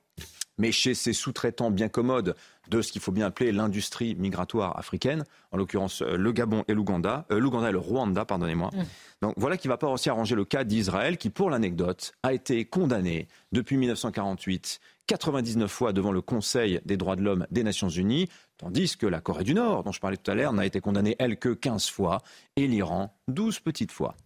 mais 0.58 0.72
chez 0.72 0.94
ces 0.94 1.12
sous-traitants 1.12 1.70
bien 1.70 1.88
commodes 1.88 2.34
de 2.68 2.80
ce 2.80 2.92
qu'il 2.92 3.00
faut 3.00 3.12
bien 3.12 3.26
appeler 3.26 3.52
l'industrie 3.52 4.14
migratoire 4.14 4.78
africaine, 4.78 5.24
en 5.52 5.56
l'occurrence 5.56 6.02
euh, 6.02 6.16
le 6.16 6.32
Gabon 6.32 6.64
et 6.68 6.74
l'Ouganda, 6.74 7.26
euh, 7.30 7.38
l'Ouganda 7.38 7.68
et 7.68 7.72
le 7.72 7.78
Rwanda, 7.78 8.24
pardonnez-moi. 8.24 8.70
Mm. 8.72 8.82
Donc 9.20 9.34
voilà 9.36 9.56
qui 9.56 9.68
ne 9.68 9.72
va 9.72 9.76
pas 9.76 9.88
aussi 9.88 10.08
arranger 10.08 10.34
le 10.34 10.44
cas 10.44 10.64
d'Israël, 10.64 11.18
qui, 11.18 11.30
pour 11.30 11.50
l'anecdote, 11.50 12.12
a 12.22 12.32
été 12.32 12.64
condamné 12.64 13.28
depuis 13.52 13.76
1948 13.76 14.80
99 15.06 15.70
fois 15.70 15.92
devant 15.92 16.12
le 16.12 16.22
Conseil 16.22 16.80
des 16.86 16.96
droits 16.96 17.16
de 17.16 17.22
l'homme 17.22 17.46
des 17.50 17.62
Nations 17.62 17.90
Unies, 17.90 18.28
tandis 18.56 18.96
que 18.96 19.06
la 19.06 19.20
Corée 19.20 19.44
du 19.44 19.54
Nord, 19.54 19.84
dont 19.84 19.92
je 19.92 20.00
parlais 20.00 20.16
tout 20.16 20.30
à 20.30 20.34
l'heure, 20.34 20.54
n'a 20.54 20.64
été 20.64 20.80
condamnée, 20.80 21.14
elle, 21.18 21.38
que 21.38 21.50
15 21.50 21.90
fois, 21.90 22.22
et 22.56 22.66
l'Iran, 22.66 23.14
12 23.28 23.60
petites 23.60 23.92
fois. 23.92 24.16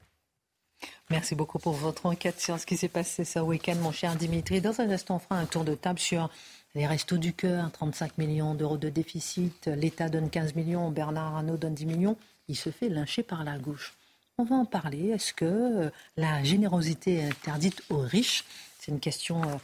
Merci 1.11 1.35
beaucoup 1.35 1.59
pour 1.59 1.73
votre 1.73 2.07
enquête 2.07 2.41
sur 2.41 2.59
ce 2.59 2.67
qui 2.67 2.77
s'est 2.77 2.89
passé 2.89 3.25
ce 3.25 3.39
week-end, 3.39 3.77
mon 3.77 3.93
cher 3.93 4.15
Dimitri. 4.17 4.61
Dans 4.61 4.81
un 4.81 4.91
instant, 4.91 5.17
on 5.17 5.19
fera 5.19 5.37
un 5.37 5.47
tour 5.47 5.65
de 5.65 5.75
table 5.75 5.99
sur 5.99 6.31
les 6.75 6.87
restos 6.87 7.17
du 7.17 7.33
cœur, 7.33 7.71
35 7.73 8.19
millions 8.19 8.55
d'euros 8.55 8.77
de 8.77 8.89
déficit, 8.89 9.67
l'État 9.67 10.09
donne 10.09 10.31
15 10.31 10.55
millions, 10.55 10.91
Bernard 10.91 11.37
Arnault 11.37 11.57
donne 11.57 11.75
10 11.75 11.87
millions. 11.87 12.17
Il 12.49 12.57
se 12.57 12.71
fait 12.71 12.89
lyncher 12.89 13.23
par 13.23 13.43
la 13.45 13.59
gauche. 13.59 13.95
On 14.39 14.45
va 14.45 14.57
en 14.57 14.65
parler. 14.65 15.09
Est-ce 15.09 15.33
que 15.35 15.45
euh, 15.45 15.91
la 16.17 16.45
générosité 16.45 17.17
est 17.17 17.27
interdite 17.27 17.83
aux 17.91 17.99
riches? 17.99 18.45
C'est 18.79 18.93
une 18.93 19.01
question 19.01 19.43
euh, 19.43 19.57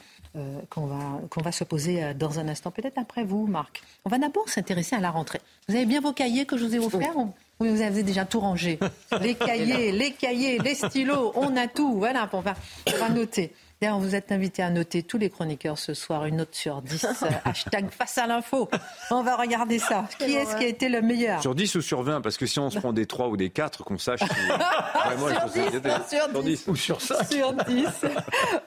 qu'on 0.70 0.86
va, 0.86 1.20
qu'on 1.30 1.42
va 1.42 1.52
se 1.52 1.64
poser 1.64 2.14
dans 2.14 2.38
un 2.38 2.48
instant, 2.48 2.70
peut-être 2.70 2.98
après 2.98 3.24
vous, 3.24 3.46
Marc. 3.46 3.82
On 4.04 4.10
va 4.10 4.18
d'abord 4.18 4.48
s'intéresser 4.48 4.96
à 4.96 5.00
la 5.00 5.10
rentrée. 5.10 5.40
Vous 5.68 5.76
avez 5.76 5.86
bien 5.86 6.00
vos 6.00 6.12
cahiers 6.12 6.44
que 6.46 6.56
je 6.56 6.64
vous 6.64 6.74
ai 6.74 6.78
offerts 6.78 7.14
oui, 7.60 7.68
vous 7.68 7.82
avez 7.82 8.02
déjà 8.02 8.24
tout 8.24 8.40
rangé. 8.40 8.78
Les 9.20 9.34
cahiers, 9.34 9.92
les 9.92 10.12
cahiers, 10.12 10.58
les 10.58 10.74
stylos, 10.74 11.32
on 11.36 11.56
a 11.56 11.68
tout. 11.68 11.98
Voilà, 11.98 12.28
on 12.32 12.40
va, 12.40 12.54
on 12.92 12.98
va 12.98 13.08
noter. 13.08 13.52
D'ailleurs, 13.84 14.00
vous 14.00 14.14
êtes 14.14 14.32
invité 14.32 14.62
à 14.62 14.70
noter 14.70 15.02
tous 15.02 15.18
les 15.18 15.28
chroniqueurs 15.28 15.76
ce 15.76 15.92
soir, 15.92 16.24
une 16.24 16.36
note 16.36 16.54
sur 16.54 16.80
10, 16.80 17.04
euh, 17.22 17.26
hashtag 17.44 17.90
face 17.90 18.16
à 18.16 18.26
l'info. 18.26 18.70
On 19.10 19.22
va 19.22 19.36
regarder 19.36 19.78
ça. 19.78 20.08
Qui 20.18 20.32
est-ce 20.32 20.56
qui 20.56 20.64
a 20.64 20.68
été 20.68 20.88
le 20.88 21.02
meilleur 21.02 21.42
Sur 21.42 21.54
10 21.54 21.74
ou 21.74 21.82
sur 21.82 22.02
20 22.02 22.22
Parce 22.22 22.38
que 22.38 22.46
si 22.46 22.58
on 22.58 22.70
se 22.70 22.78
prend 22.78 22.94
des 22.94 23.04
3 23.04 23.28
ou 23.28 23.36
des 23.36 23.50
4, 23.50 23.84
qu'on 23.84 23.98
sache. 23.98 24.20
Vraiment, 25.04 25.28
sur, 25.28 25.50
10, 25.50 25.60
sur, 26.08 26.42
10, 26.42 26.64
Ou 26.68 26.76
sur 26.76 26.98
5. 26.98 27.30
Sur 27.30 27.52
10. 27.52 27.86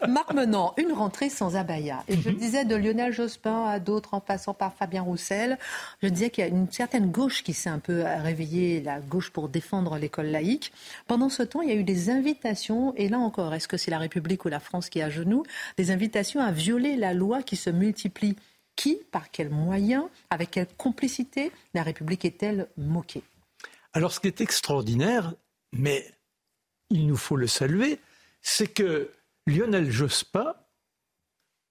Marc 0.07 0.35
Menant, 0.35 0.75
une 0.77 0.91
rentrée 0.91 1.31
sans 1.31 1.55
abaya. 1.55 2.03
Et 2.07 2.15
je 2.15 2.29
mhm. 2.29 2.35
disais 2.35 2.65
de 2.65 2.75
Lionel 2.75 3.11
Jospin 3.11 3.65
à 3.65 3.79
d'autres, 3.79 4.13
en 4.13 4.19
passant 4.19 4.53
par 4.53 4.75
Fabien 4.75 5.01
Roussel, 5.01 5.57
je 6.03 6.09
disais 6.09 6.29
qu'il 6.29 6.43
y 6.43 6.47
a 6.47 6.49
une 6.51 6.71
certaine 6.71 7.09
gauche 7.09 7.41
qui 7.41 7.53
s'est 7.53 7.71
un 7.71 7.79
peu 7.79 8.03
réveillée, 8.03 8.81
la 8.81 8.99
gauche 8.99 9.31
pour 9.31 9.49
défendre 9.49 9.97
l'école 9.97 10.27
laïque. 10.27 10.71
Pendant 11.07 11.29
ce 11.29 11.41
temps, 11.41 11.63
il 11.63 11.69
y 11.69 11.71
a 11.71 11.75
eu 11.75 11.83
des 11.83 12.11
invitations, 12.11 12.93
et 12.97 13.09
là 13.09 13.17
encore, 13.17 13.55
est-ce 13.55 13.67
que 13.67 13.77
c'est 13.77 13.89
la 13.89 13.97
République 13.97 14.45
ou 14.45 14.49
la 14.49 14.59
France 14.59 14.91
qui 14.91 15.01
a 15.01 15.06
genoux, 15.09 15.43
des 15.77 15.91
invitations 15.91 16.41
à 16.41 16.51
violer 16.51 16.95
la 16.95 17.13
loi 17.13 17.43
qui 17.43 17.55
se 17.55 17.69
multiplie. 17.69 18.35
Qui, 18.75 18.99
par 19.11 19.31
quels 19.31 19.49
moyens, 19.49 20.03
avec 20.29 20.51
quelle 20.51 20.67
complicité 20.77 21.51
la 21.73 21.81
République 21.81 22.25
est-elle 22.25 22.67
moquée? 22.77 23.23
Alors 23.93 24.11
ce 24.11 24.19
qui 24.19 24.27
est 24.27 24.39
extraordinaire, 24.39 25.33
mais 25.73 26.05
il 26.91 27.07
nous 27.07 27.17
faut 27.17 27.37
le 27.37 27.47
saluer, 27.47 27.99
c'est 28.41 28.67
que 28.67 29.11
Lionel 29.47 29.89
Jospin 29.89 30.53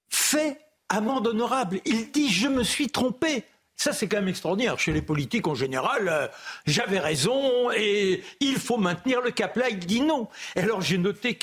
fait 0.09 0.59
amende 0.89 1.27
honorable. 1.27 1.79
Il 1.85 2.11
dit 2.11 2.29
je 2.29 2.47
me 2.47 2.63
suis 2.63 2.89
trompé. 2.89 3.43
Ça, 3.75 3.93
c'est 3.93 4.07
quand 4.07 4.17
même 4.17 4.27
extraordinaire. 4.27 4.79
Chez 4.79 4.91
les 4.91 5.03
politiques, 5.03 5.47
en 5.47 5.53
général, 5.53 6.09
euh, 6.09 6.27
j'avais 6.65 6.99
raison 6.99 7.71
et 7.71 8.23
il 8.39 8.55
faut 8.55 8.77
maintenir 8.77 9.21
le 9.21 9.29
cap. 9.29 9.55
Là, 9.55 9.69
il 9.69 9.77
dit 9.77 10.01
non. 10.01 10.27
alors, 10.55 10.81
j'ai 10.81 10.97
noté 10.97 11.35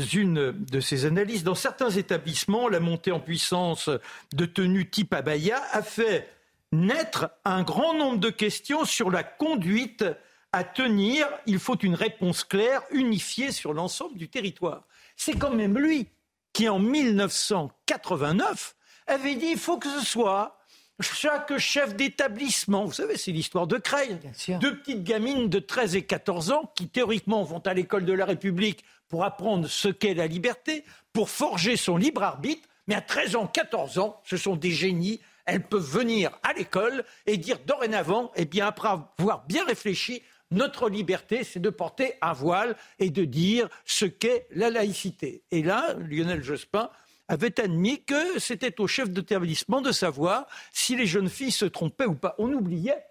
quelques-unes 0.00 0.52
de 0.52 0.80
ces 0.80 1.04
analyses. 1.04 1.44
Dans 1.44 1.54
certains 1.54 1.90
établissements, 1.90 2.68
la 2.68 2.80
montée 2.80 3.12
en 3.12 3.20
puissance 3.20 3.90
de 4.32 4.46
tenues 4.46 4.88
type 4.88 5.12
abaya 5.12 5.62
a 5.72 5.82
fait 5.82 6.28
naître 6.72 7.30
un 7.44 7.62
grand 7.62 7.94
nombre 7.94 8.18
de 8.18 8.30
questions 8.30 8.84
sur 8.84 9.10
la 9.10 9.22
conduite 9.22 10.04
à 10.52 10.64
tenir. 10.64 11.26
Il 11.46 11.58
faut 11.58 11.76
une 11.78 11.94
réponse 11.94 12.44
claire, 12.44 12.82
unifiée 12.90 13.52
sur 13.52 13.72
l'ensemble 13.74 14.16
du 14.16 14.28
territoire. 14.28 14.84
C'est 15.16 15.38
quand 15.38 15.52
même 15.52 15.78
lui 15.78 16.08
qui, 16.52 16.68
en 16.68 16.78
1989, 16.78 18.74
avait 19.06 19.34
dit 19.34 19.50
il 19.52 19.58
faut 19.58 19.78
que 19.78 19.88
ce 19.88 20.04
soit 20.04 20.56
chaque 21.00 21.56
chef 21.56 21.96
d'établissement, 21.96 22.84
vous 22.84 22.92
savez, 22.92 23.16
c'est 23.16 23.32
l'histoire 23.32 23.66
de 23.66 23.78
Creil, 23.78 24.18
deux 24.60 24.76
petites 24.76 25.02
gamines 25.02 25.48
de 25.48 25.58
13 25.58 25.96
et 25.96 26.02
14 26.02 26.50
ans 26.52 26.70
qui 26.74 26.88
théoriquement 26.88 27.42
vont 27.42 27.60
à 27.60 27.72
l'école 27.72 28.04
de 28.04 28.12
la 28.12 28.26
République 28.26 28.84
pour 29.10 29.24
apprendre 29.24 29.66
ce 29.66 29.88
qu'est 29.88 30.14
la 30.14 30.26
liberté, 30.26 30.84
pour 31.12 31.28
forger 31.28 31.76
son 31.76 31.98
libre 31.98 32.22
arbitre, 32.22 32.66
mais 32.86 32.94
à 32.94 33.02
13 33.02 33.36
ans, 33.36 33.46
14 33.46 33.98
ans, 33.98 34.20
ce 34.24 34.38
sont 34.38 34.56
des 34.56 34.70
génies, 34.70 35.20
elles 35.44 35.66
peuvent 35.66 35.82
venir 35.82 36.30
à 36.42 36.52
l'école 36.54 37.04
et 37.26 37.36
dire 37.36 37.58
dorénavant, 37.66 38.30
eh 38.36 38.46
bien 38.46 38.66
après 38.66 38.88
avoir 38.88 39.44
bien 39.46 39.64
réfléchi, 39.66 40.22
notre 40.52 40.88
liberté, 40.88 41.44
c'est 41.44 41.60
de 41.60 41.70
porter 41.70 42.14
un 42.22 42.32
voile 42.32 42.76
et 42.98 43.10
de 43.10 43.24
dire 43.24 43.68
ce 43.84 44.04
qu'est 44.04 44.46
la 44.52 44.70
laïcité. 44.70 45.42
Et 45.50 45.62
là, 45.62 45.94
Lionel 45.94 46.42
Jospin 46.42 46.90
avait 47.28 47.60
admis 47.60 48.02
que 48.04 48.38
c'était 48.38 48.80
au 48.80 48.88
chef 48.88 49.10
d'établissement 49.10 49.80
de 49.80 49.92
savoir 49.92 50.46
si 50.72 50.96
les 50.96 51.06
jeunes 51.06 51.28
filles 51.28 51.52
se 51.52 51.64
trompaient 51.64 52.06
ou 52.06 52.14
pas. 52.14 52.34
On 52.38 52.52
oubliait 52.52 53.04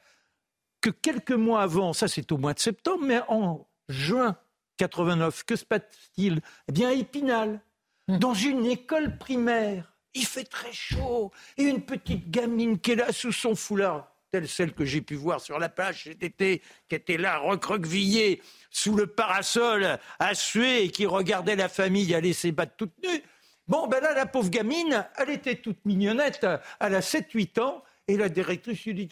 que 0.81 0.89
quelques 0.89 1.31
mois 1.31 1.61
avant, 1.61 1.93
ça 1.93 2.07
c'est 2.07 2.31
au 2.31 2.37
mois 2.37 2.53
de 2.53 2.59
septembre, 2.59 3.03
mais 3.05 3.21
en 3.29 3.67
juin 3.87 4.37
89, 4.79 5.43
que 5.43 5.55
se 5.55 5.65
passe-t-il? 5.65 6.41
Eh 6.67 6.71
bien, 6.71 6.89
à 6.89 6.93
Épinal, 6.93 7.59
hmm. 8.07 8.17
dans 8.17 8.33
une 8.33 8.65
école 8.65 9.17
primaire, 9.17 9.93
il 10.13 10.25
fait 10.25 10.45
très 10.45 10.71
chaud, 10.71 11.31
et 11.57 11.63
une 11.63 11.81
petite 11.81 12.31
gamine 12.31 12.79
qui 12.79 12.91
est 12.91 12.95
là 12.95 13.11
sous 13.11 13.33
son 13.33 13.55
foulard, 13.55 14.11
telle 14.31 14.47
celle 14.47 14.73
que 14.73 14.85
j'ai 14.85 15.01
pu 15.01 15.15
voir 15.15 15.41
sur 15.41 15.59
la 15.59 15.69
plage 15.69 16.05
cet 16.05 16.23
été, 16.23 16.61
qui 16.87 16.95
était 16.95 17.17
là 17.17 17.37
recroquevillée 17.37 18.41
sous 18.71 18.95
le 18.95 19.05
parasol, 19.05 19.99
à 20.17 20.33
suer, 20.33 20.85
et 20.85 20.89
qui 20.89 21.05
regardait 21.05 21.57
la 21.57 21.69
famille 21.69 22.15
aller 22.15 22.33
s'ébattre 22.33 22.71
battre 22.71 22.77
toute 22.77 23.03
nue. 23.03 23.23
Bon, 23.67 23.87
ben 23.87 24.01
là, 24.01 24.13
la 24.15 24.25
pauvre 24.25 24.49
gamine, 24.49 25.05
elle 25.17 25.29
était 25.29 25.55
toute 25.55 25.85
mignonnette, 25.85 26.47
elle 26.79 26.95
a 26.95 27.01
7-8 27.01 27.59
ans, 27.59 27.83
et 28.07 28.17
la 28.17 28.29
directrice 28.29 28.85
lui 28.85 28.93
dit, 28.95 29.09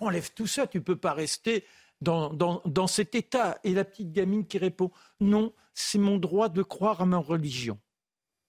enlève 0.00 0.32
tout 0.32 0.46
ça, 0.46 0.66
tu 0.66 0.78
ne 0.78 0.82
peux 0.82 0.96
pas 0.96 1.12
rester 1.12 1.64
dans, 2.04 2.86
cet 2.86 3.14
état. 3.14 3.58
Et 3.64 3.74
la 3.74 3.84
petite 3.84 4.12
gamine 4.12 4.46
qui 4.46 4.56
répond, 4.58 4.90
non, 5.20 5.52
c'est 5.74 5.98
mon 5.98 6.16
droit 6.18 6.48
de 6.48 6.62
croire 6.62 7.00
à 7.00 7.06
ma 7.06 7.18
religion. 7.18 7.78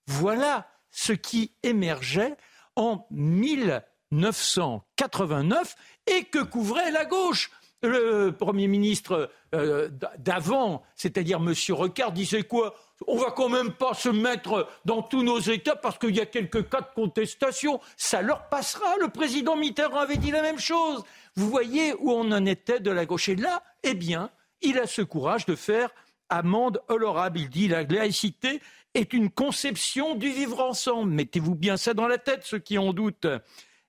Voilà 0.07 0.67
ce 0.91 1.13
qui 1.13 1.53
émergeait 1.63 2.37
en 2.75 3.07
1989 3.11 5.75
et 6.07 6.25
que 6.25 6.43
couvrait 6.43 6.91
la 6.91 7.05
gauche 7.05 7.49
le 7.81 8.31
Premier 8.31 8.67
ministre 8.67 9.29
euh, 9.53 9.89
d'avant, 10.17 10.83
c'est-à-dire 10.95 11.37
M. 11.37 11.53
Recard, 11.69 12.11
disait 12.11 12.43
quoi? 12.43 12.75
On 13.07 13.17
va 13.17 13.31
quand 13.31 13.49
même 13.49 13.71
pas 13.71 13.93
se 13.93 14.09
mettre 14.09 14.67
dans 14.85 15.01
tous 15.01 15.21
nos 15.21 15.39
États 15.39 15.75
parce 15.75 15.97
qu'il 15.97 16.15
y 16.15 16.21
a 16.21 16.25
quelques 16.25 16.69
cas 16.69 16.82
de 16.82 16.88
contestation. 16.95 17.82
Ça 17.97 18.21
leur 18.21 18.47
passera. 18.47 18.95
Le 19.01 19.09
président 19.09 19.57
Mitterrand 19.57 19.99
avait 19.99 20.17
dit 20.17 20.32
la 20.32 20.41
même 20.41 20.59
chose. 20.59 21.03
Vous 21.36 21.49
voyez 21.49 21.93
où 21.95 22.11
on 22.11 22.31
en 22.31 22.45
était 22.45 22.79
de 22.79 22.91
la 22.91 23.05
gauche. 23.05 23.29
Et 23.29 23.36
là, 23.36 23.63
eh 23.83 23.93
bien, 23.93 24.29
il 24.61 24.79
a 24.79 24.88
ce 24.88 25.01
courage 25.01 25.45
de 25.45 25.55
faire 25.55 25.89
amende 26.29 26.81
honorable. 26.88 27.39
Il 27.39 27.49
dit 27.49 27.67
la 27.67 27.83
laïcité 27.83 28.61
est 28.93 29.13
une 29.13 29.29
conception 29.29 30.15
du 30.15 30.29
vivre 30.31 30.61
ensemble. 30.61 31.11
Mettez-vous 31.11 31.55
bien 31.55 31.77
ça 31.77 31.93
dans 31.93 32.07
la 32.07 32.17
tête, 32.17 32.43
ceux 32.43 32.59
qui 32.59 32.77
en 32.77 32.93
doutent. 32.93 33.27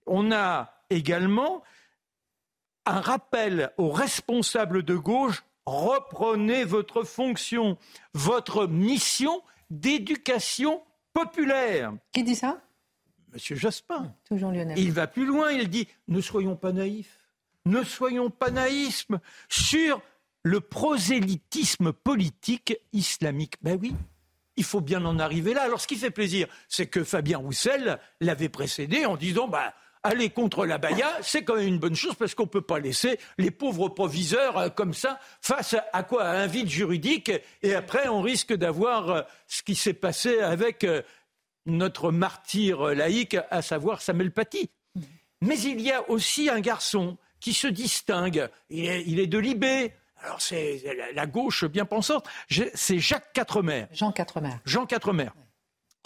On 0.06 0.32
a 0.32 0.82
également 0.90 1.62
un 2.84 3.00
rappel 3.00 3.72
aux 3.78 3.90
responsables 3.90 4.82
de 4.82 4.94
gauche, 4.94 5.44
reprenez 5.66 6.64
votre 6.64 7.02
fonction, 7.02 7.76
votre 8.14 8.66
mission 8.66 9.42
d'éducation 9.70 10.82
populaire. 11.12 11.92
Qui 12.12 12.22
dit 12.22 12.36
ça? 12.36 12.60
M. 13.32 13.56
Jospin. 13.56 14.14
Toujours 14.24 14.52
Lionel. 14.52 14.78
Il 14.78 14.92
va 14.92 15.08
plus 15.08 15.26
loin, 15.26 15.50
il 15.50 15.68
dit 15.68 15.88
ne 16.06 16.20
soyons 16.20 16.56
pas 16.56 16.72
naïfs, 16.72 17.18
ne 17.66 17.84
soyons 17.84 18.30
pas 18.30 18.50
naïfs 18.50 19.08
sur 19.48 20.00
le 20.42 20.60
prosélytisme 20.60 21.92
politique 21.92 22.78
islamique. 22.92 23.54
Ben 23.62 23.78
oui, 23.80 23.94
il 24.56 24.64
faut 24.64 24.80
bien 24.80 25.04
en 25.04 25.18
arriver 25.18 25.52
là. 25.52 25.62
Alors 25.62 25.80
ce 25.80 25.86
qui 25.86 25.96
fait 25.96 26.10
plaisir, 26.10 26.46
c'est 26.68 26.86
que 26.86 27.04
Fabien 27.04 27.38
Roussel 27.38 27.98
l'avait 28.20 28.48
précédé 28.48 29.04
en 29.04 29.16
disant 29.16 29.48
bah, 29.48 29.74
aller 30.04 30.30
contre 30.30 30.64
la 30.64 30.78
Baïa, 30.78 31.10
c'est 31.20 31.42
quand 31.42 31.56
même 31.56 31.66
une 31.66 31.78
bonne 31.78 31.96
chose 31.96 32.14
parce 32.14 32.34
qu'on 32.34 32.44
ne 32.44 32.48
peut 32.48 32.62
pas 32.62 32.78
laisser 32.78 33.18
les 33.38 33.50
pauvres 33.50 33.88
proviseurs 33.88 34.56
euh, 34.56 34.68
comme 34.68 34.94
ça 34.94 35.18
face 35.40 35.74
à 35.92 36.02
quoi? 36.04 36.24
À 36.24 36.38
un 36.38 36.46
vide 36.46 36.68
juridique. 36.68 37.32
Et 37.62 37.74
après, 37.74 38.08
on 38.08 38.22
risque 38.22 38.54
d'avoir 38.54 39.10
euh, 39.10 39.22
ce 39.48 39.62
qui 39.62 39.74
s'est 39.74 39.94
passé 39.94 40.38
avec 40.38 40.84
euh, 40.84 41.02
notre 41.66 42.12
martyr 42.12 42.94
laïque, 42.94 43.36
à 43.50 43.62
savoir 43.62 44.00
Samuel 44.00 44.30
Paty. 44.30 44.70
Mais 45.42 45.58
il 45.58 45.80
y 45.80 45.90
a 45.90 46.08
aussi 46.08 46.48
un 46.48 46.60
garçon 46.60 47.18
qui 47.40 47.52
se 47.52 47.66
distingue. 47.66 48.48
Il 48.70 49.18
est, 49.20 49.26
de 49.26 49.38
Libé. 49.38 49.92
Alors 50.22 50.40
c'est 50.40 50.82
la 51.14 51.26
gauche 51.26 51.64
bien 51.64 51.84
pensante. 51.84 52.26
C'est 52.74 52.98
Jacques 52.98 53.32
Quatremer. 53.32 53.86
Jean 53.92 54.12
Quatremer. 54.12 54.56
Jean 54.64 54.86
Quatremer. 54.86 55.30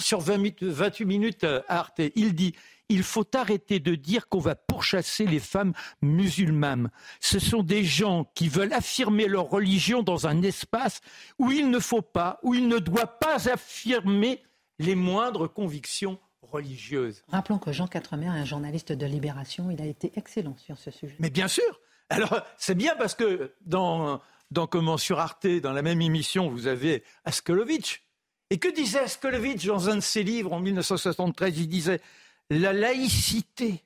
Sur 0.01 0.20
28 0.20 1.05
minutes 1.05 1.45
à 1.45 1.62
Arte, 1.68 2.01
il 2.14 2.35
dit 2.35 2.55
il 2.91 3.05
faut 3.05 3.26
arrêter 3.35 3.78
de 3.78 3.95
dire 3.95 4.28
qu'on 4.28 4.41
va 4.41 4.57
pourchasser 4.57 5.24
les 5.24 5.39
femmes 5.39 5.72
musulmanes. 6.03 6.91
Ce 7.20 7.39
sont 7.39 7.62
des 7.62 7.85
gens 7.85 8.24
qui 8.35 8.49
veulent 8.49 8.72
affirmer 8.72 9.28
leur 9.28 9.49
religion 9.49 10.03
dans 10.03 10.26
un 10.26 10.43
espace 10.43 11.01
où 11.39 11.53
il 11.53 11.70
ne 11.70 11.78
faut 11.78 12.03
pas, 12.03 12.41
où 12.43 12.53
il 12.53 12.66
ne 12.66 12.78
doit 12.78 13.18
pas 13.18 13.49
affirmer 13.49 14.43
les 14.81 14.97
moindres 14.97 15.51
convictions 15.53 16.18
religieuses. 16.51 17.22
Rappelons 17.28 17.59
que 17.59 17.72
Jean 17.72 17.86
Quatremer 17.86 18.26
est 18.26 18.40
un 18.40 18.44
journaliste 18.44 18.92
de 18.92 19.07
Libération. 19.07 19.70
Il 19.70 19.80
a 19.80 19.86
été 19.86 20.12
excellent 20.16 20.57
sur 20.57 20.78
ce 20.78 20.90
sujet. 20.90 21.16
Mais 21.18 21.30
bien 21.30 21.48
sûr. 21.48 21.80
Alors, 22.11 22.42
c'est 22.59 22.74
bien 22.74 22.96
parce 22.96 23.14
que 23.14 23.53
dans, 23.62 24.20
dans 24.51 24.66
Comment 24.66 24.98
sur 24.98 25.20
Arte, 25.20 25.46
dans 25.46 25.72
la 25.72 25.82
même 25.82 26.03
émission, 26.03 26.51
vous 26.51 26.66
avez 26.66 27.05
Askolovitch. 27.24 28.03
Et 28.51 28.59
que 28.59 28.68
disait 28.68 28.98
Askolovitch 28.98 29.64
dans 29.66 29.88
un 29.88 29.96
de 29.96 30.01
ses 30.01 30.24
livres 30.24 30.53
en 30.53 30.61
1973 30.61 31.59
Il 31.59 31.68
disait 31.68 32.01
la 32.51 32.72
laïcité. 32.72 33.84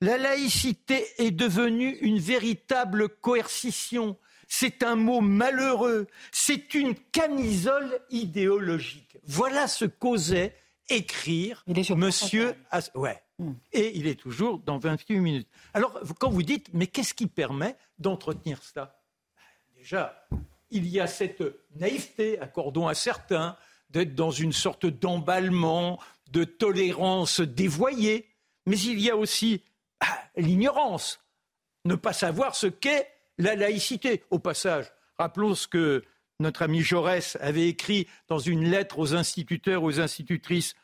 La 0.00 0.18
laïcité 0.18 1.06
est 1.18 1.30
devenue 1.30 1.96
une 2.00 2.18
véritable 2.18 3.08
coercition. 3.08 4.18
C'est 4.48 4.82
un 4.82 4.96
mot 4.96 5.20
malheureux. 5.20 6.06
C'est 6.32 6.74
une 6.74 6.94
camisole 7.12 7.98
idéologique. 8.10 9.18
Voilà 9.24 9.68
ce 9.68 9.84
qu'osait 9.84 10.54
écrire 10.88 11.64
Monsieur. 11.66 12.54
Ouais. 12.94 13.22
Hmm. 13.38 13.52
Et 13.72 13.96
il 13.98 14.06
est 14.06 14.18
toujours 14.18 14.58
dans 14.58 14.78
28 14.78 15.20
minutes. 15.20 15.48
Alors, 15.74 16.00
quand 16.18 16.30
vous 16.30 16.42
dites, 16.42 16.68
mais 16.72 16.86
qu'est-ce 16.86 17.14
qui 17.14 17.26
permet 17.26 17.76
d'entretenir 17.98 18.62
cela? 18.62 18.98
Déjà, 19.76 20.26
il 20.70 20.88
y 20.88 21.00
a 21.00 21.06
cette 21.06 21.42
naïveté, 21.76 22.38
accordons 22.40 22.88
à 22.88 22.94
certains, 22.94 23.56
d'être 23.90 24.14
dans 24.14 24.30
une 24.30 24.52
sorte 24.52 24.86
d'emballement, 24.86 26.00
de 26.30 26.44
tolérance 26.44 27.40
dévoyée, 27.40 28.28
mais 28.64 28.78
il 28.78 29.00
y 29.00 29.10
a 29.10 29.16
aussi 29.16 29.62
ah, 30.00 30.18
l'ignorance, 30.36 31.20
ne 31.84 31.94
pas 31.94 32.12
savoir 32.12 32.56
ce 32.56 32.66
qu'est 32.66 33.08
la 33.38 33.54
laïcité. 33.54 34.24
Au 34.30 34.38
passage, 34.38 34.92
rappelons 35.18 35.54
ce 35.54 35.68
que 35.68 36.02
notre 36.40 36.62
ami 36.62 36.80
Jaurès 36.80 37.36
avait 37.40 37.68
écrit 37.68 38.06
dans 38.28 38.38
une 38.38 38.68
lettre 38.68 38.98
aux 38.98 39.14
instituteurs, 39.14 39.82
aux 39.82 40.00
institutrices, 40.00 40.74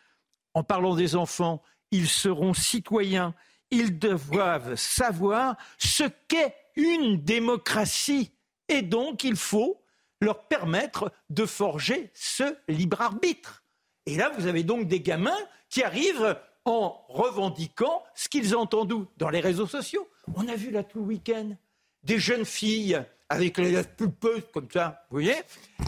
en 0.55 0.63
parlant 0.63 0.95
des 0.95 1.17
enfants, 1.17 1.63
ils 1.91 2.09
seront 2.09 2.55
citoyens, 2.55 3.35
ils 3.71 3.99
doivent 3.99 4.77
savoir 4.77 5.57
ce 5.79 6.05
qu'est 6.29 6.55
une 6.77 7.23
démocratie. 7.23 8.33
Et 8.69 8.83
donc, 8.83 9.25
il 9.25 9.37
faut 9.37 9.83
leur 10.21 10.47
permettre 10.47 11.13
de 11.31 11.47
forger 11.47 12.11
ce 12.15 12.57
libre 12.69 13.01
arbitre. 13.01 13.63
Et 14.07 14.17
là, 14.17 14.31
vous 14.37 14.47
avez 14.47 14.63
donc 14.63 14.89
des 14.89 15.01
gamins 15.01 15.39
qui 15.69 15.83
arrivent 15.83 16.39
en 16.65 17.05
revendiquant 17.09 18.03
ce 18.15 18.29
qu'ils 18.29 18.57
ont 18.57 18.61
entendu 18.61 18.95
dans 19.17 19.31
les 19.31 19.41
réseaux 19.41 19.67
sociaux. 19.67 20.09
On 20.35 20.49
a 20.49 20.55
vu 20.55 20.71
là 20.71 20.85
tout 20.85 21.01
le 21.01 21.07
week-end 21.07 21.57
des 22.05 22.19
jeunes 22.19 22.45
filles 22.45 23.05
avec 23.33 23.59
les 23.59 23.73
lèvres 23.73 23.89
pulpeuses 23.89 24.45
comme 24.53 24.69
ça, 24.73 25.05
vous 25.11 25.17
voyez 25.17 25.35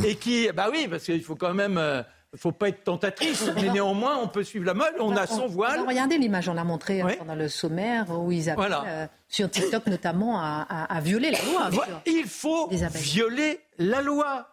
Et 0.05 0.17
qui, 0.17 0.49
bah 0.53 0.69
oui, 0.71 0.87
parce 0.89 1.05
qu'il 1.05 1.23
faut 1.23 1.37
quand 1.37 1.55
même, 1.55 1.79
euh, 1.79 2.03
faut 2.37 2.53
pas 2.53 2.69
être 2.69 2.85
tentatrice, 2.85 3.51
mais 3.55 3.71
néanmoins, 3.71 4.19
on 4.19 4.29
peut 4.29 4.43
suivre 4.43 4.65
la 4.65 4.75
mode. 4.75 4.95
On 4.99 5.17
a 5.17 5.27
son 5.27 5.47
voile. 5.47 5.85
regardez 5.87 6.19
l'image, 6.19 6.49
on 6.49 6.55
l'a 6.55 6.65
montré 6.65 7.01
hein, 7.01 7.09
pendant 7.19 7.35
le 7.35 7.49
sommaire 7.49 8.11
où 8.11 8.33
ils 8.33 8.51
appellent, 8.51 8.77
euh, 8.87 9.07
sur 9.29 9.51
TikTok 9.51 9.87
notamment, 9.87 10.41
à, 10.41 11.01
violer 11.01 11.31
la 11.31 11.43
loi. 11.43 11.71
il 12.07 12.25
faut 12.27 12.69
violer 12.69 13.61
la 13.79 14.03
loi. 14.03 14.49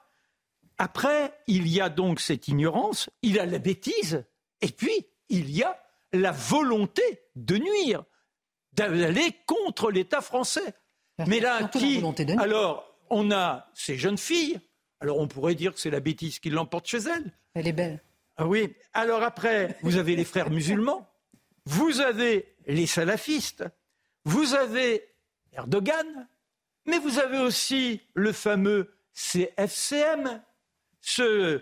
Après, 0.78 1.34
il 1.48 1.68
y 1.68 1.80
a 1.80 1.90
donc 1.90 2.20
cette 2.20 2.48
ignorance, 2.48 3.10
il 3.22 3.36
y 3.36 3.40
a 3.40 3.46
la 3.46 3.60
bêtise, 3.60 4.24
et 4.62 4.70
puis 4.70 5.06
il 5.30 5.52
y 5.52 5.64
a 5.64 5.78
la 6.12 6.32
volonté 6.32 7.04
de 7.36 7.58
nuire, 7.58 8.04
d'aller 8.74 9.36
contre 9.46 9.92
l'État 9.92 10.22
français. 10.22 10.74
Mais 11.28 11.40
là, 11.40 11.68
qui 11.68 12.04
Alors, 12.38 12.96
on 13.10 13.32
a 13.32 13.68
ces 13.74 13.98
jeunes 13.98 14.18
filles. 14.18 14.60
Alors, 15.00 15.20
on 15.20 15.28
pourrait 15.28 15.56
dire 15.56 15.74
que 15.74 15.80
c'est 15.80 15.90
la 15.90 16.00
bêtise 16.00 16.40
qui 16.40 16.50
l'emporte 16.50 16.88
chez 16.88 17.00
elles. 17.00 17.32
Elle 17.54 17.68
est 17.68 17.74
belle. 17.74 18.02
Ah 18.38 18.48
oui. 18.48 18.74
Alors 18.94 19.24
après, 19.24 19.78
vous 19.82 19.98
avez 19.98 20.16
les 20.16 20.24
frères 20.24 20.50
musulmans, 20.50 21.08
vous 21.66 22.00
avez 22.00 22.56
les 22.66 22.88
salafistes, 22.88 23.66
vous 24.26 24.56
avez 24.56 25.08
Erdogan, 25.54 26.28
mais 26.86 26.98
vous 26.98 27.20
avez 27.20 27.40
aussi 27.40 28.02
le 28.14 28.32
fameux 28.32 28.94
CFCM, 29.14 30.42
ce 31.02 31.62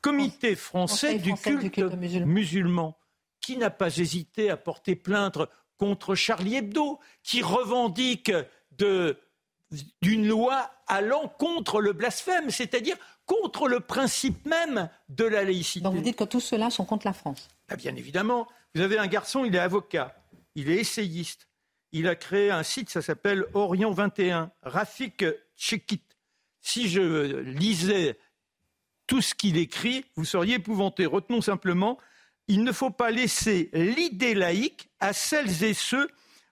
comité 0.00 0.56
français, 0.56 1.18
du, 1.18 1.34
culte 1.34 1.78
musulman, 1.78 2.96
qui 3.40 3.56
n'a 3.56 3.70
pas 3.70 3.96
hésité 3.98 4.50
à 4.50 4.56
porter 4.56 4.96
plainte 4.96 5.38
contre 5.76 6.14
Charlie 6.14 6.56
Hebdo, 6.56 6.98
qui 7.22 7.42
revendique 7.42 8.32
d'une 8.78 10.26
loi 10.26 10.70
allant 10.86 11.28
contre 11.28 11.80
le 11.80 11.92
blasphème, 11.92 12.50
c'est-à-dire 12.50 12.96
contre 13.26 13.68
le 13.68 13.80
principe 13.80 14.44
même 14.46 14.88
de 15.08 15.24
la 15.24 15.44
laïcité. 15.44 15.80
Donc 15.80 15.94
vous 15.94 16.02
dites 16.02 16.16
que 16.16 16.24
tous 16.24 16.40
ceux-là 16.40 16.70
sont 16.70 16.84
contre 16.84 17.06
la 17.06 17.12
France 17.12 17.48
ah, 17.68 17.76
Bien 17.76 17.94
évidemment. 17.96 18.48
Vous 18.74 18.80
avez 18.80 18.98
un 18.98 19.06
garçon, 19.06 19.44
il 19.44 19.54
est 19.54 19.60
avocat, 19.60 20.14
il 20.54 20.70
est 20.70 20.76
essayiste, 20.76 21.48
il 21.92 22.08
a 22.08 22.14
créé 22.14 22.50
un 22.50 22.62
site, 22.62 22.90
ça 22.90 23.02
s'appelle 23.02 23.44
Orient 23.54 23.90
21, 23.90 24.50
Rafik 24.62 25.24
Chekit. 25.56 26.02
Si 26.60 26.88
je 26.88 27.40
lisais 27.40 28.18
tout 29.06 29.20
ce 29.20 29.34
qu'il 29.34 29.58
écrit, 29.58 30.04
vous 30.16 30.24
seriez 30.24 30.54
épouvanté. 30.54 31.06
Retenons 31.06 31.42
simplement, 31.42 31.98
il 32.48 32.64
ne 32.64 32.72
faut 32.72 32.90
pas 32.90 33.10
laisser 33.10 33.70
l'idée 33.72 34.34
laïque 34.34 34.88
à 35.00 35.12
celles 35.12 35.64
et 35.64 35.74
ceux 35.74 36.08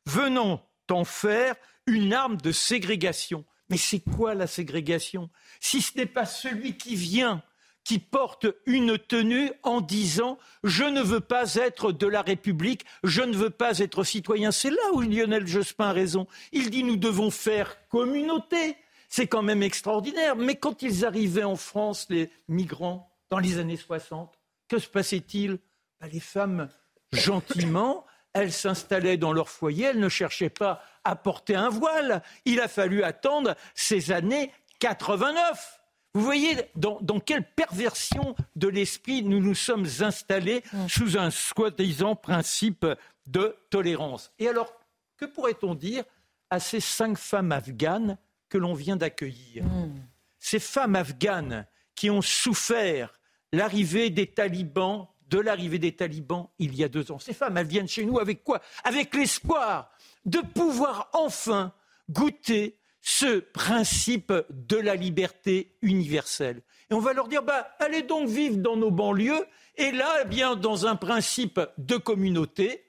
venant 0.06 0.66
en 0.90 1.04
faire 1.04 1.54
une 1.90 2.12
arme 2.12 2.36
de 2.36 2.52
ségrégation. 2.52 3.44
Mais 3.68 3.76
c'est 3.76 4.00
quoi 4.00 4.34
la 4.34 4.46
ségrégation? 4.46 5.30
Si 5.60 5.80
ce 5.82 5.96
n'est 5.96 6.06
pas 6.06 6.26
celui 6.26 6.76
qui 6.76 6.96
vient, 6.96 7.42
qui 7.84 7.98
porte 7.98 8.46
une 8.66 8.98
tenue 8.98 9.52
en 9.62 9.80
disant 9.80 10.38
je 10.64 10.84
ne 10.84 11.00
veux 11.00 11.20
pas 11.20 11.54
être 11.54 11.92
de 11.92 12.06
la 12.06 12.22
République, 12.22 12.84
je 13.04 13.22
ne 13.22 13.36
veux 13.36 13.50
pas 13.50 13.78
être 13.78 14.04
citoyen. 14.04 14.50
C'est 14.50 14.70
là 14.70 14.92
où 14.92 15.00
Lionel 15.00 15.46
Jospin 15.46 15.86
a 15.88 15.92
raison. 15.92 16.26
Il 16.52 16.70
dit 16.70 16.84
nous 16.84 16.96
devons 16.96 17.30
faire 17.30 17.76
communauté. 17.88 18.76
C'est 19.08 19.26
quand 19.26 19.42
même 19.42 19.62
extraordinaire. 19.62 20.36
Mais 20.36 20.54
quand 20.54 20.82
ils 20.82 21.04
arrivaient 21.04 21.44
en 21.44 21.56
France, 21.56 22.06
les 22.10 22.30
migrants, 22.48 23.10
dans 23.28 23.38
les 23.38 23.58
années 23.58 23.76
60, 23.76 24.38
que 24.68 24.78
se 24.78 24.88
passait-il? 24.88 25.58
Ben, 26.00 26.08
Les 26.12 26.20
femmes, 26.20 26.68
gentiment, 27.12 28.04
elles 28.32 28.52
s'installaient 28.52 29.16
dans 29.16 29.32
leur 29.32 29.48
foyer, 29.48 29.86
elles 29.86 30.00
ne 30.00 30.08
cherchaient 30.08 30.50
pas 30.50 30.82
à 31.04 31.16
porter 31.16 31.54
un 31.54 31.68
voile. 31.68 32.22
Il 32.44 32.60
a 32.60 32.68
fallu 32.68 33.02
attendre 33.02 33.56
ces 33.74 34.12
années 34.12 34.52
89. 34.78 35.80
Vous 36.14 36.22
voyez 36.22 36.56
dans, 36.74 36.98
quelle 37.20 37.44
perversion 37.44 38.34
de 38.56 38.68
l'esprit 38.68 39.22
nous 39.22 39.40
nous 39.40 39.54
sommes 39.54 39.86
installés 40.00 40.62
mm. 40.72 40.88
sous 40.88 41.16
un 41.16 41.30
soi-disant 41.30 42.16
principe 42.16 42.86
de 43.26 43.56
tolérance. 43.70 44.32
Et 44.38 44.48
alors, 44.48 44.72
que 45.16 45.24
pourrait-on 45.24 45.74
dire 45.74 46.04
à 46.50 46.58
ces 46.58 46.80
cinq 46.80 47.16
femmes 47.16 47.52
afghanes 47.52 48.18
que 48.48 48.58
l'on 48.58 48.74
vient 48.74 48.96
d'accueillir? 48.96 49.64
Mm. 49.64 50.00
Ces 50.40 50.58
femmes 50.58 50.96
afghanes 50.96 51.66
qui 51.94 52.10
ont 52.10 52.22
souffert 52.22 53.12
l'arrivée 53.52 54.10
des 54.10 54.26
talibans, 54.26 55.06
de 55.30 55.38
l'arrivée 55.38 55.78
des 55.78 55.94
talibans 55.94 56.48
il 56.58 56.74
y 56.74 56.84
a 56.84 56.88
deux 56.88 57.10
ans. 57.12 57.18
Ces 57.18 57.32
femmes, 57.32 57.56
elles 57.56 57.66
viennent 57.66 57.88
chez 57.88 58.04
nous 58.04 58.18
avec 58.18 58.44
quoi? 58.44 58.60
Avec 58.84 59.14
l'espoir 59.14 59.90
de 60.24 60.40
pouvoir 60.40 61.08
enfin 61.12 61.72
goûter 62.10 62.76
ce 63.00 63.38
principe 63.38 64.32
de 64.50 64.76
la 64.76 64.94
liberté 64.94 65.76
universelle. 65.80 66.62
Et 66.90 66.94
on 66.94 67.00
va 67.00 67.12
leur 67.12 67.28
dire, 67.28 67.42
bah, 67.42 67.68
allez 67.78 68.02
donc 68.02 68.28
vivre 68.28 68.58
dans 68.58 68.76
nos 68.76 68.90
banlieues, 68.90 69.46
et 69.76 69.92
là, 69.92 70.18
eh 70.22 70.28
bien, 70.28 70.56
dans 70.56 70.86
un 70.86 70.96
principe 70.96 71.60
de 71.78 71.96
communauté, 71.96 72.84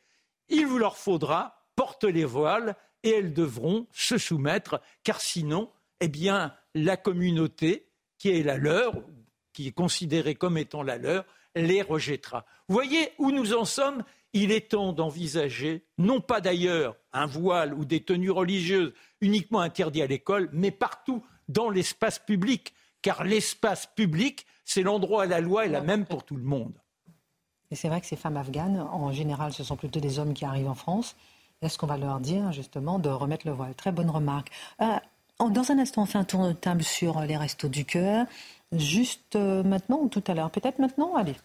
il 0.49 0.67
vous 0.67 0.79
leur 0.79 0.97
faudra 0.97 1.65
porter 1.75 2.11
les 2.11 2.25
voiles 2.25 2.75
et 3.03 3.11
elles 3.11 3.33
devront 3.33 3.87
se 3.93 4.17
soumettre, 4.17 4.81
car 5.03 5.21
sinon, 5.21 5.71
eh 6.01 6.09
bien, 6.09 6.53
la 6.75 6.97
communauté 6.97 7.87
qui 8.17 8.29
est 8.29 8.43
la 8.43 8.57
leur, 8.57 8.93
qui 9.53 9.67
est 9.67 9.71
considérée 9.71 10.35
comme 10.35 10.57
étant 10.57 10.83
la 10.83 10.97
leur, 10.97 11.25
les 11.55 11.81
rejettera. 11.81 12.45
Vous 12.67 12.73
voyez 12.73 13.11
où 13.17 13.31
nous 13.31 13.53
en 13.53 13.65
sommes? 13.65 14.03
Il 14.33 14.51
est 14.51 14.69
temps 14.71 14.93
d'envisager, 14.93 15.83
non 15.97 16.21
pas 16.21 16.39
d'ailleurs 16.39 16.95
un 17.11 17.25
voile 17.25 17.73
ou 17.73 17.83
des 17.83 18.01
tenues 18.01 18.31
religieuses 18.31 18.93
uniquement 19.19 19.59
interdites 19.59 20.03
à 20.03 20.07
l'école, 20.07 20.49
mais 20.53 20.71
partout 20.71 21.21
dans 21.49 21.69
l'espace 21.69 22.17
public, 22.17 22.73
car 23.01 23.25
l'espace 23.25 23.87
public, 23.87 24.45
c'est 24.63 24.83
l'endroit 24.83 25.25
où 25.25 25.29
la 25.29 25.41
loi 25.41 25.65
est 25.65 25.69
la 25.69 25.81
même 25.81 26.05
pour 26.05 26.23
tout 26.23 26.37
le 26.37 26.43
monde. 26.43 26.73
Et 27.71 27.75
c'est 27.75 27.89
vrai 27.89 27.99
que 27.99 28.07
ces 28.07 28.15
femmes 28.15 28.37
afghanes, 28.37 28.79
en 28.79 29.11
général, 29.11 29.51
ce 29.51 29.63
sont 29.63 29.75
plutôt 29.75 29.99
des 29.99 30.19
hommes 30.19 30.33
qui 30.33 30.45
arrivent 30.45 30.69
en 30.69 30.75
France. 30.75 31.15
Est-ce 31.61 31.77
qu'on 31.77 31.87
va 31.87 31.97
leur 31.97 32.19
dire 32.19 32.51
justement 32.51 32.99
de 32.99 33.09
remettre 33.09 33.47
le 33.47 33.53
voile 33.53 33.75
Très 33.75 33.91
bonne 33.91 34.09
remarque. 34.09 34.49
Euh, 34.81 34.97
dans 35.39 35.71
un 35.71 35.79
instant, 35.79 36.03
on 36.03 36.05
fait 36.05 36.17
un 36.17 36.23
tour 36.23 36.47
de 36.47 36.53
table 36.53 36.83
sur 36.83 37.21
les 37.21 37.37
restos 37.37 37.69
du 37.69 37.85
cœur. 37.85 38.25
Juste 38.71 39.35
euh, 39.35 39.63
maintenant 39.63 39.99
ou 40.01 40.07
tout 40.07 40.23
à 40.27 40.33
l'heure? 40.33 40.49
Peut-être 40.49 40.79
maintenant? 40.79 41.15
Allez. 41.15 41.35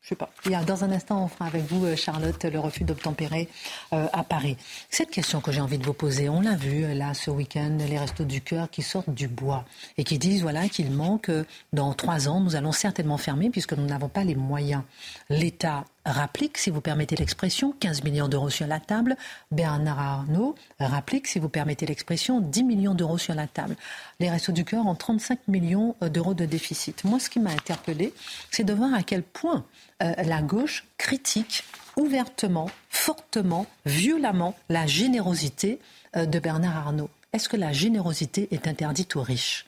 Je 0.00 0.10
sais 0.10 0.14
pas. 0.14 0.30
A, 0.52 0.64
dans 0.64 0.84
un 0.84 0.92
instant, 0.92 1.24
on 1.24 1.26
fera 1.26 1.46
avec 1.46 1.64
vous, 1.64 1.84
euh, 1.84 1.96
Charlotte, 1.96 2.44
le 2.44 2.60
refus 2.60 2.84
d'obtempérer 2.84 3.48
euh, 3.92 4.06
à 4.12 4.22
Paris. 4.22 4.56
Cette 4.88 5.10
question 5.10 5.40
que 5.40 5.50
j'ai 5.50 5.60
envie 5.60 5.78
de 5.78 5.84
vous 5.84 5.94
poser, 5.94 6.28
on 6.28 6.40
l'a 6.40 6.54
vu 6.54 6.94
là 6.94 7.12
ce 7.12 7.32
week-end, 7.32 7.76
les 7.80 7.98
restos 7.98 8.24
du 8.24 8.40
cœur 8.40 8.70
qui 8.70 8.82
sortent 8.82 9.10
du 9.10 9.26
bois 9.26 9.64
et 9.98 10.04
qui 10.04 10.18
disent 10.18 10.42
voilà 10.42 10.68
qu'il 10.68 10.92
manque 10.92 11.32
dans 11.72 11.92
trois 11.92 12.28
ans, 12.28 12.38
nous 12.38 12.54
allons 12.54 12.70
certainement 12.70 13.18
fermer 13.18 13.50
puisque 13.50 13.72
nous 13.72 13.86
n'avons 13.86 14.08
pas 14.08 14.22
les 14.22 14.36
moyens. 14.36 14.82
L'État 15.28 15.84
rapplique, 16.06 16.56
si 16.56 16.70
vous 16.70 16.80
permettez 16.80 17.16
l'expression, 17.16 17.74
15 17.78 18.04
millions 18.04 18.28
d'euros 18.28 18.50
sur 18.50 18.66
la 18.66 18.80
table. 18.80 19.16
Bernard 19.50 19.98
Arnault 19.98 20.54
rapplique, 20.78 21.26
si 21.26 21.38
vous 21.38 21.48
permettez 21.48 21.84
l'expression, 21.84 22.40
10 22.40 22.64
millions 22.64 22.94
d'euros 22.94 23.18
sur 23.18 23.34
la 23.34 23.46
table. 23.46 23.76
Les 24.20 24.30
Restos 24.30 24.52
du 24.52 24.64
Cœur 24.64 24.86
ont 24.86 24.94
35 24.94 25.48
millions 25.48 25.96
euh, 26.02 26.08
d'euros 26.08 26.34
de 26.34 26.44
déficit. 26.44 27.04
Moi, 27.04 27.18
ce 27.18 27.28
qui 27.28 27.40
m'a 27.40 27.50
interpellé, 27.50 28.14
c'est 28.50 28.64
de 28.64 28.72
voir 28.72 28.94
à 28.94 29.02
quel 29.02 29.22
point 29.22 29.64
euh, 30.02 30.14
la 30.24 30.42
gauche 30.42 30.84
critique 30.96 31.64
ouvertement, 31.96 32.70
fortement, 32.90 33.66
violemment 33.84 34.54
la 34.68 34.86
générosité 34.86 35.80
euh, 36.16 36.26
de 36.26 36.38
Bernard 36.38 36.76
Arnault. 36.76 37.10
Est-ce 37.32 37.48
que 37.48 37.56
la 37.56 37.72
générosité 37.72 38.48
est 38.50 38.68
interdite 38.68 39.16
aux 39.16 39.22
riches? 39.22 39.66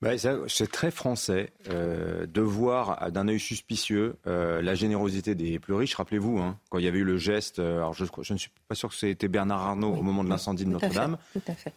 Bah, 0.00 0.12
c'est 0.46 0.70
très 0.70 0.90
français 0.92 1.50
euh, 1.70 2.26
de 2.26 2.40
voir 2.40 3.10
d'un 3.10 3.26
œil 3.26 3.40
suspicieux 3.40 4.16
euh, 4.26 4.62
la 4.62 4.74
générosité 4.74 5.34
des 5.34 5.58
plus 5.58 5.74
riches. 5.74 5.94
Rappelez-vous, 5.96 6.38
hein, 6.38 6.56
quand 6.70 6.78
il 6.78 6.84
y 6.84 6.88
avait 6.88 7.00
eu 7.00 7.04
le 7.04 7.16
geste, 7.16 7.58
euh, 7.58 7.78
alors 7.78 7.94
je, 7.94 8.04
je 8.22 8.32
ne 8.32 8.38
suis 8.38 8.50
pas 8.68 8.76
sûr 8.76 8.90
que 8.90 8.94
c'était 8.94 9.26
Bernard 9.26 9.60
Arnault 9.60 9.94
au 9.94 10.02
moment 10.02 10.22
de 10.22 10.28
l'incendie 10.28 10.64
de 10.64 10.70
Notre-Dame. 10.70 11.18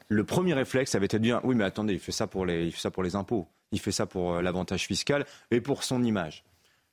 Le 0.07 0.24
premier 0.24 0.53
réflexe 0.53 0.93
avait 0.93 1.05
été 1.05 1.17
de 1.17 1.24
dire 1.24 1.41
oui, 1.43 1.55
mais 1.55 1.63
attendez, 1.63 1.93
il 1.93 1.99
fait 1.99 2.11
ça 2.11 2.28
pour 2.28 2.45
les, 2.45 2.65
il 2.65 2.72
fait 2.72 2.82
ça 2.82 2.91
pour 2.91 3.01
les 3.01 3.15
impôts, 3.15 3.47
il 3.72 3.80
fait 3.80 3.91
ça 3.91 4.05
pour 4.05 4.41
l'avantage 4.41 4.86
fiscal 4.86 5.26
et 5.49 5.59
pour 5.59 5.84
son 5.84 6.03
image. 6.03 6.43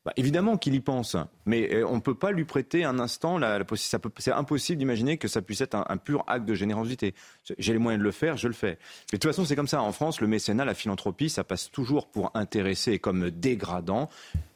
Bah, 0.05 0.13
évidemment 0.17 0.57
qu'il 0.57 0.75
y 0.75 0.81
pense, 0.81 1.17
mais 1.45 1.75
euh, 1.75 1.87
on 1.87 1.97
ne 1.97 2.01
peut 2.01 2.15
pas 2.15 2.31
lui 2.31 2.45
prêter 2.45 2.85
un 2.85 2.99
instant 2.99 3.37
la, 3.37 3.59
C'est 3.75 4.33
impossible 4.33 4.79
d'imaginer 4.79 5.19
que 5.19 5.29
ça 5.29 5.43
puisse 5.43 5.61
être 5.61 5.75
un, 5.75 5.97
pur 5.97 6.25
acte 6.29 6.47
de 6.47 6.55
générosité. 6.55 7.15
J'ai 7.59 7.73
les 7.73 7.79
moyens 7.79 8.01
de 8.01 8.05
le 8.05 8.13
faire, 8.13 8.37
je 8.37 8.49
le 8.49 8.55
fais. 8.55 8.79
Mais 9.13 9.19
de 9.19 9.19
toute 9.19 9.31
façon, 9.31 9.45
c'est 9.45 9.57
comme 9.57 9.69
ça. 9.69 9.83
En 9.83 9.93
France, 9.93 10.21
le 10.21 10.27
mécénat, 10.27 10.65
la 10.65 10.75
philanthropie, 10.75 11.29
ça 11.29 11.45
passe 11.45 11.71
toujours 11.71 12.07
pour 12.07 12.31
intéressé 12.35 12.99
comme 12.99 13.31
dégradant. 13.31 14.09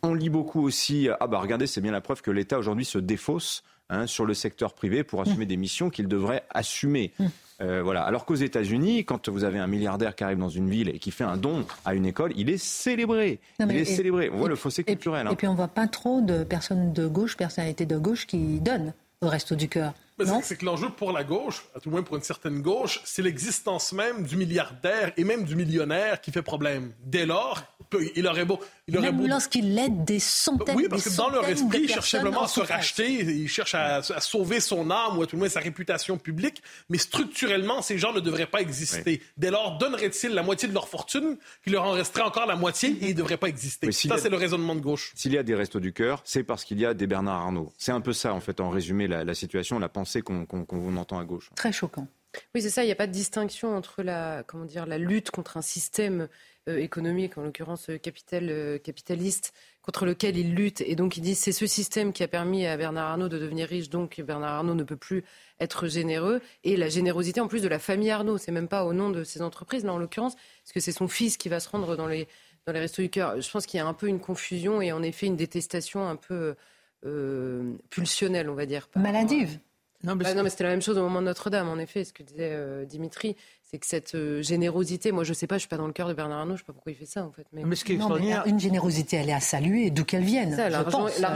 On 0.02 0.14
lit 0.14 0.30
beaucoup 0.30 0.62
aussi. 0.62 1.08
Ah 1.20 1.26
bah 1.26 1.38
regardez, 1.38 1.66
c'est 1.66 1.80
bien 1.80 1.92
la 1.92 2.00
preuve 2.00 2.22
que 2.22 2.30
l'État 2.30 2.58
aujourd'hui 2.58 2.84
se 2.84 2.98
défausse 2.98 3.62
Hein, 3.92 4.06
sur 4.06 4.24
le 4.24 4.32
secteur 4.32 4.72
privé 4.72 5.04
pour 5.04 5.20
assumer 5.20 5.44
des 5.44 5.58
missions 5.58 5.90
qu'il 5.90 6.08
devrait 6.08 6.44
assumer. 6.48 7.12
Mmh. 7.18 7.26
Euh, 7.62 7.82
voilà. 7.82 8.02
Alors 8.02 8.24
qu'aux 8.24 8.34
États-Unis, 8.34 9.04
quand 9.04 9.28
vous 9.28 9.44
avez 9.44 9.58
un 9.58 9.66
milliardaire 9.66 10.14
qui 10.14 10.24
arrive 10.24 10.38
dans 10.38 10.48
une 10.48 10.68
ville 10.68 10.88
et 10.88 10.98
qui 10.98 11.10
fait 11.10 11.24
un 11.24 11.36
don 11.36 11.64
à 11.84 11.94
une 11.94 12.06
école, 12.06 12.32
il 12.36 12.50
est 12.50 12.58
célébré. 12.58 13.40
il 13.60 13.70
est 13.70 13.84
célébré. 13.84 14.30
On 14.32 14.38
voit 14.38 14.48
le 14.48 14.56
fossé 14.56 14.84
culturel. 14.84 15.26
Et, 15.26 15.30
hein. 15.30 15.34
puis 15.34 15.46
on 15.46 15.54
voit 15.54 15.68
pas 15.68 15.86
trop 15.86 16.20
de 16.20 16.44
personnes 16.44 16.92
de 16.92 17.06
gauche, 17.06 17.36
personnalités 17.36 17.86
de 17.86 17.96
gauche 17.96 18.26
qui 18.26 18.60
donnent 18.60 18.92
au 19.20 19.28
Resto 19.28 19.54
du 19.54 19.68
Cœur. 19.68 19.94
C'est 20.42 20.56
que 20.56 20.64
l'enjeu 20.64 20.88
pour 20.90 21.12
la 21.12 21.24
gauche, 21.24 21.64
à 21.74 21.80
tout 21.80 21.88
le 21.88 21.94
moins 21.94 22.02
pour 22.02 22.16
une 22.16 22.22
certaine 22.22 22.60
gauche, 22.60 23.00
c'est 23.04 23.22
l'existence 23.22 23.92
même 23.92 24.24
du 24.24 24.36
milliardaire 24.36 25.12
et 25.16 25.24
même 25.24 25.44
du 25.44 25.56
millionnaire 25.56 26.20
qui 26.20 26.30
fait 26.30 26.42
problème. 26.42 26.92
Dès 27.04 27.26
lors, 27.26 27.62
il 28.16 28.26
aurait 28.26 28.44
beau. 28.44 28.60
Il 28.88 28.98
aurait 28.98 29.12
même 29.12 29.26
lorsqu'il 29.26 29.78
aide 29.78 30.04
des 30.04 30.18
centaines 30.18 30.76
Oui, 30.76 30.86
parce 30.88 31.04
que 31.04 31.16
dans 31.16 31.30
leur 31.30 31.48
esprit, 31.48 31.82
ils 31.82 31.88
cherchent 31.88 32.10
simplement 32.10 32.44
à 32.44 32.48
se 32.48 32.60
racheter, 32.60 33.10
ils 33.10 33.48
cherchent 33.48 33.74
à, 33.74 34.02
sauver 34.02 34.60
son 34.60 34.90
âme 34.90 35.18
ou 35.18 35.22
à 35.22 35.26
tout 35.26 35.36
le 35.36 35.40
moins 35.40 35.48
sa 35.48 35.60
réputation 35.60 36.18
publique, 36.18 36.62
mais 36.88 36.98
structurellement, 36.98 37.82
ces 37.82 37.98
gens 37.98 38.12
ne 38.12 38.20
devraient 38.20 38.46
pas 38.46 38.60
exister. 38.60 39.22
Dès 39.36 39.50
lors, 39.50 39.78
donneraient-ils 39.78 40.32
la 40.32 40.42
moitié 40.42 40.68
de 40.68 40.74
leur 40.74 40.88
fortune, 40.88 41.36
qu'il 41.64 41.72
leur 41.72 41.84
en 41.84 41.92
resterait 41.92 42.22
encore 42.22 42.46
la 42.46 42.56
moitié 42.56 42.90
et 42.90 43.10
ils 43.10 43.12
ne 43.14 43.18
devraient 43.18 43.36
pas 43.36 43.48
exister? 43.48 43.90
ça, 43.92 44.18
c'est 44.18 44.28
le 44.28 44.36
raisonnement 44.36 44.74
de 44.74 44.80
gauche. 44.80 45.12
S'il 45.14 45.32
y 45.32 45.38
a 45.38 45.42
des 45.42 45.54
restos 45.54 45.80
du 45.80 45.92
cœur, 45.92 46.22
c'est 46.24 46.44
parce 46.44 46.64
qu'il 46.64 46.80
y 46.80 46.86
a 46.86 46.94
des 46.94 47.06
Bernard 47.06 47.42
Arnault. 47.42 47.72
C'est 47.78 47.92
un 47.92 48.00
peu 48.00 48.12
ça, 48.12 48.34
en 48.34 48.40
fait, 48.40 48.60
en 48.60 48.70
résumé, 48.70 49.06
la, 49.06 49.24
la 49.24 49.34
situation, 49.34 49.78
la 49.78 49.88
pensée 49.88 50.22
qu'on 50.22 50.46
qu 50.46 50.96
entend 50.96 51.18
à 51.18 51.24
gauche. 51.24 51.50
Très 51.54 51.72
choquant. 51.72 52.06
Oui, 52.54 52.62
c'est 52.62 52.70
ça. 52.70 52.82
Il 52.82 52.86
n'y 52.86 52.92
a 52.92 52.96
pas 52.96 53.06
de 53.06 53.12
distinction 53.12 53.76
entre 53.76 54.02
la, 54.02 54.42
comment 54.46 54.64
dire, 54.64 54.86
la 54.86 54.98
lutte 54.98 55.30
contre 55.30 55.56
un 55.56 55.62
système 55.62 56.22
euh, 56.22 56.26
économique, 56.66 57.36
en 57.38 57.42
l'occurrence 57.42 57.90
euh, 57.90 57.98
capital, 57.98 58.48
euh, 58.48 58.78
capitaliste, 58.78 59.52
contre 59.82 60.06
lequel 60.06 60.36
il 60.36 60.54
lutte. 60.54 60.80
Et 60.82 60.94
donc, 60.94 61.16
il 61.16 61.20
dit 61.20 61.34
c'est 61.34 61.52
ce 61.52 61.66
système 61.66 62.12
qui 62.12 62.22
a 62.22 62.28
permis 62.28 62.66
à 62.66 62.76
Bernard 62.76 63.10
Arnault 63.10 63.28
de 63.28 63.38
devenir 63.38 63.68
riche, 63.68 63.90
donc 63.90 64.20
Bernard 64.20 64.54
Arnault 64.54 64.74
ne 64.74 64.84
peut 64.84 64.96
plus 64.96 65.24
être 65.60 65.88
généreux. 65.88 66.40
Et 66.64 66.76
la 66.76 66.88
générosité, 66.88 67.40
en 67.40 67.48
plus, 67.48 67.62
de 67.62 67.68
la 67.68 67.78
famille 67.78 68.10
Arnault. 68.10 68.38
C'est 68.38 68.52
même 68.52 68.68
pas 68.68 68.84
au 68.84 68.92
nom 68.92 69.10
de 69.10 69.24
ces 69.24 69.42
entreprises, 69.42 69.84
là, 69.84 69.92
en 69.92 69.98
l'occurrence, 69.98 70.34
parce 70.34 70.72
que 70.72 70.80
c'est 70.80 70.92
son 70.92 71.08
fils 71.08 71.36
qui 71.36 71.48
va 71.48 71.60
se 71.60 71.68
rendre 71.68 71.96
dans 71.96 72.06
les, 72.06 72.28
dans 72.66 72.72
les 72.72 72.80
restos 72.80 73.02
du 73.02 73.10
cœur. 73.10 73.40
Je 73.40 73.50
pense 73.50 73.66
qu'il 73.66 73.78
y 73.78 73.80
a 73.80 73.86
un 73.86 73.94
peu 73.94 74.06
une 74.06 74.20
confusion 74.20 74.80
et 74.80 74.92
en 74.92 75.02
effet 75.02 75.26
une 75.26 75.36
détestation 75.36 76.08
un 76.08 76.16
peu 76.16 76.54
pulsionnelle, 77.90 78.48
on 78.48 78.54
va 78.54 78.66
dire. 78.66 78.88
Maladive. 78.94 79.58
Non, 80.04 80.16
mais, 80.16 80.24
bah, 80.24 80.50
c'était 80.50 80.64
la 80.64 80.70
même 80.70 80.82
chose 80.82 80.98
au 80.98 81.02
moment 81.02 81.20
de 81.20 81.26
Notre-Dame, 81.26 81.68
en 81.68 81.78
effet, 81.78 82.04
ce 82.04 82.12
que 82.12 82.22
disait 82.22 82.50
euh, 82.52 82.84
Dimitri. 82.84 83.36
C'est 83.72 83.78
que 83.78 83.86
cette 83.86 84.14
euh, 84.14 84.42
générosité, 84.42 85.12
moi 85.12 85.24
je 85.24 85.30
ne 85.30 85.34
sais 85.34 85.46
pas, 85.46 85.54
je 85.54 85.56
ne 85.56 85.60
suis 85.60 85.68
pas 85.68 85.78
dans 85.78 85.86
le 85.86 85.94
cœur 85.94 86.06
de 86.06 86.12
Bernard 86.12 86.40
Arnault, 86.40 86.50
je 86.50 86.54
ne 86.54 86.58
sais 86.58 86.64
pas 86.64 86.74
pourquoi 86.74 86.92
il 86.92 86.94
fait 86.94 87.06
ça 87.06 87.24
en 87.24 87.32
fait. 87.32 87.46
Mais, 87.52 87.74
ce 87.74 87.84
qui 87.84 87.92
est 87.92 87.94
extraordinaire... 87.94 88.46
une 88.46 88.60
générosité, 88.60 89.16
elle 89.16 89.30
est 89.30 89.34
à 89.34 89.40
saluer, 89.40 89.90
d'où 89.90 90.04
qu'elle 90.04 90.24
vienne. 90.24 90.54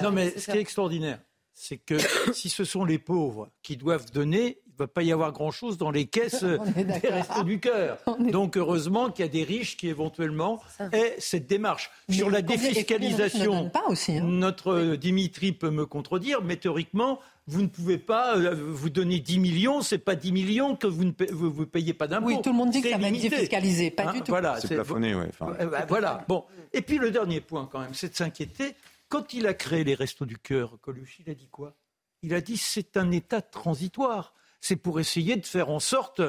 non, 0.02 0.12
mais 0.12 0.30
ce 0.38 0.50
qui 0.50 0.58
est 0.58 0.60
extraordinaire, 0.60 1.18
c'est 1.54 1.78
que 1.78 1.96
si 2.34 2.50
ce 2.50 2.64
sont 2.64 2.84
les 2.84 2.98
pauvres 2.98 3.48
qui 3.62 3.78
doivent 3.78 4.12
donner, 4.12 4.60
ne 4.78 4.84
va 4.84 4.88
pas 4.88 5.02
y 5.02 5.12
avoir 5.12 5.32
grand-chose 5.32 5.78
dans 5.78 5.90
les 5.90 6.06
caisses 6.06 6.44
des 6.76 7.08
restos 7.08 7.44
du 7.44 7.60
cœur. 7.60 7.98
Donc 8.18 8.56
heureusement 8.56 9.10
qu'il 9.10 9.24
y 9.24 9.28
a 9.28 9.30
des 9.30 9.44
riches 9.44 9.76
qui 9.76 9.88
éventuellement 9.88 10.60
aient 10.92 11.16
cette 11.18 11.46
démarche. 11.46 11.90
Sur 12.10 12.30
la 12.30 12.42
défiscalisation, 12.42 13.70
hein. 13.74 14.20
notre 14.22 14.96
Dimitri 14.96 15.52
peut 15.52 15.70
me 15.70 15.86
contredire, 15.86 16.42
mais 16.42 16.56
théoriquement, 16.56 17.20
vous 17.48 17.62
ne 17.62 17.68
pouvez 17.68 17.98
pas 17.98 18.36
euh, 18.36 18.54
vous 18.54 18.90
donner 18.90 19.20
10 19.20 19.38
millions, 19.38 19.80
c'est 19.80 19.98
pas 19.98 20.16
10 20.16 20.32
millions 20.32 20.76
que 20.76 20.86
vous 20.86 21.04
ne 21.04 21.12
vous, 21.30 21.66
payez 21.66 21.94
pas 21.94 22.08
d'impôts. 22.08 22.26
Oui, 22.26 22.42
tout 22.42 22.50
le 22.50 22.56
monde 22.56 22.70
dit 22.70 22.82
que 22.82 22.90
ça 22.90 22.98
va 22.98 23.08
être 23.08 23.20
défiscalisé, 23.20 23.90
pas 23.90 24.08
hein, 24.08 24.14
du 24.14 24.20
tout. 24.20 24.32
Voilà, 24.32 24.60
c'est 24.60 24.74
plafonné, 24.74 25.14
oui. 25.14 25.26
Euh, 25.42 25.66
bah, 25.66 25.86
voilà. 25.88 26.24
Bon. 26.28 26.44
Et 26.72 26.82
puis 26.82 26.98
le 26.98 27.10
dernier 27.10 27.40
point 27.40 27.68
quand 27.70 27.80
même, 27.80 27.94
c'est 27.94 28.10
de 28.10 28.16
s'inquiéter. 28.16 28.74
Quand 29.08 29.32
il 29.32 29.46
a 29.46 29.54
créé 29.54 29.84
les 29.84 29.94
Restos 29.94 30.26
du 30.26 30.36
Cœur, 30.36 30.76
Coluche, 30.80 31.20
il 31.24 31.30
a 31.30 31.34
dit 31.34 31.48
quoi? 31.48 31.76
Il 32.22 32.34
a 32.34 32.40
dit 32.40 32.56
c'est 32.56 32.96
un 32.96 33.12
état 33.12 33.40
transitoire. 33.40 34.34
C'est 34.66 34.74
pour 34.74 34.98
essayer 34.98 35.36
de 35.36 35.46
faire 35.46 35.70
en 35.70 35.78
sorte 35.78 36.20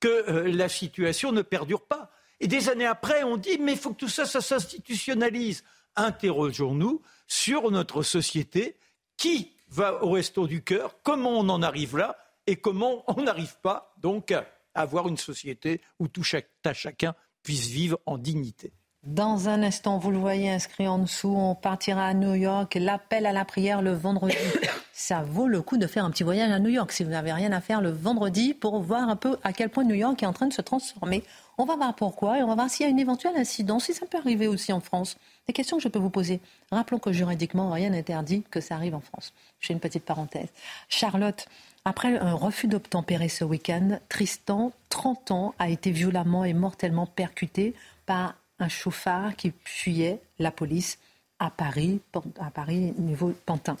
que 0.00 0.08
euh, 0.08 0.50
la 0.50 0.68
situation 0.68 1.30
ne 1.30 1.42
perdure 1.42 1.86
pas. 1.86 2.10
Et 2.40 2.48
des 2.48 2.68
années 2.68 2.86
après, 2.86 3.22
on 3.22 3.36
dit 3.36 3.56
mais 3.60 3.74
il 3.74 3.78
faut 3.78 3.92
que 3.92 3.98
tout 4.00 4.08
ça, 4.08 4.26
s'institutionnalise. 4.26 5.62
Interrogeons-nous 5.94 7.02
sur 7.28 7.70
notre 7.70 8.02
société 8.02 8.76
qui 9.16 9.52
va 9.68 10.02
au 10.02 10.10
resto 10.10 10.48
du 10.48 10.64
cœur, 10.64 10.96
comment 11.04 11.38
on 11.38 11.48
en 11.48 11.62
arrive 11.62 11.96
là? 11.96 12.18
Et 12.48 12.56
comment 12.56 13.04
on 13.06 13.22
n'arrive 13.22 13.56
pas 13.62 13.94
à 14.02 14.44
avoir 14.74 15.06
une 15.06 15.16
société 15.16 15.80
où 16.00 16.08
tout 16.08 16.24
chacun 16.24 17.14
puisse 17.44 17.68
vivre 17.68 18.00
en 18.06 18.18
dignité? 18.18 18.72
Dans 19.06 19.50
un 19.50 19.62
instant, 19.62 19.98
vous 19.98 20.10
le 20.10 20.16
voyez 20.16 20.50
inscrit 20.50 20.88
en 20.88 20.98
dessous, 20.98 21.28
on 21.36 21.54
partira 21.54 22.06
à 22.06 22.14
New 22.14 22.32
York, 22.32 22.74
l'appel 22.80 23.26
à 23.26 23.32
la 23.32 23.44
prière 23.44 23.82
le 23.82 23.92
vendredi. 23.92 24.34
Ça 24.94 25.22
vaut 25.22 25.46
le 25.46 25.60
coup 25.60 25.76
de 25.76 25.86
faire 25.86 26.06
un 26.06 26.10
petit 26.10 26.22
voyage 26.22 26.50
à 26.50 26.58
New 26.58 26.70
York 26.70 26.90
si 26.90 27.04
vous 27.04 27.10
n'avez 27.10 27.30
rien 27.32 27.52
à 27.52 27.60
faire 27.60 27.82
le 27.82 27.90
vendredi 27.90 28.54
pour 28.54 28.80
voir 28.80 29.10
un 29.10 29.16
peu 29.16 29.36
à 29.44 29.52
quel 29.52 29.68
point 29.68 29.84
New 29.84 29.94
York 29.94 30.22
est 30.22 30.26
en 30.26 30.32
train 30.32 30.46
de 30.46 30.54
se 30.54 30.62
transformer. 30.62 31.22
On 31.58 31.66
va 31.66 31.76
voir 31.76 31.94
pourquoi 31.94 32.38
et 32.38 32.42
on 32.42 32.46
va 32.46 32.54
voir 32.54 32.70
s'il 32.70 32.84
y 32.84 32.86
a 32.86 32.90
une 32.90 32.98
éventuelle 32.98 33.36
incidence, 33.36 33.84
si 33.84 33.92
ça 33.92 34.06
peut 34.06 34.16
arriver 34.16 34.46
aussi 34.46 34.72
en 34.72 34.80
France. 34.80 35.18
Des 35.46 35.52
questions 35.52 35.76
que 35.76 35.82
je 35.82 35.88
peux 35.88 35.98
vous 35.98 36.08
poser. 36.08 36.40
Rappelons 36.70 36.98
que 36.98 37.12
juridiquement, 37.12 37.70
rien 37.70 37.90
n'interdit 37.90 38.42
que 38.50 38.62
ça 38.62 38.76
arrive 38.76 38.94
en 38.94 39.00
France. 39.00 39.34
Je 39.60 39.66
fais 39.66 39.74
une 39.74 39.80
petite 39.80 40.04
parenthèse. 40.04 40.48
Charlotte, 40.88 41.46
Après 41.84 42.16
un 42.16 42.32
refus 42.32 42.68
d'obtempérer 42.68 43.28
ce 43.28 43.44
week-end, 43.44 43.98
Tristan, 44.08 44.72
30 44.88 45.30
ans, 45.30 45.54
a 45.58 45.68
été 45.68 45.90
violemment 45.90 46.44
et 46.44 46.54
mortellement 46.54 47.04
percuté 47.04 47.74
par 48.06 48.34
un 48.58 48.68
chauffard 48.68 49.36
qui 49.36 49.52
fuyait 49.64 50.20
la 50.38 50.50
police 50.50 50.98
à 51.38 51.50
Paris, 51.50 52.00
à 52.38 52.50
Paris 52.50 52.94
niveau 52.96 53.34
Pantin. 53.44 53.76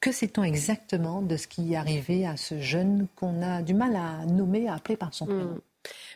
Que 0.00 0.10
sait-on 0.10 0.42
exactement 0.42 1.22
de 1.22 1.36
ce 1.36 1.46
qui 1.46 1.74
est 1.74 1.76
arrivé 1.76 2.26
à 2.26 2.36
ce 2.36 2.60
jeune 2.60 3.06
qu'on 3.16 3.42
a 3.42 3.62
du 3.62 3.74
mal 3.74 3.94
à 3.96 4.24
nommer, 4.26 4.68
à 4.68 4.74
appeler 4.74 4.96
par 4.96 5.12
son 5.12 5.26
prénom? 5.26 5.54
Hmm. 5.54 5.60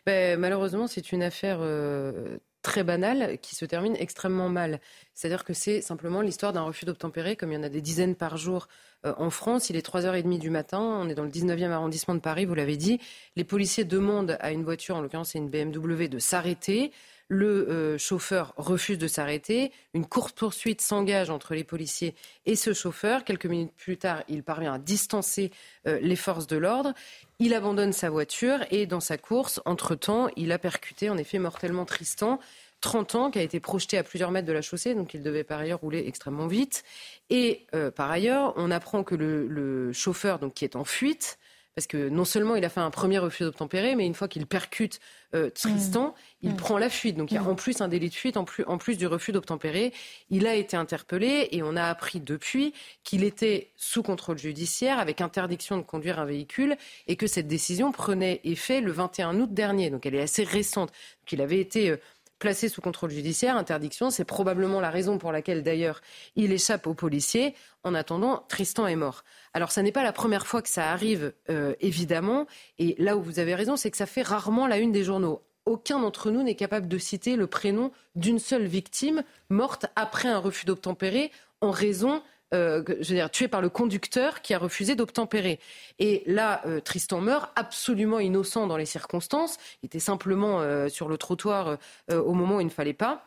ben, 0.06 0.40
Malheureusement, 0.40 0.86
c'est 0.86 1.12
une 1.12 1.22
affaire 1.22 1.58
euh, 1.60 2.38
très 2.62 2.84
banale 2.84 3.38
qui 3.40 3.54
se 3.54 3.64
termine 3.64 3.96
extrêmement 3.96 4.48
mal. 4.48 4.80
C'est-à-dire 5.14 5.44
que 5.44 5.52
c'est 5.52 5.82
simplement 5.82 6.20
l'histoire 6.20 6.52
d'un 6.52 6.62
refus 6.62 6.84
d'obtempérer, 6.84 7.36
comme 7.36 7.52
il 7.52 7.56
y 7.56 7.58
en 7.58 7.62
a 7.62 7.68
des 7.68 7.82
dizaines 7.82 8.14
par 8.14 8.36
jour 8.36 8.68
euh, 9.06 9.14
en 9.18 9.30
France. 9.30 9.70
Il 9.70 9.76
est 9.76 9.86
3h30 9.86 10.38
du 10.38 10.50
matin, 10.50 10.80
on 10.80 11.08
est 11.08 11.14
dans 11.14 11.24
le 11.24 11.30
19e 11.30 11.70
arrondissement 11.70 12.14
de 12.14 12.20
Paris, 12.20 12.46
vous 12.46 12.54
l'avez 12.54 12.76
dit. 12.76 12.98
Les 13.36 13.44
policiers 13.44 13.84
demandent 13.84 14.36
à 14.40 14.52
une 14.52 14.64
voiture, 14.64 14.96
en 14.96 15.02
l'occurrence 15.02 15.30
c'est 15.30 15.38
une 15.38 15.50
BMW, 15.50 16.08
de 16.08 16.18
s'arrêter. 16.18 16.92
Le 17.30 17.68
euh, 17.68 17.98
chauffeur 17.98 18.54
refuse 18.56 18.96
de 18.96 19.06
s'arrêter. 19.06 19.70
Une 19.92 20.06
courte 20.06 20.36
poursuite 20.36 20.80
s'engage 20.80 21.28
entre 21.28 21.54
les 21.54 21.62
policiers 21.62 22.14
et 22.46 22.56
ce 22.56 22.72
chauffeur. 22.72 23.22
Quelques 23.24 23.44
minutes 23.44 23.74
plus 23.76 23.98
tard, 23.98 24.22
il 24.28 24.42
parvient 24.42 24.72
à 24.72 24.78
distancer 24.78 25.50
euh, 25.86 25.98
les 26.00 26.16
forces 26.16 26.46
de 26.46 26.56
l'ordre. 26.56 26.94
Il 27.38 27.52
abandonne 27.52 27.92
sa 27.92 28.08
voiture 28.08 28.60
et 28.70 28.86
dans 28.86 29.00
sa 29.00 29.18
course, 29.18 29.60
entre-temps, 29.66 30.28
il 30.36 30.52
a 30.52 30.58
percuté 30.58 31.10
en 31.10 31.18
effet 31.18 31.38
mortellement 31.38 31.84
Tristan. 31.84 32.40
30 32.80 33.14
ans, 33.16 33.30
qui 33.30 33.38
a 33.38 33.42
été 33.42 33.60
projeté 33.60 33.98
à 33.98 34.04
plusieurs 34.04 34.30
mètres 34.30 34.46
de 34.46 34.52
la 34.52 34.62
chaussée, 34.62 34.94
donc 34.94 35.12
il 35.12 35.22
devait 35.22 35.44
par 35.44 35.58
ailleurs 35.58 35.80
rouler 35.80 36.04
extrêmement 36.06 36.46
vite. 36.46 36.84
Et 37.28 37.66
euh, 37.74 37.90
par 37.90 38.10
ailleurs, 38.10 38.54
on 38.56 38.70
apprend 38.70 39.02
que 39.02 39.16
le, 39.16 39.48
le, 39.48 39.92
chauffeur, 39.92 40.38
donc 40.38 40.54
qui 40.54 40.64
est 40.64 40.76
en 40.76 40.84
fuite, 40.84 41.38
parce 41.78 41.86
que 41.86 42.08
non 42.08 42.24
seulement 42.24 42.56
il 42.56 42.64
a 42.64 42.70
fait 42.70 42.80
un 42.80 42.90
premier 42.90 43.18
refus 43.18 43.44
d'obtempérer, 43.44 43.94
mais 43.94 44.04
une 44.04 44.14
fois 44.14 44.26
qu'il 44.26 44.48
percute 44.48 44.98
euh, 45.32 45.48
Tristan, 45.48 46.08
mmh. 46.08 46.12
il 46.42 46.50
mmh. 46.50 46.56
prend 46.56 46.76
la 46.76 46.90
fuite. 46.90 47.16
Donc 47.16 47.30
il 47.30 47.34
y 47.34 47.38
a 47.38 47.44
en 47.44 47.54
plus 47.54 47.80
un 47.80 47.86
délit 47.86 48.08
de 48.08 48.14
fuite, 48.16 48.36
en 48.36 48.42
plus, 48.42 48.64
en 48.64 48.78
plus 48.78 48.98
du 48.98 49.06
refus 49.06 49.30
d'obtempérer. 49.30 49.92
Il 50.28 50.48
a 50.48 50.56
été 50.56 50.76
interpellé 50.76 51.46
et 51.52 51.62
on 51.62 51.76
a 51.76 51.84
appris 51.84 52.18
depuis 52.18 52.74
qu'il 53.04 53.22
était 53.22 53.70
sous 53.76 54.02
contrôle 54.02 54.38
judiciaire 54.38 54.98
avec 54.98 55.20
interdiction 55.20 55.76
de 55.76 55.82
conduire 55.82 56.18
un 56.18 56.24
véhicule 56.24 56.76
et 57.06 57.14
que 57.14 57.28
cette 57.28 57.46
décision 57.46 57.92
prenait 57.92 58.40
effet 58.42 58.80
le 58.80 58.90
21 58.90 59.38
août 59.38 59.54
dernier. 59.54 59.88
Donc 59.88 60.04
elle 60.04 60.16
est 60.16 60.22
assez 60.22 60.42
récente. 60.42 60.88
Donc 60.88 61.30
il 61.30 61.40
avait 61.40 61.60
été... 61.60 61.90
Euh, 61.90 61.96
placé 62.38 62.68
sous 62.68 62.80
contrôle 62.80 63.10
judiciaire, 63.10 63.56
interdiction. 63.56 64.10
C'est 64.10 64.24
probablement 64.24 64.80
la 64.80 64.90
raison 64.90 65.18
pour 65.18 65.32
laquelle, 65.32 65.62
d'ailleurs, 65.62 66.00
il 66.36 66.52
échappe 66.52 66.86
aux 66.86 66.94
policiers. 66.94 67.54
En 67.84 67.94
attendant, 67.94 68.44
Tristan 68.48 68.86
est 68.86 68.96
mort. 68.96 69.24
Alors, 69.54 69.70
ça 69.70 69.82
n'est 69.82 69.92
pas 69.92 70.02
la 70.02 70.12
première 70.12 70.46
fois 70.46 70.62
que 70.62 70.68
ça 70.68 70.90
arrive, 70.90 71.32
euh, 71.50 71.74
évidemment. 71.80 72.46
Et 72.78 72.94
là 72.98 73.16
où 73.16 73.22
vous 73.22 73.38
avez 73.38 73.54
raison, 73.54 73.76
c'est 73.76 73.90
que 73.90 73.96
ça 73.96 74.06
fait 74.06 74.22
rarement 74.22 74.66
la 74.66 74.78
une 74.78 74.92
des 74.92 75.04
journaux. 75.04 75.42
Aucun 75.66 76.00
d'entre 76.00 76.30
nous 76.30 76.42
n'est 76.42 76.54
capable 76.54 76.88
de 76.88 76.96
citer 76.96 77.36
le 77.36 77.46
prénom 77.46 77.92
d'une 78.14 78.38
seule 78.38 78.64
victime 78.64 79.22
morte 79.50 79.86
après 79.96 80.28
un 80.28 80.38
refus 80.38 80.64
d'obtempérer 80.64 81.30
en 81.60 81.70
raison 81.70 82.22
euh, 82.54 82.82
je 83.00 83.28
tué 83.28 83.48
par 83.48 83.60
le 83.60 83.68
conducteur 83.68 84.40
qui 84.42 84.54
a 84.54 84.58
refusé 84.58 84.94
d'obtempérer. 84.94 85.60
Et 85.98 86.22
là, 86.26 86.62
euh, 86.66 86.80
Tristan 86.80 87.20
meurt 87.20 87.50
absolument 87.56 88.20
innocent 88.20 88.66
dans 88.66 88.76
les 88.76 88.86
circonstances. 88.86 89.58
Il 89.82 89.86
était 89.86 89.98
simplement 89.98 90.60
euh, 90.60 90.88
sur 90.88 91.08
le 91.08 91.18
trottoir 91.18 91.78
au 92.10 92.32
moment 92.32 92.56
où 92.56 92.60
il 92.60 92.66
ne 92.66 92.70
fallait 92.70 92.92
pas 92.92 93.24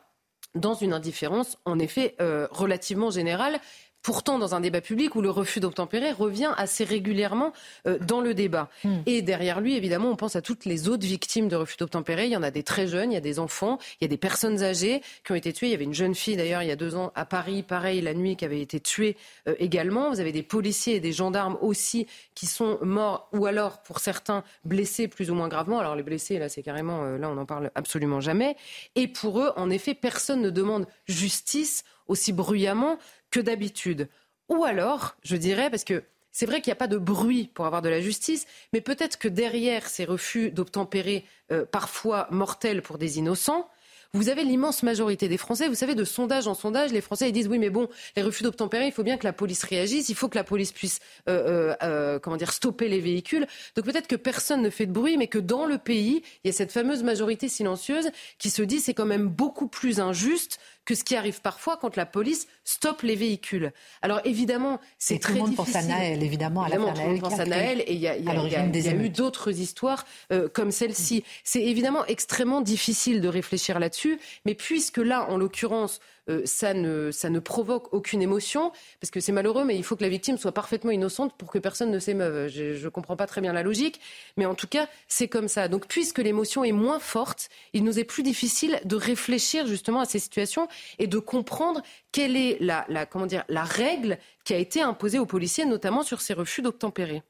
dans 0.56 0.74
une 0.74 0.92
indifférence, 0.92 1.58
en 1.66 1.80
effet, 1.80 2.16
relativement 2.20 3.10
générale 3.10 3.60
pourtant 4.02 4.40
dans 4.40 4.56
un 4.56 4.60
débat 4.60 4.82
public 4.82 5.16
où 5.16 5.22
le 5.22 5.30
refus 5.30 5.60
d'obtempérer 5.60 6.12
revient 6.12 6.52
assez 6.58 6.84
régulièrement 6.84 7.54
euh, 7.88 7.98
dans 8.00 8.22
le 8.22 8.34
débat. 8.34 8.70
Hmm. 8.84 9.00
Et 9.06 9.22
derrière 9.22 9.62
lui, 9.62 9.76
évidemment, 9.76 10.10
on 10.10 10.16
pense 10.16 10.36
à 10.36 10.42
toutes 10.42 10.66
les 10.66 10.90
autres 10.90 11.06
victimes 11.06 11.48
de 11.48 11.56
refus 11.56 11.78
d'obtempérer. 11.78 12.26
Il 12.26 12.32
y 12.32 12.38
en 12.38 12.44
a 12.44 12.52
des 12.52 12.64
très 12.64 12.88
jeunes, 12.88 13.12
il 13.12 13.16
y 13.16 13.18
a 13.18 13.22
des 13.22 13.40
enfants, 13.40 13.78
il 14.00 14.04
y 14.04 14.06
a 14.06 14.08
des 14.08 14.18
personnes 14.18 14.64
âgées 14.64 15.02
qui 15.26 15.32
ont 15.32 15.36
été 15.36 15.54
tuées. 15.54 15.68
Il 15.68 15.72
y 15.72 15.76
avait 15.76 15.84
une 15.84 15.94
jeune 15.94 16.16
fille 16.16 16.36
d'ailleurs 16.36 16.64
il 16.64 16.68
y 16.68 16.72
a 16.72 16.76
deux 16.76 16.96
ans 16.96 17.12
à 17.16 17.26
Paris, 17.26 17.64
pareil, 17.64 18.02
la 18.02 18.14
nuit, 18.14 18.36
qui 18.36 18.46
avait 18.46 18.62
été 18.62 18.80
tuée 18.80 19.18
euh, 19.48 19.56
également. 19.60 20.10
Vous 20.10 20.20
avez 20.20 20.32
des 20.32 20.44
policiers 20.44 20.96
et 20.96 21.00
des 21.00 21.12
gendarmes 21.12 21.58
aussi 21.62 22.08
qui 22.36 22.46
sont 22.46 22.80
morts 22.82 23.30
ou 23.34 23.46
alors, 23.46 23.82
pour 23.82 24.00
certains, 24.00 24.44
blessés 24.66 25.08
plus 25.08 25.32
ou 25.32 25.36
moins 25.36 25.48
gravement. 25.48 25.80
Alors 25.80 25.96
les 25.96 26.04
blessés, 26.04 26.40
là, 26.40 26.50
c'est 26.50 26.64
carrément, 26.64 27.04
euh, 27.04 27.18
là, 27.18 27.30
on 27.30 27.36
n'en 27.36 27.46
parle 27.46 27.72
absolument 27.76 28.20
jamais. 28.20 28.56
Et 28.96 29.08
pour 29.08 29.40
eux, 29.40 29.52
en 29.56 29.70
effet, 29.70 29.94
personne 29.94 30.42
ne 30.42 30.50
demande 30.50 30.88
justice 31.08 31.84
aussi 32.12 32.34
bruyamment 32.34 32.98
que 33.32 33.40
d'habitude. 33.40 34.10
Ou 34.50 34.64
alors, 34.64 35.16
je 35.24 35.38
dirais, 35.38 35.70
parce 35.70 35.84
que 35.84 36.04
c'est 36.32 36.46
vrai 36.46 36.62
qu'il 36.62 36.72
n'y 36.72 36.74
a 36.74 36.78
pas 36.78 36.88
de 36.88 36.98
bruit 36.98 37.50
pour 37.54 37.66
avoir 37.66 37.82
de 37.82 37.90
la 37.90 38.02
justice, 38.02 38.46
mais 38.74 38.82
peut-être 38.82 39.18
que 39.18 39.28
derrière 39.28 39.88
ces 39.88 40.06
refus 40.06 40.52
d'obtempérer, 40.52 41.26
euh, 41.52 41.66
parfois 41.66 42.28
mortels 42.32 42.82
pour 42.82 42.98
des 42.98 43.18
innocents, 43.18 43.70
vous 44.14 44.28
avez 44.28 44.44
l'immense 44.44 44.84
majorité 44.84 45.30
des 45.30 45.38
Français. 45.38 45.70
Vous 45.70 45.76
savez, 45.76 45.96
de 45.96 46.04
sondage 46.04 46.46
en 46.46 46.54
sondage, 46.54 46.92
les 46.92 47.00
Français 47.00 47.30
ils 47.30 47.32
disent 47.32 47.48
oui, 47.48 47.60
mais 47.60 47.70
bon, 47.70 47.88
les 48.18 48.24
refus 48.24 48.44
d'obtempérer, 48.44 48.86
il 48.86 48.92
faut 48.92 49.04
bien 49.04 49.18
que 49.18 49.24
la 49.24 49.32
police 49.32 49.64
réagisse, 49.64 50.10
il 50.10 50.16
faut 50.16 50.28
que 50.28 50.38
la 50.38 50.44
police 50.44 50.74
puisse, 50.74 51.00
euh, 51.30 51.74
euh, 51.82 52.20
comment 52.20 52.36
dire, 52.36 52.52
stopper 52.52 52.90
les 52.90 53.00
véhicules. 53.00 53.48
Donc 53.76 53.86
peut-être 53.86 54.08
que 54.08 54.18
personne 54.18 54.62
ne 54.62 54.70
fait 54.70 54.86
de 54.86 54.92
bruit, 54.92 55.16
mais 55.16 55.28
que 55.28 55.40
dans 55.40 55.66
le 55.66 55.78
pays, 55.78 56.24
il 56.44 56.48
y 56.48 56.50
a 56.50 56.54
cette 56.54 56.74
fameuse 56.74 57.04
majorité 57.04 57.48
silencieuse 57.48 58.10
qui 58.38 58.50
se 58.50 58.62
dit 58.62 58.82
c'est 58.82 58.94
quand 58.94 59.06
même 59.06 59.28
beaucoup 59.28 59.68
plus 59.68 60.02
injuste 60.02 60.60
que 60.86 60.96
ce 60.96 61.04
qui 61.04 61.16
arrive 61.16 61.42
parfois 61.42 61.78
quand 61.78 61.96
la 61.96 62.06
police 62.06 62.48
stoppe 62.64 63.02
les 63.04 63.16
véhicules. 63.16 63.72
Alors 64.02 64.22
évidemment, 64.26 64.80
c'est 64.98 65.20
très 65.20 65.34
difficile. 65.34 65.48
Tout 65.48 65.52
le 65.52 65.58
monde 65.58 65.68
pense 65.68 65.76
à 65.76 65.84
Naël, 65.84 66.24
évidemment, 66.24 66.64
à 66.64 66.70
la 66.70 66.78
Tout 66.78 66.86
le 66.86 66.92
monde 66.92 67.20
pense 67.20 67.40
à 67.40 67.46
Naël, 67.46 67.82
et 67.82 67.94
il 67.94 68.00
y 68.00 68.08
a, 68.08 68.96
eu 68.96 69.10
d'autres 69.10 69.60
histoires 69.60 70.06
euh, 70.32 70.50
comme 70.50 70.72
celle-ci. 70.72 71.24
C'est 71.44 71.62
évidemment 71.62 72.06
extrêmement 72.06 72.62
difficile 72.62 73.22
de 73.22 73.28
réfléchir 73.28 73.80
là-dessus, 73.80 74.20
mais 74.46 74.56
puisque 74.56 74.98
là, 74.98 75.30
en 75.30 75.38
l'occurrence, 75.38 76.00
euh, 76.30 76.42
ça, 76.46 76.74
ne, 76.74 77.12
ça 77.12 77.30
ne 77.30 77.40
provoque 77.40 77.94
aucune 77.94 78.22
émotion, 78.22 78.72
parce 79.00 79.12
que 79.12 79.20
c'est 79.20 79.32
malheureux, 79.32 79.66
mais 79.66 79.76
il 79.76 79.84
faut 79.84 79.96
que 79.96 80.04
la 80.04 80.10
victime 80.10 80.38
soit 80.38 80.52
parfaitement 80.52 80.92
innocente 80.92 81.36
pour 81.38 81.52
que 81.52 81.60
personne 81.60 81.92
ne 81.92 82.00
s'émeuve. 82.00 82.48
Je 82.48 82.84
ne 82.84 82.90
comprends 82.90 83.16
pas 83.16 83.28
très 83.28 83.42
bien 83.42 83.54
la 83.54 83.64
logique, 83.64 84.00
mais 84.38 84.46
en 84.46 84.56
tout 84.56 84.68
cas, 84.68 84.88
c'est 85.08 85.28
comme 85.28 85.48
ça. 85.48 85.68
Donc, 85.68 85.88
puisque 85.88 86.20
l'émotion 86.20 86.64
est 86.64 86.72
moins 86.72 87.00
forte, 87.00 87.50
il 87.74 87.84
nous 87.84 88.00
est 88.00 88.04
plus 88.04 88.24
difficile 88.24 88.80
de 88.86 88.96
réfléchir 88.96 89.68
justement 89.68 90.02
à 90.02 90.06
ces 90.06 90.20
situations 90.20 90.68
et 91.00 91.08
de 91.08 91.20
comprendre 91.20 91.82
quelle 92.12 92.36
est 92.36 92.58
la, 92.60 92.86
la 92.90 93.06
comment 93.06 93.26
dire, 93.26 93.44
la 93.50 93.64
règle 93.64 94.18
qui 94.44 94.54
a 94.54 94.58
été 94.58 94.82
imposée 94.82 95.20
aux 95.20 95.26
policiers, 95.26 95.66
notamment 95.66 96.04
sur 96.04 96.22
ces 96.22 96.34
refus 96.34 96.62
d'obtempérer. 96.62 97.24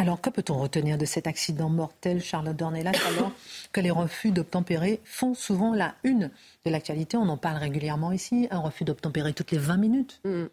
Alors, 0.00 0.22
que 0.22 0.30
peut-on 0.30 0.54
retenir 0.54 0.96
de 0.96 1.04
cet 1.04 1.26
accident 1.26 1.68
mortel, 1.68 2.22
Charlotte 2.22 2.56
Dornelas, 2.56 2.92
alors 3.06 3.32
que 3.70 3.82
les 3.82 3.90
refus 3.90 4.30
d'obtempérer 4.30 4.98
font 5.04 5.34
souvent 5.34 5.74
la 5.74 5.94
une 6.04 6.30
de 6.64 6.70
l'actualité? 6.70 7.18
On 7.18 7.28
en 7.28 7.36
parle 7.36 7.58
régulièrement 7.58 8.10
ici, 8.10 8.48
un 8.50 8.60
refus 8.60 8.84
d'obtempérer 8.84 9.34
toutes 9.34 9.50
les 9.50 9.58
20 9.58 9.76
minutes. 9.76 10.20
Mm. 10.24 10.46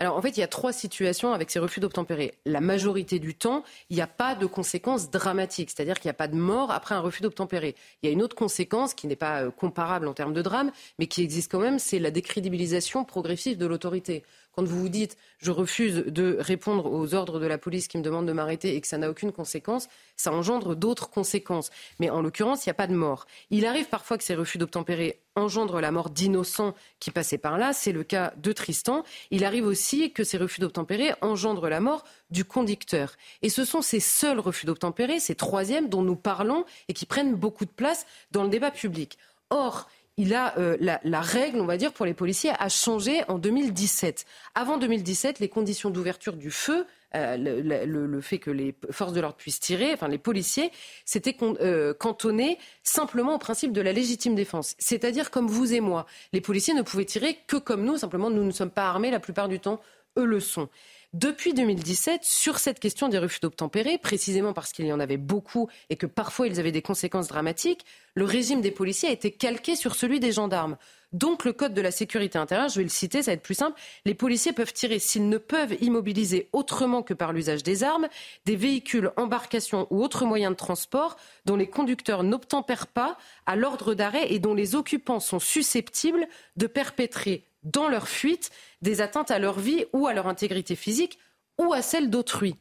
Alors 0.00 0.16
en 0.16 0.22
fait, 0.22 0.30
il 0.30 0.40
y 0.40 0.42
a 0.42 0.48
trois 0.48 0.72
situations 0.72 1.34
avec 1.34 1.50
ces 1.50 1.58
refus 1.58 1.80
d'obtempérer. 1.80 2.38
La 2.46 2.62
majorité 2.62 3.18
du 3.18 3.34
temps, 3.34 3.64
il 3.90 3.96
n'y 3.96 4.02
a 4.02 4.06
pas 4.06 4.34
de 4.34 4.46
conséquences 4.46 5.10
dramatiques, 5.10 5.68
c'est-à-dire 5.70 6.00
qu'il 6.00 6.08
n'y 6.08 6.12
a 6.12 6.14
pas 6.14 6.28
de 6.28 6.36
mort 6.36 6.70
après 6.70 6.94
un 6.94 7.00
refus 7.00 7.20
d'obtempérer. 7.20 7.74
Il 8.02 8.06
y 8.06 8.08
a 8.08 8.12
une 8.12 8.22
autre 8.22 8.34
conséquence 8.34 8.94
qui 8.94 9.06
n'est 9.08 9.14
pas 9.14 9.42
euh, 9.42 9.50
comparable 9.50 10.08
en 10.08 10.14
termes 10.14 10.32
de 10.32 10.40
drame, 10.40 10.72
mais 10.98 11.06
qui 11.06 11.22
existe 11.22 11.52
quand 11.52 11.60
même, 11.60 11.78
c'est 11.78 11.98
la 11.98 12.10
décrédibilisation 12.10 13.04
progressive 13.04 13.58
de 13.58 13.66
l'autorité. 13.66 14.24
Quand 14.56 14.64
vous 14.64 14.80
vous 14.80 14.88
dites 14.88 15.18
je 15.38 15.50
refuse 15.50 15.96
de 16.06 16.38
répondre 16.40 16.90
aux 16.90 17.14
ordres 17.14 17.38
de 17.38 17.46
la 17.46 17.58
police 17.58 17.88
qui 17.88 17.98
me 17.98 18.02
demandent 18.02 18.26
de 18.26 18.32
m'arrêter 18.32 18.74
et 18.74 18.80
que 18.80 18.86
ça 18.86 18.96
n'a 18.96 19.10
aucune 19.10 19.30
conséquence, 19.30 19.86
ça 20.16 20.32
engendre 20.32 20.74
d'autres 20.74 21.10
conséquences. 21.10 21.70
Mais 22.00 22.08
en 22.08 22.22
l'occurrence, 22.22 22.64
il 22.64 22.70
n'y 22.70 22.72
a 22.72 22.74
pas 22.74 22.86
de 22.86 22.94
mort. 22.94 23.26
Il 23.50 23.66
arrive 23.66 23.86
parfois 23.88 24.16
que 24.16 24.24
ces 24.24 24.34
refus 24.34 24.56
d'obtempérer 24.56 25.20
engendrent 25.34 25.82
la 25.82 25.90
mort 25.90 26.08
d'innocents 26.08 26.74
qui 27.00 27.10
passaient 27.10 27.36
par 27.36 27.58
là. 27.58 27.74
C'est 27.74 27.92
le 27.92 28.02
cas 28.02 28.32
de 28.38 28.50
Tristan. 28.52 29.04
Il 29.30 29.44
arrive 29.44 29.66
aussi 29.66 30.10
que 30.10 30.24
ces 30.24 30.38
refus 30.38 30.62
d'obtempérer 30.62 31.12
engendrent 31.20 31.68
la 31.68 31.80
mort 31.80 32.04
du 32.30 32.46
conducteur. 32.46 33.12
Et 33.42 33.50
ce 33.50 33.66
sont 33.66 33.82
ces 33.82 34.00
seuls 34.00 34.40
refus 34.40 34.64
d'obtempérer, 34.64 35.20
ces 35.20 35.34
troisièmes 35.34 35.90
dont 35.90 36.02
nous 36.02 36.16
parlons 36.16 36.64
et 36.88 36.94
qui 36.94 37.04
prennent 37.04 37.34
beaucoup 37.34 37.66
de 37.66 37.70
place 37.70 38.06
dans 38.30 38.42
le 38.42 38.48
débat 38.48 38.70
public. 38.70 39.18
Or, 39.50 39.86
il 40.16 40.34
a 40.34 40.56
euh, 40.58 40.76
la, 40.80 41.20
règle, 41.20 41.60
on 41.60 41.66
va 41.66 41.76
dire, 41.76 41.92
pour 41.92 42.06
les 42.06 42.14
policiers 42.14 42.50
a 42.58 42.68
changé 42.68 43.22
en 43.28 43.38
2017. 43.38 44.24
Avant 44.54 44.78
2017, 44.78 45.40
les 45.40 45.48
conditions 45.48 45.90
d'ouverture 45.90 46.36
du 46.36 46.50
feu, 46.50 46.86
euh, 47.14 47.36
le, 47.36 48.20
fait 48.22 48.38
que 48.38 48.50
les 48.50 48.74
forces 48.90 49.12
de 49.12 49.20
l'ordre 49.20 49.36
puissent 49.36 49.60
tirer, 49.60 49.92
enfin 49.92 50.08
les 50.08 50.18
policiers, 50.18 50.70
c'était 51.04 51.36
euh, 51.42 51.92
cantonné 51.92 52.58
simplement 52.82 53.34
au 53.34 53.38
principe 53.38 53.72
de 53.72 53.82
la 53.82 53.92
légitime 53.92 54.34
défense. 54.34 54.74
C'est-à-dire 54.78 55.30
comme 55.30 55.48
vous 55.48 55.74
et 55.74 55.80
moi, 55.80 56.06
les 56.32 56.40
policiers 56.40 56.74
ne 56.74 56.82
pouvaient 56.82 57.04
tirer 57.04 57.38
que 57.46 57.56
comme 57.56 57.84
nous, 57.84 57.98
simplement 57.98 58.30
nous 58.30 58.44
ne 58.44 58.52
sommes 58.52 58.70
pas 58.70 58.88
armés 58.88 59.10
la 59.10 59.20
plupart 59.20 59.48
du 59.48 59.60
temps, 59.60 59.80
eux 60.18 60.24
le 60.24 60.40
sont. 60.40 60.68
Depuis 61.16 61.54
2017 61.54 62.24
sur 62.24 62.58
cette 62.58 62.78
question 62.78 63.08
des 63.08 63.16
refus 63.16 63.40
d'obtempérer, 63.40 63.96
précisément 63.96 64.52
parce 64.52 64.72
qu'il 64.72 64.84
y 64.84 64.92
en 64.92 65.00
avait 65.00 65.16
beaucoup 65.16 65.66
et 65.88 65.96
que 65.96 66.04
parfois 66.04 66.46
ils 66.46 66.60
avaient 66.60 66.72
des 66.72 66.82
conséquences 66.82 67.28
dramatiques, 67.28 67.86
le 68.14 68.26
régime 68.26 68.60
des 68.60 68.70
policiers 68.70 69.08
a 69.08 69.12
été 69.12 69.30
calqué 69.30 69.76
sur 69.76 69.94
celui 69.94 70.20
des 70.20 70.30
gendarmes. 70.30 70.76
Donc 71.14 71.46
le 71.46 71.54
code 71.54 71.72
de 71.72 71.80
la 71.80 71.90
sécurité 71.90 72.36
intérieure, 72.36 72.68
je 72.68 72.76
vais 72.76 72.82
le 72.82 72.90
citer, 72.90 73.22
ça 73.22 73.30
va 73.30 73.34
être 73.34 73.42
plus 73.42 73.54
simple, 73.54 73.80
les 74.04 74.12
policiers 74.12 74.52
peuvent 74.52 74.74
tirer 74.74 74.98
s'ils 74.98 75.30
ne 75.30 75.38
peuvent 75.38 75.74
immobiliser 75.80 76.50
autrement 76.52 77.02
que 77.02 77.14
par 77.14 77.32
l'usage 77.32 77.62
des 77.62 77.82
armes, 77.82 78.08
des 78.44 78.56
véhicules, 78.56 79.10
embarcations 79.16 79.86
ou 79.88 80.02
autres 80.02 80.26
moyens 80.26 80.52
de 80.52 80.58
transport 80.58 81.16
dont 81.46 81.56
les 81.56 81.70
conducteurs 81.70 82.24
n'obtempèrent 82.24 82.88
pas 82.88 83.16
à 83.46 83.56
l'ordre 83.56 83.94
d'arrêt 83.94 84.30
et 84.34 84.38
dont 84.38 84.52
les 84.52 84.74
occupants 84.74 85.20
sont 85.20 85.38
susceptibles 85.38 86.28
de 86.58 86.66
perpétrer 86.66 87.46
dans 87.66 87.88
leur 87.88 88.08
fuite 88.08 88.50
des 88.80 89.00
atteintes 89.00 89.30
à 89.30 89.38
leur 89.38 89.58
vie 89.58 89.84
ou 89.92 90.06
à 90.06 90.14
leur 90.14 90.26
intégrité 90.26 90.74
physique 90.74 91.18
ou 91.58 91.72
à 91.72 91.82
celle 91.82 92.10
d'autrui. 92.10 92.56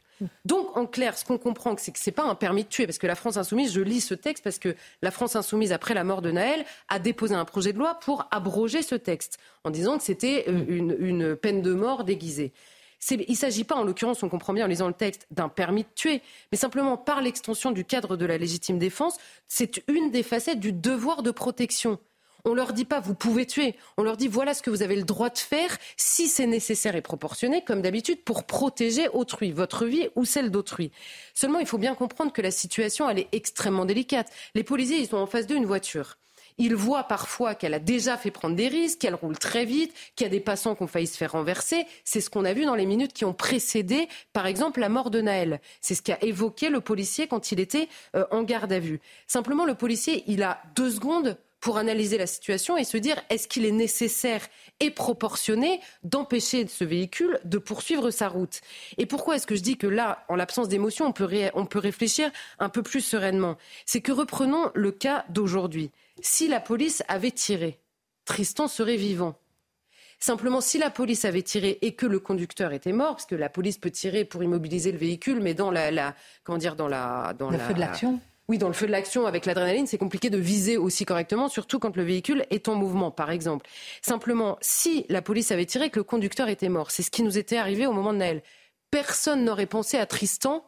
Donc, 0.45 0.77
en 0.77 0.85
clair, 0.85 1.17
ce 1.17 1.25
qu'on 1.25 1.37
comprend, 1.37 1.75
c'est 1.77 1.91
que 1.91 1.99
ce 1.99 2.09
n'est 2.09 2.13
pas 2.13 2.23
un 2.23 2.35
permis 2.35 2.63
de 2.63 2.69
tuer, 2.69 2.85
parce 2.85 2.97
que 2.97 3.07
la 3.07 3.15
France 3.15 3.35
insoumise, 3.35 3.73
je 3.73 3.81
lis 3.81 3.99
ce 3.99 4.13
texte 4.13 4.43
parce 4.43 4.59
que 4.59 4.75
la 5.01 5.11
France 5.11 5.35
insoumise, 5.35 5.73
après 5.73 5.93
la 5.93 6.05
mort 6.05 6.21
de 6.21 6.31
Naël, 6.31 6.63
a 6.87 6.99
déposé 6.99 7.35
un 7.35 7.43
projet 7.43 7.73
de 7.73 7.79
loi 7.79 7.95
pour 7.95 8.25
abroger 8.31 8.81
ce 8.81 8.95
texte, 8.95 9.39
en 9.65 9.71
disant 9.71 9.97
que 9.97 10.03
c'était 10.03 10.45
euh, 10.47 10.63
une, 10.69 10.95
une, 10.99 11.35
peine 11.35 11.61
de 11.61 11.73
mort 11.73 12.05
déguisée. 12.05 12.53
Il 13.11 13.25
ne 13.29 13.35
s'agit 13.35 13.65
pas, 13.65 13.75
en 13.75 13.83
l'occurrence, 13.83 14.23
on 14.23 14.29
comprend 14.29 14.53
bien 14.53 14.65
en 14.65 14.69
lisant 14.69 14.87
le 14.87 14.93
texte, 14.93 15.27
d'un 15.31 15.49
permis 15.49 15.83
de 15.83 15.89
tuer, 15.95 16.21
mais 16.51 16.57
simplement 16.57 16.97
par 16.97 17.21
l'extension 17.21 17.71
du 17.71 17.83
cadre 17.83 18.15
de 18.15 18.25
la 18.25 18.37
légitime 18.37 18.79
défense, 18.79 19.17
c'est 19.47 19.83
une 19.89 20.11
des 20.11 20.23
facettes 20.23 20.61
du 20.61 20.71
devoir 20.71 21.21
de 21.21 21.31
protection. 21.31 21.99
On 22.47 22.53
leur 22.53 22.73
dit 22.73 22.85
pas 22.85 22.99
vous 22.99 23.15
pouvez 23.15 23.47
tuer. 23.47 23.75
On 23.97 24.03
leur 24.03 24.17
dit 24.17 24.27
voilà 24.27 24.53
ce 24.53 24.61
que 24.61 24.69
vous 24.69 24.83
avez 24.83 24.95
le 24.95 25.03
droit 25.03 25.29
de 25.29 25.37
faire 25.37 25.75
si 25.97 26.27
c'est 26.27 26.45
nécessaire 26.45 26.95
et 26.95 27.01
proportionné, 27.01 27.63
comme 27.63 27.81
d'habitude, 27.81 28.23
pour 28.23 28.45
protéger 28.45 29.09
autrui, 29.09 29.51
votre 29.51 29.85
vie 29.85 30.09
ou 30.15 30.25
celle 30.25 30.51
d'autrui. 30.51 30.91
Seulement, 31.33 31.59
il 31.59 31.65
faut 31.65 31.79
bien 31.79 31.95
comprendre 31.95 32.31
que 32.31 32.43
la 32.43 32.51
situation, 32.51 33.09
elle 33.09 33.19
est 33.19 33.29
extrêmement 33.31 33.85
délicate. 33.85 34.31
Les 34.53 34.63
policiers, 34.63 34.99
ils 34.99 35.07
sont 35.07 35.17
en 35.17 35.25
face 35.25 35.47
d'une 35.47 35.65
voiture. 35.65 36.17
Ils 36.57 36.75
voient 36.75 37.03
parfois 37.03 37.55
qu'elle 37.55 37.73
a 37.73 37.79
déjà 37.79 38.15
fait 38.15 38.31
prendre 38.31 38.55
des 38.55 38.67
risques, 38.67 38.99
qu'elle 38.99 39.15
roule 39.15 39.37
très 39.37 39.65
vite, 39.65 39.93
qu'il 40.15 40.25
y 40.25 40.27
a 40.27 40.31
des 40.31 40.39
passants 40.39 40.75
qui 40.75 40.83
ont 40.83 40.87
failli 40.87 41.07
se 41.07 41.17
faire 41.17 41.33
renverser. 41.33 41.85
C'est 42.05 42.21
ce 42.21 42.29
qu'on 42.29 42.45
a 42.45 42.53
vu 42.53 42.65
dans 42.65 42.75
les 42.75 42.85
minutes 42.85 43.11
qui 43.11 43.25
ont 43.25 43.33
précédé, 43.33 44.07
par 44.31 44.45
exemple, 44.45 44.79
la 44.79 44.87
mort 44.87 45.09
de 45.09 45.19
Naël. 45.19 45.59
C'est 45.81 45.95
ce 45.95 46.01
qu'a 46.01 46.17
évoqué 46.21 46.69
le 46.69 46.79
policier 46.79 47.27
quand 47.27 47.51
il 47.51 47.59
était 47.59 47.89
euh, 48.15 48.25
en 48.31 48.43
garde 48.43 48.71
à 48.71 48.79
vue. 48.79 49.01
Simplement, 49.27 49.65
le 49.65 49.75
policier, 49.75 50.23
il 50.27 50.43
a 50.43 50.61
deux 50.75 50.91
secondes 50.91 51.37
pour 51.65 51.79
analyser 51.79 52.19
la 52.19 52.27
situation 52.27 52.77
et 52.77 52.83
se 52.83 52.95
dire 52.95 53.19
est-ce 53.31 53.47
qu'il 53.47 53.65
est 53.65 53.71
nécessaire 53.71 54.45
et 54.79 54.91
proportionné 54.91 55.81
d'empêcher 56.03 56.67
ce 56.67 56.83
véhicule 56.83 57.39
de 57.43 57.57
poursuivre 57.57 58.11
sa 58.11 58.29
route? 58.29 58.61
Et 58.99 59.07
pourquoi 59.07 59.35
est-ce 59.35 59.47
que 59.47 59.55
je 59.55 59.63
dis 59.63 59.75
que 59.75 59.87
là, 59.87 60.23
en 60.29 60.35
l'absence 60.35 60.69
d'émotion, 60.69 61.07
on 61.07 61.11
peut, 61.11 61.27
on 61.55 61.65
peut 61.65 61.79
réfléchir 61.79 62.29
un 62.59 62.69
peu 62.69 62.83
plus 62.83 63.01
sereinement? 63.01 63.57
C'est 63.87 64.01
que 64.01 64.11
reprenons 64.11 64.69
le 64.75 64.91
cas 64.91 65.25
d'aujourd'hui. 65.29 65.89
Si 66.21 66.47
la 66.47 66.59
police 66.59 67.01
avait 67.07 67.31
tiré, 67.31 67.79
Tristan 68.25 68.67
serait 68.67 68.95
vivant. 68.95 69.33
Simplement, 70.19 70.61
si 70.61 70.77
la 70.77 70.91
police 70.91 71.25
avait 71.25 71.41
tiré 71.41 71.79
et 71.81 71.95
que 71.95 72.05
le 72.05 72.19
conducteur 72.19 72.73
était 72.73 72.93
mort, 72.93 73.15
parce 73.15 73.25
que 73.25 73.33
la 73.33 73.49
police 73.49 73.79
peut 73.79 73.89
tirer 73.89 74.23
pour 74.23 74.43
immobiliser 74.43 74.91
le 74.91 74.99
véhicule, 74.99 75.39
mais 75.39 75.55
dans 75.55 75.71
la, 75.71 75.89
la 75.89 76.13
comment 76.43 76.59
dire, 76.59 76.75
dans 76.75 76.87
la, 76.87 77.33
dans 77.39 77.49
le 77.49 77.57
la, 77.57 77.63
feu 77.63 77.73
de 77.73 77.79
l'action 77.79 78.21
oui, 78.47 78.59
dans 78.59 78.67
le 78.67 78.73
feu 78.73 78.85
de 78.85 78.91
l'action 78.91 79.25
avec 79.25 79.45
l'adrénaline, 79.45 79.87
c'est 79.87 79.97
compliqué 79.97 80.29
de 80.29 80.37
viser 80.37 80.77
aussi 80.77 81.03
correctement, 81.03 81.49
surtout 81.49 81.79
quand 81.79 81.95
le 81.95 82.03
véhicule 82.03 82.45
est 82.51 82.67
en 82.67 82.75
mouvement, 82.75 83.09
par 83.09 83.31
exemple. 83.31 83.67
Simplement, 84.03 84.57
si 84.61 85.05
la 85.09 85.23
police 85.23 85.51
avait 85.51 85.65
tiré 85.65 85.89
que 85.89 85.99
le 85.99 86.03
conducteur 86.03 86.47
était 86.47 86.69
mort, 86.69 86.91
c'est 86.91 87.01
ce 87.01 87.09
qui 87.09 87.23
nous 87.23 87.39
était 87.39 87.57
arrivé 87.57 87.87
au 87.87 87.91
moment 87.91 88.13
de 88.13 88.19
Naël. 88.19 88.43
Personne 88.91 89.43
n'aurait 89.45 89.65
pensé 89.65 89.97
à 89.97 90.05
Tristan 90.05 90.63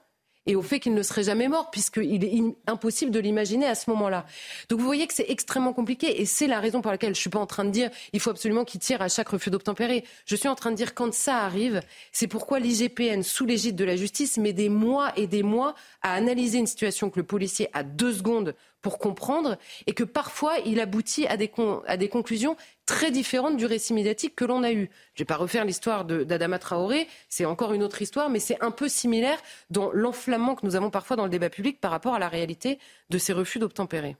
et 0.47 0.55
au 0.55 0.61
fait 0.61 0.79
qu'il 0.79 0.93
ne 0.93 1.03
serait 1.03 1.23
jamais 1.23 1.47
mort, 1.47 1.69
puisqu'il 1.69 2.23
est 2.23 2.41
impossible 2.65 3.11
de 3.11 3.19
l'imaginer 3.19 3.67
à 3.67 3.75
ce 3.75 3.89
moment-là. 3.91 4.25
Donc 4.69 4.79
vous 4.79 4.85
voyez 4.85 5.05
que 5.05 5.13
c'est 5.13 5.29
extrêmement 5.29 5.73
compliqué, 5.73 6.21
et 6.21 6.25
c'est 6.25 6.47
la 6.47 6.59
raison 6.59 6.81
pour 6.81 6.91
laquelle 6.91 7.13
je 7.13 7.19
ne 7.19 7.21
suis 7.21 7.29
pas 7.29 7.39
en 7.39 7.45
train 7.45 7.65
de 7.65 7.69
dire 7.69 7.89
il 8.13 8.19
faut 8.19 8.31
absolument 8.31 8.65
qu'il 8.65 8.79
tire 8.79 9.01
à 9.01 9.09
chaque 9.09 9.29
refus 9.29 9.49
d'obtempérer. 9.49 10.03
Je 10.25 10.35
suis 10.35 10.47
en 10.47 10.55
train 10.55 10.71
de 10.71 10.75
dire 10.75 10.95
quand 10.95 11.13
ça 11.13 11.39
arrive, 11.39 11.81
c'est 12.11 12.27
pourquoi 12.27 12.59
l'IGPN, 12.59 13.21
sous 13.21 13.45
l'égide 13.45 13.75
de 13.75 13.83
la 13.83 13.95
justice, 13.95 14.37
met 14.37 14.53
des 14.53 14.69
mois 14.69 15.11
et 15.17 15.27
des 15.27 15.43
mois 15.43 15.75
à 16.01 16.13
analyser 16.13 16.57
une 16.57 16.67
situation 16.67 17.09
que 17.09 17.19
le 17.19 17.25
policier 17.25 17.69
a 17.73 17.83
deux 17.83 18.13
secondes 18.13 18.55
pour 18.81 18.99
comprendre 18.99 19.57
et 19.85 19.93
que 19.93 20.03
parfois 20.03 20.53
il 20.65 20.79
aboutit 20.79 21.27
à 21.27 21.35
des, 21.35 21.51
à 21.87 21.97
des 21.97 22.07
conclusions 22.09 22.55
très 22.87 23.11
différentes 23.11 23.57
du 23.57 23.67
récit 23.67 23.93
médiatique 23.93 24.35
que 24.35 24.45
l'on 24.45 24.63
a 24.63 24.71
eu. 24.71 24.89
Je 25.13 25.21
ne 25.21 25.23
vais 25.23 25.25
pas 25.25 25.35
refaire 25.35 25.65
l'histoire 25.65 26.05
d'Adama 26.05 26.57
Traoré, 26.57 27.07
c'est 27.29 27.45
encore 27.45 27.73
une 27.73 27.83
autre 27.83 28.01
histoire, 28.01 28.31
mais 28.31 28.39
c'est 28.39 28.59
un 28.63 28.71
peu 28.71 28.89
similaire 28.89 29.37
dans 29.69 29.91
l'enflammement 29.91 30.55
que 30.55 30.65
nous 30.65 30.75
avons 30.75 30.89
parfois 30.89 31.15
dans 31.15 31.25
le 31.25 31.29
débat 31.29 31.51
public 31.51 31.79
par 31.79 31.91
rapport 31.91 32.15
à 32.15 32.19
la 32.19 32.29
réalité 32.29 32.79
de 33.11 33.19
ces 33.19 33.33
refus 33.33 33.59
d'obtempérer. 33.59 34.15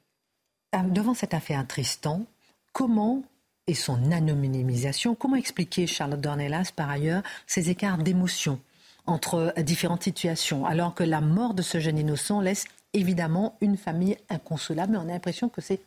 Ah, 0.74 0.84
devant 0.84 1.16
cette 1.16 1.34
affaire 1.34 1.66
Tristan, 1.66 2.26
comment 2.74 3.24
et 3.68 3.74
son 3.74 4.12
anonymisation, 4.12 5.16
comment 5.16 5.36
expliquer, 5.36 5.88
Charlotte 5.88 6.22
Dornelas, 6.22 6.72
par 6.76 6.90
ailleurs, 6.90 7.24
ces 7.48 7.70
écarts 7.70 7.98
d'émotion 7.98 8.60
entre 9.06 9.54
différentes 9.60 10.04
situations, 10.04 10.66
alors 10.66 10.94
que 10.94 11.04
la 11.04 11.22
mort 11.22 11.54
de 11.54 11.62
ce 11.62 11.80
jeune 11.80 11.98
innocent 11.98 12.42
laisse 12.42 12.66
évidemment 12.94 13.58
une 13.62 13.78
famille 13.78 14.18
inconsolable, 14.30 14.94
mais 14.94 14.98
on 14.98 15.10
a 15.10 15.14
l'impression 15.14 15.50
que 15.50 15.62
c'est 15.62 15.80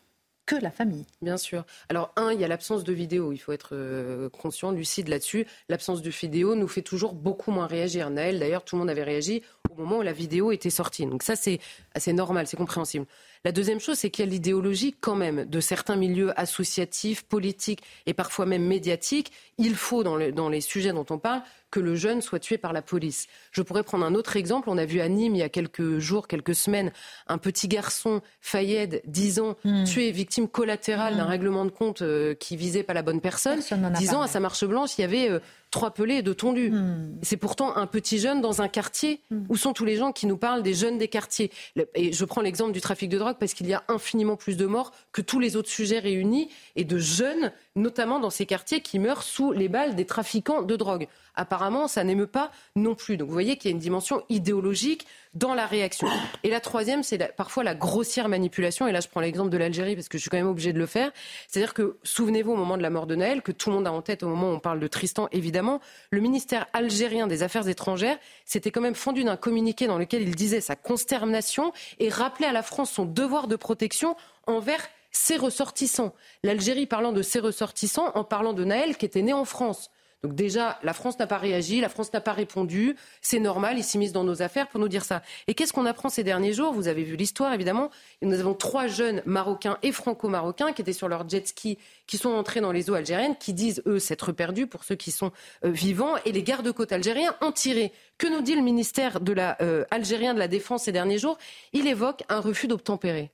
la 0.56 0.70
famille. 0.70 1.04
Bien 1.22 1.36
sûr. 1.36 1.64
Alors, 1.88 2.12
un, 2.16 2.32
il 2.32 2.40
y 2.40 2.44
a 2.44 2.48
l'absence 2.48 2.84
de 2.84 2.92
vidéo. 2.92 3.32
Il 3.32 3.38
faut 3.38 3.52
être 3.52 3.70
euh, 3.72 4.28
conscient, 4.28 4.70
lucide 4.72 5.08
là-dessus. 5.08 5.46
L'absence 5.68 6.02
de 6.02 6.10
vidéo 6.10 6.54
nous 6.54 6.68
fait 6.68 6.82
toujours 6.82 7.14
beaucoup 7.14 7.50
moins 7.50 7.66
réagir. 7.66 8.10
Naël, 8.10 8.38
d'ailleurs, 8.38 8.64
tout 8.64 8.76
le 8.76 8.80
monde 8.80 8.90
avait 8.90 9.04
réagi 9.04 9.42
au 9.70 9.74
moment 9.74 9.98
où 9.98 10.02
la 10.02 10.12
vidéo 10.12 10.52
était 10.52 10.70
sortie. 10.70 11.06
Donc 11.06 11.22
ça, 11.22 11.36
c'est 11.36 11.60
assez 11.94 12.12
normal, 12.12 12.46
c'est 12.46 12.56
compréhensible. 12.56 13.06
La 13.44 13.52
deuxième 13.52 13.80
chose, 13.80 13.96
c'est 13.96 14.10
qu'il 14.10 14.24
y 14.24 14.28
a 14.28 14.30
l'idéologie 14.30 14.94
quand 15.00 15.14
même 15.14 15.46
de 15.46 15.60
certains 15.60 15.96
milieux 15.96 16.38
associatifs, 16.38 17.22
politiques 17.22 17.82
et 18.04 18.12
parfois 18.12 18.44
même 18.44 18.66
médiatiques. 18.66 19.32
Il 19.56 19.76
faut, 19.76 20.02
dans, 20.02 20.18
dans 20.30 20.50
les 20.50 20.60
sujets 20.60 20.92
dont 20.92 21.06
on 21.08 21.18
parle, 21.18 21.42
que 21.70 21.80
le 21.80 21.94
jeune 21.94 22.20
soit 22.20 22.38
tué 22.38 22.58
par 22.58 22.72
la 22.72 22.82
police. 22.82 23.28
Je 23.52 23.62
pourrais 23.62 23.82
prendre 23.82 24.04
un 24.04 24.14
autre 24.14 24.36
exemple. 24.36 24.68
On 24.68 24.76
a 24.76 24.84
vu 24.84 25.00
à 25.00 25.08
Nîmes, 25.08 25.36
il 25.36 25.38
y 25.38 25.42
a 25.42 25.48
quelques 25.48 25.98
jours, 25.98 26.28
quelques 26.28 26.54
semaines, 26.54 26.92
un 27.28 27.38
petit 27.38 27.68
garçon, 27.68 28.20
Fayed, 28.40 29.00
10 29.06 29.40
ans, 29.40 29.56
hmm. 29.64 29.84
tué, 29.84 30.10
victime 30.10 30.48
collatérale 30.48 31.16
d'un 31.16 31.24
hmm. 31.24 31.28
règlement 31.28 31.64
de 31.64 31.70
compte 31.70 32.02
euh, 32.02 32.34
qui 32.34 32.56
visait 32.56 32.82
pas 32.82 32.92
la 32.92 33.02
bonne 33.02 33.20
personne. 33.20 33.60
10 33.60 34.14
ans, 34.14 34.22
à 34.22 34.28
sa 34.28 34.40
marche 34.40 34.64
blanche, 34.64 34.98
il 34.98 35.02
y 35.02 35.04
avait... 35.04 35.30
Euh, 35.30 35.38
trois 35.70 35.92
pelés 35.92 36.16
et 36.16 36.22
deux 36.22 36.34
tondus. 36.34 36.70
Hmm. 36.70 37.18
C'est 37.22 37.36
pourtant 37.36 37.76
un 37.76 37.86
petit 37.86 38.18
jeune 38.18 38.40
dans 38.40 38.62
un 38.62 38.68
quartier. 38.68 39.20
Où 39.48 39.56
sont 39.56 39.72
tous 39.72 39.84
les 39.84 39.96
gens 39.96 40.12
qui 40.12 40.26
nous 40.26 40.36
parlent 40.36 40.62
des 40.62 40.74
jeunes 40.74 40.98
des 40.98 41.08
quartiers 41.08 41.50
Et 41.94 42.12
je 42.12 42.24
prends 42.24 42.40
l'exemple 42.40 42.72
du 42.72 42.80
trafic 42.80 43.08
de 43.08 43.18
drogue 43.18 43.36
parce 43.38 43.54
qu'il 43.54 43.68
y 43.68 43.74
a 43.74 43.84
infiniment 43.88 44.36
plus 44.36 44.56
de 44.56 44.66
morts 44.66 44.92
que 45.12 45.22
tous 45.22 45.38
les 45.38 45.56
autres 45.56 45.68
sujets 45.68 45.98
réunis 45.98 46.50
et 46.76 46.84
de 46.84 46.98
jeunes 46.98 47.52
notamment 47.80 48.20
dans 48.20 48.30
ces 48.30 48.46
quartiers 48.46 48.80
qui 48.80 48.98
meurent 48.98 49.22
sous 49.22 49.52
les 49.52 49.68
balles 49.68 49.96
des 49.96 50.06
trafiquants 50.06 50.62
de 50.62 50.76
drogue. 50.76 51.08
Apparemment, 51.34 51.88
ça 51.88 52.04
n'émeut 52.04 52.26
pas 52.26 52.50
non 52.76 52.94
plus. 52.94 53.16
Donc 53.16 53.28
vous 53.28 53.32
voyez 53.32 53.56
qu'il 53.56 53.70
y 53.70 53.72
a 53.72 53.74
une 53.74 53.80
dimension 53.80 54.22
idéologique 54.28 55.06
dans 55.34 55.54
la 55.54 55.66
réaction. 55.66 56.08
Et 56.42 56.50
la 56.50 56.60
troisième, 56.60 57.02
c'est 57.02 57.34
parfois 57.34 57.62
la 57.62 57.74
grossière 57.74 58.28
manipulation. 58.28 58.88
Et 58.88 58.92
là, 58.92 59.00
je 59.00 59.08
prends 59.08 59.20
l'exemple 59.20 59.50
de 59.50 59.56
l'Algérie 59.56 59.94
parce 59.94 60.08
que 60.08 60.18
je 60.18 60.22
suis 60.22 60.30
quand 60.30 60.36
même 60.36 60.48
obligé 60.48 60.72
de 60.72 60.78
le 60.78 60.86
faire. 60.86 61.12
C'est-à-dire 61.48 61.72
que, 61.72 61.96
souvenez-vous, 62.02 62.52
au 62.52 62.56
moment 62.56 62.76
de 62.76 62.82
la 62.82 62.90
mort 62.90 63.06
de 63.06 63.14
Naël, 63.14 63.42
que 63.42 63.52
tout 63.52 63.70
le 63.70 63.76
monde 63.76 63.86
a 63.86 63.92
en 63.92 64.02
tête 64.02 64.22
au 64.22 64.28
moment 64.28 64.50
où 64.50 64.54
on 64.54 64.58
parle 64.58 64.80
de 64.80 64.88
Tristan, 64.88 65.28
évidemment, 65.32 65.80
le 66.10 66.20
ministère 66.20 66.66
algérien 66.72 67.26
des 67.26 67.42
Affaires 67.42 67.68
étrangères 67.68 68.18
s'était 68.44 68.70
quand 68.70 68.80
même 68.80 68.94
fendu 68.94 69.24
d'un 69.24 69.36
communiqué 69.36 69.86
dans 69.86 69.98
lequel 69.98 70.22
il 70.22 70.34
disait 70.34 70.60
sa 70.60 70.74
consternation 70.74 71.72
et 72.00 72.08
rappelait 72.08 72.48
à 72.48 72.52
la 72.52 72.62
France 72.62 72.90
son 72.90 73.04
devoir 73.04 73.46
de 73.46 73.56
protection 73.56 74.16
envers 74.46 74.88
ses 75.10 75.36
ressortissants. 75.36 76.14
L'Algérie 76.42 76.86
parlant 76.86 77.12
de 77.12 77.22
ses 77.22 77.40
ressortissants 77.40 78.12
en 78.14 78.24
parlant 78.24 78.52
de 78.52 78.64
Naël 78.64 78.96
qui 78.96 79.06
était 79.06 79.22
né 79.22 79.32
en 79.32 79.44
France. 79.44 79.90
Donc 80.22 80.34
déjà, 80.34 80.78
la 80.82 80.92
France 80.92 81.18
n'a 81.18 81.26
pas 81.26 81.38
réagi, 81.38 81.80
la 81.80 81.88
France 81.88 82.12
n'a 82.12 82.20
pas 82.20 82.34
répondu. 82.34 82.94
C'est 83.22 83.38
normal, 83.38 83.78
ils 83.78 83.84
s'immiscent 83.84 84.12
dans 84.12 84.24
nos 84.24 84.42
affaires 84.42 84.68
pour 84.68 84.78
nous 84.78 84.88
dire 84.88 85.04
ça. 85.04 85.22
Et 85.46 85.54
qu'est-ce 85.54 85.72
qu'on 85.72 85.86
apprend 85.86 86.10
ces 86.10 86.22
derniers 86.24 86.52
jours? 86.52 86.74
Vous 86.74 86.88
avez 86.88 87.04
vu 87.04 87.16
l'histoire, 87.16 87.54
évidemment. 87.54 87.90
Nous 88.20 88.38
avons 88.38 88.52
trois 88.52 88.86
jeunes 88.86 89.22
marocains 89.24 89.78
et 89.82 89.92
franco-marocains 89.92 90.72
qui 90.72 90.82
étaient 90.82 90.92
sur 90.92 91.08
leur 91.08 91.26
jet 91.26 91.48
ski, 91.48 91.78
qui 92.06 92.18
sont 92.18 92.30
entrés 92.30 92.60
dans 92.60 92.72
les 92.72 92.90
eaux 92.90 92.94
algériennes, 92.94 93.36
qui 93.36 93.54
disent, 93.54 93.82
eux, 93.86 93.98
s'être 93.98 94.32
perdus 94.32 94.66
pour 94.66 94.84
ceux 94.84 94.96
qui 94.96 95.10
sont 95.10 95.32
euh, 95.64 95.70
vivants. 95.70 96.16
Et 96.26 96.32
les 96.32 96.42
gardes-côtes 96.42 96.92
algériens 96.92 97.34
ont 97.40 97.52
tiré. 97.52 97.90
Que 98.18 98.26
nous 98.26 98.42
dit 98.42 98.54
le 98.54 98.62
ministère 98.62 99.20
de 99.20 99.32
la, 99.32 99.56
euh, 99.62 99.86
algérien 99.90 100.34
de 100.34 100.38
la 100.38 100.48
Défense 100.48 100.82
ces 100.82 100.92
derniers 100.92 101.18
jours? 101.18 101.38
Il 101.72 101.86
évoque 101.86 102.24
un 102.28 102.40
refus 102.40 102.68
d'obtempérer 102.68 103.30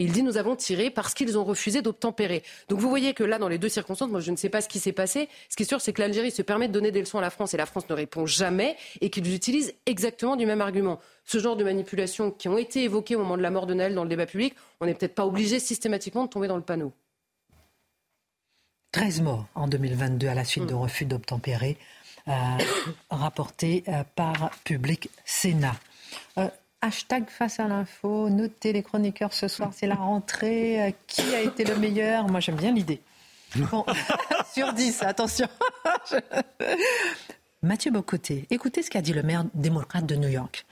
il 0.00 0.12
dit 0.12 0.22
nous 0.22 0.38
avons 0.38 0.56
tiré 0.56 0.90
parce 0.90 1.14
qu'ils 1.14 1.38
ont 1.38 1.44
refusé 1.44 1.82
d'obtempérer. 1.82 2.42
Donc 2.68 2.80
vous 2.80 2.88
voyez 2.88 3.12
que 3.12 3.22
là, 3.22 3.38
dans 3.38 3.48
les 3.48 3.58
deux 3.58 3.68
circonstances, 3.68 4.10
moi 4.10 4.20
je 4.20 4.30
ne 4.30 4.36
sais 4.36 4.48
pas 4.48 4.60
ce 4.60 4.68
qui 4.68 4.78
s'est 4.78 4.92
passé. 4.92 5.28
Ce 5.48 5.56
qui 5.56 5.64
est 5.64 5.66
sûr, 5.66 5.80
c'est 5.80 5.92
que 5.92 6.00
l'Algérie 6.00 6.30
se 6.30 6.42
permet 6.42 6.68
de 6.68 6.72
donner 6.72 6.90
des 6.90 7.00
leçons 7.00 7.18
à 7.18 7.20
la 7.20 7.30
France 7.30 7.52
et 7.54 7.56
la 7.56 7.66
France 7.66 7.88
ne 7.88 7.94
répond 7.94 8.24
jamais 8.24 8.76
et 9.00 9.10
qu'ils 9.10 9.34
utilisent 9.34 9.74
exactement 9.84 10.36
du 10.36 10.46
même 10.46 10.62
argument. 10.62 11.00
Ce 11.24 11.38
genre 11.38 11.54
de 11.54 11.64
manipulations 11.64 12.30
qui 12.30 12.48
ont 12.48 12.56
été 12.56 12.84
évoquées 12.84 13.14
au 13.14 13.18
moment 13.18 13.36
de 13.36 13.42
la 13.42 13.50
mort 13.50 13.66
de 13.66 13.74
Naël 13.74 13.94
dans 13.94 14.04
le 14.04 14.08
débat 14.08 14.26
public, 14.26 14.54
on 14.80 14.86
n'est 14.86 14.94
peut-être 14.94 15.14
pas 15.14 15.26
obligé 15.26 15.58
systématiquement 15.58 16.24
de 16.24 16.30
tomber 16.30 16.48
dans 16.48 16.56
le 16.56 16.62
panneau. 16.62 16.92
13 18.92 19.20
morts 19.20 19.46
en 19.54 19.68
2022 19.68 20.28
à 20.28 20.34
la 20.34 20.44
suite 20.44 20.66
de 20.66 20.74
mm. 20.74 20.78
refus 20.78 21.04
d'obtempérer. 21.04 21.76
rapporté 23.10 23.82
par 24.14 24.50
Public 24.64 25.10
Sénat. 25.24 25.74
Hashtag 26.82 27.28
face 27.28 27.60
à 27.60 27.68
l'info, 27.68 28.30
notez 28.30 28.72
les 28.72 28.82
chroniqueurs 28.82 29.34
ce 29.34 29.48
soir, 29.48 29.70
c'est 29.74 29.86
la 29.86 29.96
rentrée. 29.96 30.94
Qui 31.06 31.34
a 31.34 31.42
été 31.42 31.64
le 31.64 31.76
meilleur? 31.76 32.26
Moi 32.28 32.40
j'aime 32.40 32.56
bien 32.56 32.72
l'idée. 32.72 33.02
Bon, 33.56 33.84
sur 34.54 34.72
10, 34.72 35.02
attention. 35.02 35.48
Mathieu 37.62 37.90
Bocoté, 37.90 38.46
écoutez 38.48 38.82
ce 38.82 38.88
qu'a 38.88 39.02
dit 39.02 39.12
le 39.12 39.22
maire 39.22 39.44
démocrate 39.52 40.06
de 40.06 40.14
New 40.14 40.28
York. 40.28 40.64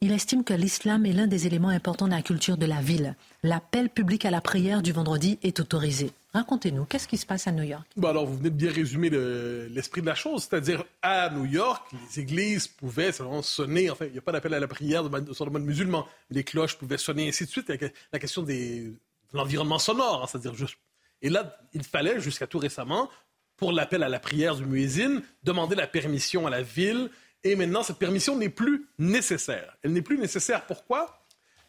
Il 0.00 0.12
estime 0.12 0.44
que 0.44 0.54
l'islam 0.54 1.06
est 1.06 1.12
l'un 1.12 1.26
des 1.26 1.48
éléments 1.48 1.70
importants 1.70 2.06
de 2.06 2.12
la 2.12 2.22
culture 2.22 2.56
de 2.56 2.66
la 2.66 2.80
ville. 2.80 3.16
L'appel 3.42 3.90
public 3.90 4.24
à 4.24 4.30
la 4.30 4.40
prière 4.40 4.80
du 4.80 4.92
vendredi 4.92 5.40
est 5.42 5.58
autorisé. 5.58 6.12
Racontez-nous, 6.32 6.84
qu'est-ce 6.84 7.08
qui 7.08 7.18
se 7.18 7.26
passe 7.26 7.48
à 7.48 7.50
New 7.50 7.64
York? 7.64 7.84
Bah 7.96 8.10
alors, 8.10 8.24
vous 8.24 8.36
venez 8.36 8.50
de 8.50 8.54
bien 8.54 8.70
résumer 8.70 9.10
l'esprit 9.10 10.00
de 10.00 10.06
la 10.06 10.14
chose. 10.14 10.46
C'est-à-dire, 10.48 10.84
à 11.02 11.30
New 11.30 11.46
York, 11.46 11.84
les 11.92 12.20
églises 12.20 12.68
pouvaient 12.68 13.10
sonner. 13.42 13.90
Enfin, 13.90 14.04
il 14.04 14.12
n'y 14.12 14.18
a 14.18 14.22
pas 14.22 14.30
d'appel 14.30 14.54
à 14.54 14.60
la 14.60 14.68
prière 14.68 15.02
sur 15.32 15.44
le 15.44 15.50
mode 15.50 15.64
musulman. 15.64 16.06
Les 16.30 16.44
cloches 16.44 16.76
pouvaient 16.78 16.96
sonner, 16.96 17.26
ainsi 17.26 17.46
de 17.46 17.50
suite. 17.50 17.72
La 18.12 18.20
question 18.20 18.42
de 18.42 18.92
l'environnement 19.32 19.80
sonore, 19.80 20.22
hein, 20.22 20.26
c'est-à-dire 20.30 20.54
juste. 20.54 20.76
Et 21.22 21.28
là, 21.28 21.58
il 21.72 21.82
fallait, 21.82 22.20
jusqu'à 22.20 22.46
tout 22.46 22.60
récemment, 22.60 23.10
pour 23.56 23.72
l'appel 23.72 24.04
à 24.04 24.08
la 24.08 24.20
prière 24.20 24.54
du 24.54 24.64
muezzin, 24.64 25.22
demander 25.42 25.74
la 25.74 25.88
permission 25.88 26.46
à 26.46 26.50
la 26.50 26.62
ville 26.62 27.10
et 27.44 27.56
maintenant, 27.56 27.82
cette 27.82 27.98
permission 27.98 28.36
n'est 28.36 28.48
plus 28.48 28.88
nécessaire. 28.98 29.76
Elle 29.82 29.92
n'est 29.92 30.02
plus 30.02 30.18
nécessaire. 30.18 30.66
Pourquoi? 30.66 31.24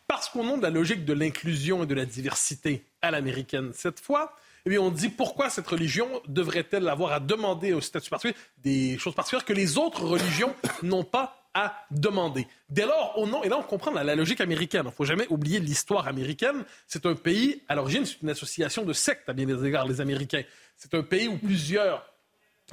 Parce 0.07 0.29
qu'au 0.29 0.43
nom 0.43 0.57
de 0.57 0.63
la 0.63 0.71
logique 0.71 1.05
de 1.05 1.13
l'inclusion 1.13 1.83
et 1.83 1.85
de 1.85 1.93
la 1.93 2.05
diversité 2.05 2.83
à 3.01 3.11
l'américaine, 3.11 3.71
cette 3.73 3.99
fois, 3.99 4.35
eh 4.65 4.69
bien, 4.69 4.81
on 4.81 4.89
dit 4.89 5.09
pourquoi 5.09 5.49
cette 5.49 5.67
religion 5.67 6.09
devrait-elle 6.27 6.87
avoir 6.89 7.11
à 7.11 7.19
demander 7.19 7.73
au 7.73 7.81
statut 7.81 8.09
particulier 8.09 8.35
des 8.57 8.97
choses 8.97 9.13
particulières 9.13 9.45
que 9.45 9.53
les 9.53 9.77
autres 9.77 10.03
religions 10.03 10.55
n'ont 10.83 11.03
pas 11.03 11.35
à 11.53 11.85
demander. 11.91 12.47
Dès 12.69 12.85
lors, 12.85 13.17
au 13.17 13.25
nom, 13.25 13.43
et 13.43 13.49
là 13.49 13.57
on 13.57 13.63
comprend 13.63 13.91
la, 13.91 14.15
logique 14.15 14.41
américaine, 14.41 14.83
il 14.83 14.87
ne 14.87 14.91
faut 14.91 15.05
jamais 15.05 15.27
oublier 15.29 15.59
l'histoire 15.59 16.07
américaine, 16.07 16.63
c'est 16.85 17.05
un 17.05 17.15
pays, 17.15 17.63
à 17.67 17.75
l'origine, 17.75 18.05
c'est 18.05 18.21
une 18.21 18.29
association 18.29 18.83
de 18.83 18.93
sectes 18.93 19.27
à 19.29 19.33
bien 19.33 19.45
des 19.45 19.65
égards, 19.65 19.87
les 19.87 19.99
Américains. 20.01 20.43
C'est 20.77 20.93
un 20.93 21.01
pays 21.01 21.27
où 21.27 21.37
plusieurs 21.37 22.08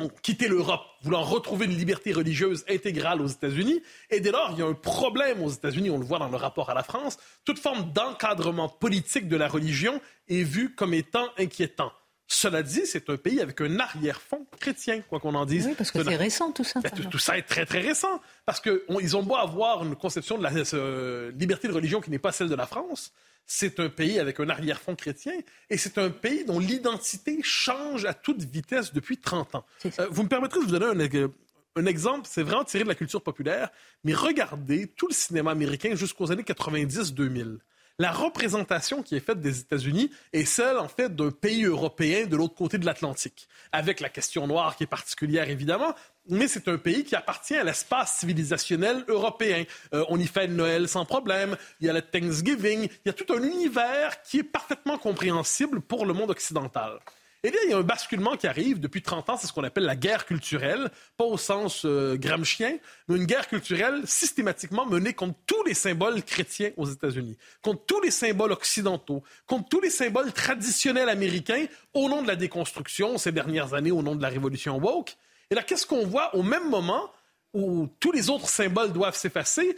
ont 0.01 0.11
quitté 0.23 0.49
l'Europe, 0.49 0.83
voulant 1.03 1.23
retrouver 1.23 1.67
une 1.67 1.77
liberté 1.77 2.13
religieuse 2.13 2.65
intégrale 2.69 3.21
aux 3.21 3.27
États-Unis. 3.27 3.83
Et 4.11 4.21
dès 4.21 4.31
lors, 4.31 4.51
il 4.53 4.59
y 4.59 4.63
a 4.63 4.67
un 4.67 4.75
problème 4.75 5.43
aux 5.43 5.51
États-Unis, 5.51 5.91
on 5.91 5.99
le 5.99 6.05
voit 6.05 6.19
dans 6.19 6.29
le 6.29 6.37
rapport 6.37 6.71
à 6.71 6.75
la 6.75 6.83
France. 6.83 7.19
Toute 7.45 7.59
forme 7.59 7.93
d'encadrement 7.93 8.69
politique 8.69 9.29
de 9.29 9.37
la 9.37 9.49
religion 9.49 10.01
est 10.29 10.43
vue 10.43 10.75
comme 10.75 10.95
étant 10.95 11.29
inquiétant. 11.39 11.93
Cela 12.29 12.65
dit, 12.65 12.87
c'est 12.87 13.09
un 13.09 13.17
pays 13.17 13.41
avec 13.41 13.61
un 13.61 13.79
arrière-fond 13.79 14.47
chrétien, 14.59 15.01
quoi 15.09 15.21
qu'on 15.21 15.37
en 15.37 15.47
dise. 15.47 15.67
Oui, 15.69 15.75
parce 15.79 15.93
que 15.93 16.03
c'est 16.03 16.17
récent 16.17 16.51
tout 16.51 16.65
ça. 16.65 16.81
Ben, 16.81 16.91
tout, 16.91 17.19
ça 17.19 17.39
est 17.39 17.43
très, 17.43 17.65
très 17.67 17.79
récent. 17.79 18.21
Parce 18.45 18.61
qu'ils 18.61 19.17
ont 19.17 19.23
beau 19.23 19.37
avoir 19.37 19.85
une 19.85 19.95
conception 19.95 20.37
de 20.37 20.43
la 20.43 20.51
euh, 20.75 21.31
liberté 21.39 21.69
de 21.69 21.73
religion 21.73 22.01
qui 22.01 22.11
n'est 22.11 22.19
pas 22.19 22.33
celle 22.33 22.49
de 22.49 22.57
la 22.57 22.67
France 22.67 23.13
c'est 23.47 23.81
un 23.81 23.89
pays 23.89 24.19
avec 24.19 24.41
un 24.41 24.49
arrière-fond 24.49 24.97
chrétien 24.97 25.33
et 25.71 25.77
c'est 25.77 25.99
un 25.99 26.11
pays 26.11 26.45
dont 26.45 26.59
l'identité 26.59 27.39
change 27.43 28.05
à 28.05 28.15
toute 28.15 28.43
vitesse 28.43 28.93
depuis 28.93 29.19
30 29.19 29.55
ans. 29.55 29.65
Euh, 29.85 30.09
vous 30.11 30.25
me 30.25 30.29
permettrez 30.29 30.61
de 30.61 30.65
vous 30.65 30.79
donner 30.79 31.05
un, 31.05 31.31
un 31.77 31.87
exemple, 31.87 32.27
c'est 32.31 32.43
vraiment 32.43 32.65
tiré 32.65 32.85
de 32.85 32.89
la 32.89 32.95
culture 32.95 33.23
populaire, 33.23 33.71
mais 34.05 34.15
regardez 34.15 34.89
tout 34.89 35.09
le 35.09 35.15
cinéma 35.15 35.53
américain 35.53 35.95
jusqu'aux 35.95 36.33
années 36.33 36.43
90-2000 36.43 37.59
la 37.99 38.13
représentation 38.13 39.03
qui 39.03 39.17
est 39.17 39.21
faite 39.21 39.41
des 39.41 39.61
États-Unis 39.61 40.11
est 40.33 40.45
celle, 40.45 40.77
en 40.77 40.89
fait, 40.89 41.15
d'un 41.15 41.31
pays 41.31 41.65
européen 41.65 42.27
de 42.27 42.37
l'autre 42.37 42.55
côté 42.55 42.79
de 42.79 42.85
l'Atlantique, 42.85 43.49
avec 43.73 44.01
la 44.01 44.09
question 44.09 44.47
noire 44.47 44.77
qui 44.77 44.85
est 44.85 44.89
particulière, 44.89 45.49
évidemment, 45.49 45.95
mais 46.29 46.49
c'est 46.49 46.69
un 46.69 46.79
pays 46.79 47.05
qui 47.05 47.15
appartient 47.15 47.57
à 47.57 47.65
l'espace 47.65 48.19
civilisationnel 48.19 49.05
européen. 49.09 49.65
Euh, 49.95 50.05
on 50.09 50.19
y 50.19 50.27
fait 50.27 50.49
Noël 50.49 50.89
sans 50.89 51.05
problème, 51.05 51.57
il 51.81 51.87
y 51.87 51.91
a 51.91 51.93
le 51.93 52.03
Thanksgiving, 52.03 52.85
il 52.85 53.07
y 53.07 53.11
a 53.11 53.13
tout 53.13 53.33
un 53.33 53.43
univers 53.43 54.23
qui 54.23 54.39
est 54.39 54.43
parfaitement 54.43 54.99
compréhensible 54.99 55.81
pour 55.81 56.07
le 56.07 56.15
monde 56.15 56.31
occidental. 56.31 56.99
Eh 57.43 57.51
bien, 57.51 57.61
il 57.65 57.71
y 57.71 57.75
a 57.75 57.77
un 57.77 57.83
basculement 57.83 58.37
qui 58.37 58.49
arrive 58.49 58.81
depuis 58.81 59.03
30 59.03 59.31
ans, 59.31 59.37
c'est 59.37 59.47
ce 59.47 59.53
qu'on 59.53 59.63
appelle 59.63 59.85
la 59.85 59.95
guerre 59.95 60.27
culturelle, 60.27 60.91
pas 61.17 61.25
au 61.25 61.37
sens 61.37 61.85
euh, 61.85 62.17
gramscien, 62.17 62.79
mais 63.07 63.17
une 63.17 63.25
guerre 63.25 63.47
culturelle 63.47 64.03
systématiquement 64.05 64.85
menée 64.85 65.13
contre 65.13 65.39
tous 65.47 65.63
les 65.63 65.75
symboles 65.75 66.25
chrétiens 66.25 66.71
aux 66.77 66.87
États-Unis, 66.87 67.37
contre 67.63 67.85
tous 67.87 68.01
les 68.01 68.11
symboles 68.11 68.51
occidentaux, 68.51 69.23
contre 69.47 69.69
tous 69.69 69.81
les 69.81 69.91
symboles 69.91 70.33
traditionnels 70.33 71.09
américains 71.09 71.67
au 71.95 72.09
nom 72.09 72.23
de 72.23 72.27
la 72.27 72.35
déconstruction 72.35 73.17
ces 73.17 73.31
dernières 73.31 73.75
années, 73.75 73.93
au 73.93 74.03
nom 74.03 74.17
de 74.17 74.23
la 74.23 74.29
révolution 74.29 74.79
woke. 74.79 75.17
Et 75.51 75.55
là, 75.55 75.63
qu'est-ce 75.63 75.87
qu'on 75.87 76.07
voit 76.07 76.35
au 76.35 76.43
même 76.43 76.69
moment 76.69 77.11
où 77.55 77.89
tous 78.01 78.13
les 78.13 78.31
autres 78.31 78.49
symboles 78.49 78.93
doivent 78.93 79.17
s'effacer? 79.17 79.77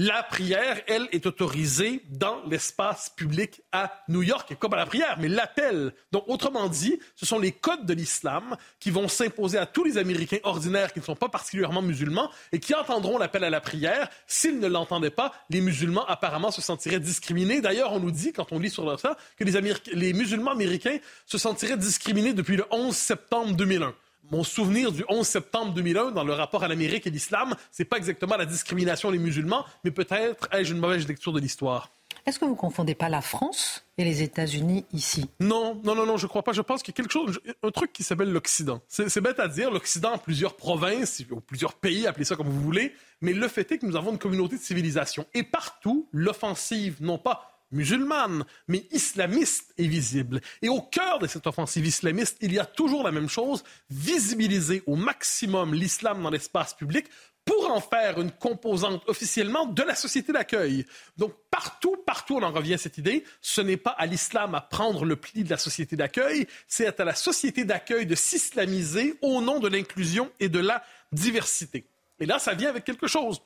La 0.00 0.22
prière, 0.22 0.80
elle, 0.86 1.08
est 1.10 1.26
autorisée 1.26 2.02
dans 2.08 2.40
l'espace 2.44 3.10
public 3.10 3.62
à 3.72 4.00
New 4.06 4.22
York, 4.22 4.52
et 4.52 4.54
comme 4.54 4.72
à 4.74 4.76
la 4.76 4.86
prière, 4.86 5.16
mais 5.18 5.26
l'appel. 5.26 5.92
Donc, 6.12 6.22
autrement 6.28 6.68
dit, 6.68 7.00
ce 7.16 7.26
sont 7.26 7.40
les 7.40 7.50
codes 7.50 7.84
de 7.84 7.94
l'islam 7.94 8.56
qui 8.78 8.92
vont 8.92 9.08
s'imposer 9.08 9.58
à 9.58 9.66
tous 9.66 9.82
les 9.82 9.98
Américains 9.98 10.38
ordinaires 10.44 10.92
qui 10.92 11.00
ne 11.00 11.04
sont 11.04 11.16
pas 11.16 11.28
particulièrement 11.28 11.82
musulmans 11.82 12.30
et 12.52 12.60
qui 12.60 12.76
entendront 12.76 13.18
l'appel 13.18 13.42
à 13.42 13.50
la 13.50 13.60
prière. 13.60 14.08
S'ils 14.28 14.60
ne 14.60 14.68
l'entendaient 14.68 15.10
pas, 15.10 15.32
les 15.50 15.60
musulmans 15.60 16.06
apparemment 16.06 16.52
se 16.52 16.62
sentiraient 16.62 17.00
discriminés. 17.00 17.60
D'ailleurs, 17.60 17.92
on 17.92 17.98
nous 17.98 18.12
dit, 18.12 18.32
quand 18.32 18.52
on 18.52 18.60
lit 18.60 18.70
sur 18.70 19.00
ça, 19.00 19.16
que 19.36 19.42
les, 19.42 19.74
les 19.94 20.12
musulmans 20.12 20.52
américains 20.52 20.98
se 21.26 21.38
sentiraient 21.38 21.76
discriminés 21.76 22.34
depuis 22.34 22.56
le 22.56 22.66
11 22.70 22.94
septembre 22.94 23.56
2001 23.56 23.92
mon 24.30 24.44
souvenir 24.44 24.92
du 24.92 25.04
11 25.08 25.26
septembre 25.26 25.72
2001 25.74 26.10
dans 26.12 26.24
le 26.24 26.32
rapport 26.32 26.64
à 26.64 26.68
l'Amérique 26.68 27.06
et 27.06 27.10
l'islam, 27.10 27.54
c'est 27.70 27.84
pas 27.84 27.96
exactement 27.96 28.36
la 28.36 28.46
discrimination 28.46 29.10
des 29.10 29.18
musulmans, 29.18 29.64
mais 29.84 29.90
peut-être 29.90 30.48
ai-je 30.52 30.72
une 30.72 30.80
mauvaise 30.80 31.06
lecture 31.08 31.32
de 31.32 31.40
l'histoire. 31.40 31.90
Est-ce 32.26 32.38
que 32.38 32.44
vous 32.44 32.56
confondez 32.56 32.94
pas 32.94 33.08
la 33.08 33.22
France 33.22 33.86
et 33.96 34.04
les 34.04 34.22
États-Unis 34.22 34.84
ici? 34.92 35.30
Non, 35.40 35.80
non, 35.82 35.94
non, 35.94 36.04
non, 36.04 36.18
je 36.18 36.26
crois 36.26 36.42
pas. 36.42 36.52
Je 36.52 36.60
pense 36.60 36.82
qu'il 36.82 36.92
y 36.92 36.96
a 36.96 36.98
quelque 37.02 37.12
chose, 37.12 37.40
un 37.62 37.70
truc 37.70 37.90
qui 37.92 38.02
s'appelle 38.02 38.30
l'Occident. 38.30 38.82
C'est 38.86 39.20
bête 39.22 39.40
à 39.40 39.48
dire, 39.48 39.70
l'Occident 39.70 40.12
a 40.12 40.18
plusieurs 40.18 40.54
provinces, 40.54 41.22
ou 41.30 41.40
plusieurs 41.40 41.72
pays, 41.72 42.06
appelez 42.06 42.26
ça 42.26 42.36
comme 42.36 42.48
vous 42.48 42.60
voulez, 42.60 42.92
mais 43.22 43.32
le 43.32 43.48
fait 43.48 43.72
est 43.72 43.78
que 43.78 43.86
nous 43.86 43.96
avons 43.96 44.12
une 44.12 44.18
communauté 44.18 44.56
de 44.56 44.62
civilisation. 44.62 45.24
Et 45.32 45.42
partout, 45.42 46.06
l'offensive, 46.12 46.96
non 47.00 47.16
pas 47.16 47.57
musulmane, 47.70 48.44
mais 48.66 48.86
islamiste 48.90 49.74
est 49.78 49.86
visible. 49.86 50.40
Et 50.62 50.68
au 50.68 50.80
cœur 50.80 51.18
de 51.18 51.26
cette 51.26 51.46
offensive 51.46 51.86
islamiste, 51.86 52.36
il 52.40 52.52
y 52.52 52.58
a 52.58 52.64
toujours 52.64 53.02
la 53.02 53.12
même 53.12 53.28
chose, 53.28 53.64
visibiliser 53.90 54.82
au 54.86 54.96
maximum 54.96 55.74
l'islam 55.74 56.22
dans 56.22 56.30
l'espace 56.30 56.74
public 56.74 57.06
pour 57.48 57.72
en 57.72 57.80
faire 57.80 58.20
une 58.20 58.30
composante 58.30 59.02
officiellement 59.06 59.64
de 59.64 59.82
la 59.82 59.94
société 59.94 60.32
d'accueil. 60.32 60.84
Donc 61.16 61.32
partout, 61.50 61.96
partout, 62.06 62.36
on 62.36 62.42
en 62.42 62.52
revient 62.52 62.74
à 62.74 62.78
cette 62.78 62.98
idée, 62.98 63.24
ce 63.40 63.62
n'est 63.62 63.78
pas 63.78 63.92
à 63.92 64.04
l'islam 64.04 64.54
à 64.54 64.60
prendre 64.60 65.06
le 65.06 65.16
pli 65.16 65.44
de 65.44 65.50
la 65.50 65.56
société 65.56 65.96
d'accueil, 65.96 66.46
c'est 66.66 67.00
à 67.00 67.04
la 67.04 67.14
société 67.14 67.64
d'accueil 67.64 68.04
de 68.04 68.14
s'islamiser 68.14 69.14
au 69.22 69.40
nom 69.40 69.60
de 69.60 69.68
l'inclusion 69.68 70.30
et 70.40 70.50
de 70.50 70.58
la 70.58 70.84
diversité. 71.10 71.86
Et 72.20 72.26
là, 72.26 72.38
ça 72.38 72.52
vient 72.52 72.68
avec 72.68 72.84
quelque 72.84 73.06
chose. 73.06 73.40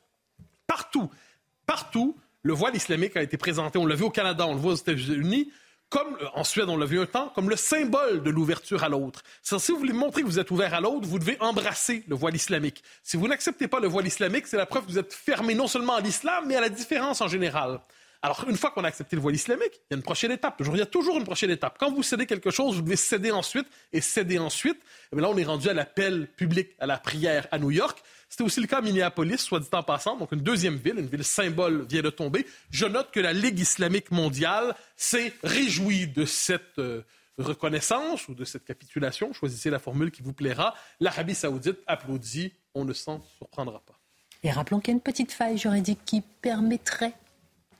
Partout, 0.66 1.08
partout, 1.64 2.16
le 2.42 2.52
voile 2.52 2.74
islamique 2.76 3.16
a 3.16 3.22
été 3.22 3.36
présenté, 3.36 3.78
on 3.78 3.86
l'a 3.86 3.94
vu 3.94 4.04
au 4.04 4.10
Canada, 4.10 4.46
on 4.46 4.54
le 4.54 4.60
voit 4.60 4.72
aux 4.72 4.76
États-Unis, 4.76 5.52
comme 5.88 6.16
euh, 6.22 6.26
en 6.34 6.42
Suède, 6.42 6.68
on 6.68 6.76
l'a 6.76 6.86
vu 6.86 7.00
un 7.00 7.06
temps, 7.06 7.30
comme 7.34 7.50
le 7.50 7.56
symbole 7.56 8.22
de 8.22 8.30
l'ouverture 8.30 8.82
à 8.82 8.88
l'autre. 8.88 9.22
Si 9.42 9.72
vous 9.72 9.78
voulez 9.78 9.92
montrer 9.92 10.22
que 10.22 10.26
vous 10.26 10.38
êtes 10.38 10.50
ouvert 10.50 10.74
à 10.74 10.80
l'autre, 10.80 11.06
vous 11.06 11.18
devez 11.18 11.36
embrasser 11.40 12.02
le 12.08 12.16
voile 12.16 12.34
islamique. 12.34 12.82
Si 13.02 13.16
vous 13.16 13.28
n'acceptez 13.28 13.68
pas 13.68 13.78
le 13.78 13.88
voile 13.88 14.06
islamique, 14.06 14.46
c'est 14.46 14.56
la 14.56 14.66
preuve 14.66 14.86
que 14.86 14.90
vous 14.92 14.98
êtes 14.98 15.12
fermé 15.12 15.54
non 15.54 15.68
seulement 15.68 15.94
à 15.94 16.00
l'islam, 16.00 16.44
mais 16.46 16.56
à 16.56 16.60
la 16.60 16.70
différence 16.70 17.20
en 17.20 17.28
général. 17.28 17.80
Alors, 18.24 18.44
une 18.48 18.56
fois 18.56 18.70
qu'on 18.70 18.84
a 18.84 18.88
accepté 18.88 19.16
le 19.16 19.22
voile 19.22 19.34
islamique, 19.34 19.72
il 19.74 19.86
y 19.90 19.94
a 19.94 19.96
une 19.96 20.02
prochaine 20.02 20.30
étape. 20.30 20.62
il 20.64 20.76
y 20.76 20.80
a 20.80 20.86
toujours 20.86 21.18
une 21.18 21.24
prochaine 21.24 21.50
étape. 21.50 21.76
Quand 21.78 21.92
vous 21.92 22.04
cédez 22.04 22.24
quelque 22.24 22.52
chose, 22.52 22.76
vous 22.76 22.82
devez 22.82 22.96
céder 22.96 23.32
ensuite 23.32 23.66
et 23.92 24.00
céder 24.00 24.38
ensuite. 24.38 24.80
Et 25.12 25.20
là, 25.20 25.28
on 25.28 25.36
est 25.36 25.44
rendu 25.44 25.68
à 25.68 25.74
l'appel 25.74 26.28
public, 26.28 26.70
à 26.78 26.86
la 26.86 26.98
prière 26.98 27.48
à 27.50 27.58
New 27.58 27.72
York. 27.72 28.00
C'était 28.32 28.44
aussi 28.44 28.62
le 28.62 28.66
cas 28.66 28.78
à 28.78 28.80
Minneapolis, 28.80 29.36
soit 29.36 29.60
dit 29.60 29.68
en 29.72 29.82
passant, 29.82 30.16
donc 30.16 30.32
une 30.32 30.40
deuxième 30.40 30.76
ville, 30.76 30.98
une 30.98 31.06
ville 31.06 31.22
symbole 31.22 31.84
vient 31.86 32.00
de 32.00 32.08
tomber. 32.08 32.46
Je 32.70 32.86
note 32.86 33.10
que 33.10 33.20
la 33.20 33.34
Ligue 33.34 33.58
islamique 33.58 34.10
mondiale 34.10 34.74
s'est 34.96 35.34
réjouie 35.44 36.06
de 36.06 36.24
cette 36.24 36.78
euh, 36.78 37.02
reconnaissance 37.36 38.28
ou 38.28 38.34
de 38.34 38.46
cette 38.46 38.64
capitulation. 38.64 39.34
Choisissez 39.34 39.68
la 39.68 39.78
formule 39.78 40.10
qui 40.10 40.22
vous 40.22 40.32
plaira. 40.32 40.74
L'Arabie 40.98 41.34
saoudite 41.34 41.80
applaudit, 41.86 42.54
on 42.74 42.86
ne 42.86 42.94
s'en 42.94 43.20
surprendra 43.36 43.80
pas. 43.80 43.98
Et 44.42 44.50
rappelons 44.50 44.80
qu'il 44.80 44.88
y 44.88 44.92
a 44.92 44.96
une 44.96 45.02
petite 45.02 45.30
faille 45.30 45.58
juridique 45.58 46.00
qui 46.06 46.22
permettrait 46.22 47.12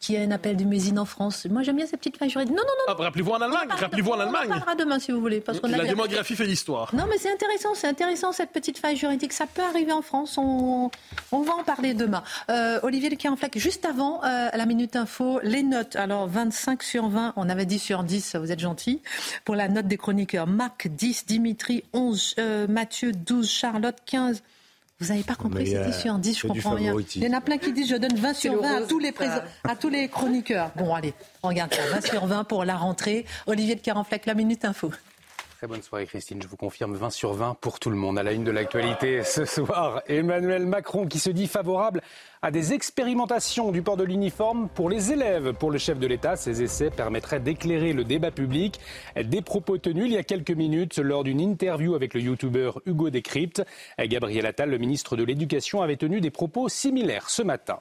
qui 0.02 0.16
a 0.16 0.20
un 0.20 0.32
appel 0.32 0.56
du 0.56 0.66
Mésine 0.66 0.98
en 0.98 1.04
France. 1.04 1.46
Moi, 1.48 1.62
j'aime 1.62 1.76
bien 1.76 1.86
ces 1.86 1.96
petites 1.96 2.18
failles 2.18 2.32
Non, 2.34 2.44
non, 2.44 2.54
non. 2.56 2.84
Ah, 2.88 2.94
rappelez-vous 2.94 3.30
en 3.30 3.40
Allemagne. 3.40 3.68
Rappelez-vous 3.70 4.10
en 4.10 4.18
Allemagne. 4.18 4.48
On 4.48 4.54
en 4.54 4.58
parlera 4.58 4.74
demain, 4.74 4.98
si 4.98 5.12
vous 5.12 5.20
voulez. 5.20 5.40
Parce 5.40 5.62
la 5.62 5.84
démographie 5.84 6.34
fait 6.34 6.44
l'histoire. 6.44 6.92
Non, 6.92 7.04
mais 7.08 7.18
c'est 7.18 7.32
intéressant. 7.32 7.74
C'est 7.74 7.86
intéressant, 7.86 8.32
cette 8.32 8.50
petite 8.50 8.78
faille 8.78 8.96
juridique. 8.96 9.32
Ça 9.32 9.46
peut 9.46 9.62
arriver 9.62 9.92
en 9.92 10.02
France. 10.02 10.36
On, 10.38 10.90
on 11.30 11.42
va 11.42 11.54
en 11.54 11.62
parler 11.62 11.94
demain. 11.94 12.24
Euh, 12.50 12.80
Olivier 12.82 13.10
Lequin-Flac, 13.10 13.56
juste 13.56 13.84
avant 13.84 14.24
euh, 14.24 14.48
la 14.52 14.66
Minute 14.66 14.96
Info, 14.96 15.38
les 15.44 15.62
notes. 15.62 15.94
Alors, 15.94 16.26
25 16.26 16.82
sur 16.82 17.08
20. 17.08 17.34
On 17.36 17.48
avait 17.48 17.64
10 17.66 17.78
sur 17.78 18.02
10. 18.02 18.34
Vous 18.36 18.50
êtes 18.50 18.60
gentil. 18.60 19.02
Pour 19.44 19.54
la 19.54 19.68
note 19.68 19.86
des 19.86 19.98
chroniqueurs. 19.98 20.48
Marc, 20.48 20.88
10. 20.88 21.26
Dimitri, 21.26 21.84
11. 21.92 22.34
Euh, 22.40 22.66
Mathieu, 22.66 23.12
12. 23.12 23.48
Charlotte, 23.48 23.98
15. 24.04 24.42
Vous 25.02 25.08
n'avez 25.08 25.24
pas 25.24 25.34
compris 25.34 25.66
cette 25.66 25.88
histoire 25.88 26.18
10, 26.18 26.38
je 26.38 26.46
comprends 26.46 26.74
rien. 26.74 26.94
Il 27.16 27.24
y 27.24 27.26
en 27.26 27.36
a 27.36 27.40
plein 27.40 27.58
qui 27.58 27.72
disent 27.72 27.88
je 27.88 27.96
donne 27.96 28.14
20 28.14 28.34
sur 28.34 28.62
20 28.62 28.76
à 28.76 28.82
tous, 28.82 29.00
les 29.00 29.12
à 29.64 29.74
tous 29.74 29.88
les 29.88 30.06
chroniqueurs. 30.08 30.70
Bon, 30.76 30.94
allez, 30.94 31.12
on 31.42 31.48
regarde 31.48 31.74
ça. 31.74 31.82
20 31.90 32.06
sur 32.06 32.26
20 32.26 32.44
pour 32.44 32.64
la 32.64 32.76
rentrée. 32.76 33.26
Olivier 33.46 33.74
de 33.74 33.80
Carenfleck, 33.80 34.26
la 34.26 34.34
Minute 34.34 34.64
Info. 34.64 34.92
Très 35.62 35.68
bonne 35.68 35.80
soirée 35.80 36.06
Christine, 36.06 36.42
je 36.42 36.48
vous 36.48 36.56
confirme 36.56 36.96
20 36.96 37.10
sur 37.10 37.34
20 37.34 37.54
pour 37.60 37.78
tout 37.78 37.88
le 37.88 37.94
monde. 37.94 38.18
À 38.18 38.24
la 38.24 38.32
une 38.32 38.42
de 38.42 38.50
l'actualité 38.50 39.22
ce 39.22 39.44
soir, 39.44 40.02
Emmanuel 40.08 40.66
Macron 40.66 41.06
qui 41.06 41.20
se 41.20 41.30
dit 41.30 41.46
favorable 41.46 42.02
à 42.42 42.50
des 42.50 42.72
expérimentations 42.72 43.70
du 43.70 43.80
port 43.80 43.96
de 43.96 44.02
l'uniforme 44.02 44.68
pour 44.74 44.90
les 44.90 45.12
élèves. 45.12 45.52
Pour 45.52 45.70
le 45.70 45.78
chef 45.78 46.00
de 46.00 46.08
l'État, 46.08 46.34
ces 46.34 46.64
essais 46.64 46.90
permettraient 46.90 47.38
d'éclairer 47.38 47.92
le 47.92 48.02
débat 48.02 48.32
public. 48.32 48.80
Des 49.14 49.40
propos 49.40 49.78
tenus 49.78 50.06
il 50.06 50.14
y 50.14 50.16
a 50.16 50.24
quelques 50.24 50.50
minutes 50.50 50.98
lors 50.98 51.22
d'une 51.22 51.40
interview 51.40 51.94
avec 51.94 52.14
le 52.14 52.22
youtubeur 52.22 52.80
Hugo 52.84 53.10
Décrypte. 53.10 53.62
Gabriel 54.00 54.46
Attal, 54.46 54.68
le 54.68 54.78
ministre 54.78 55.14
de 55.14 55.22
l'Éducation, 55.22 55.80
avait 55.80 55.94
tenu 55.94 56.20
des 56.20 56.32
propos 56.32 56.68
similaires 56.68 57.30
ce 57.30 57.42
matin. 57.42 57.78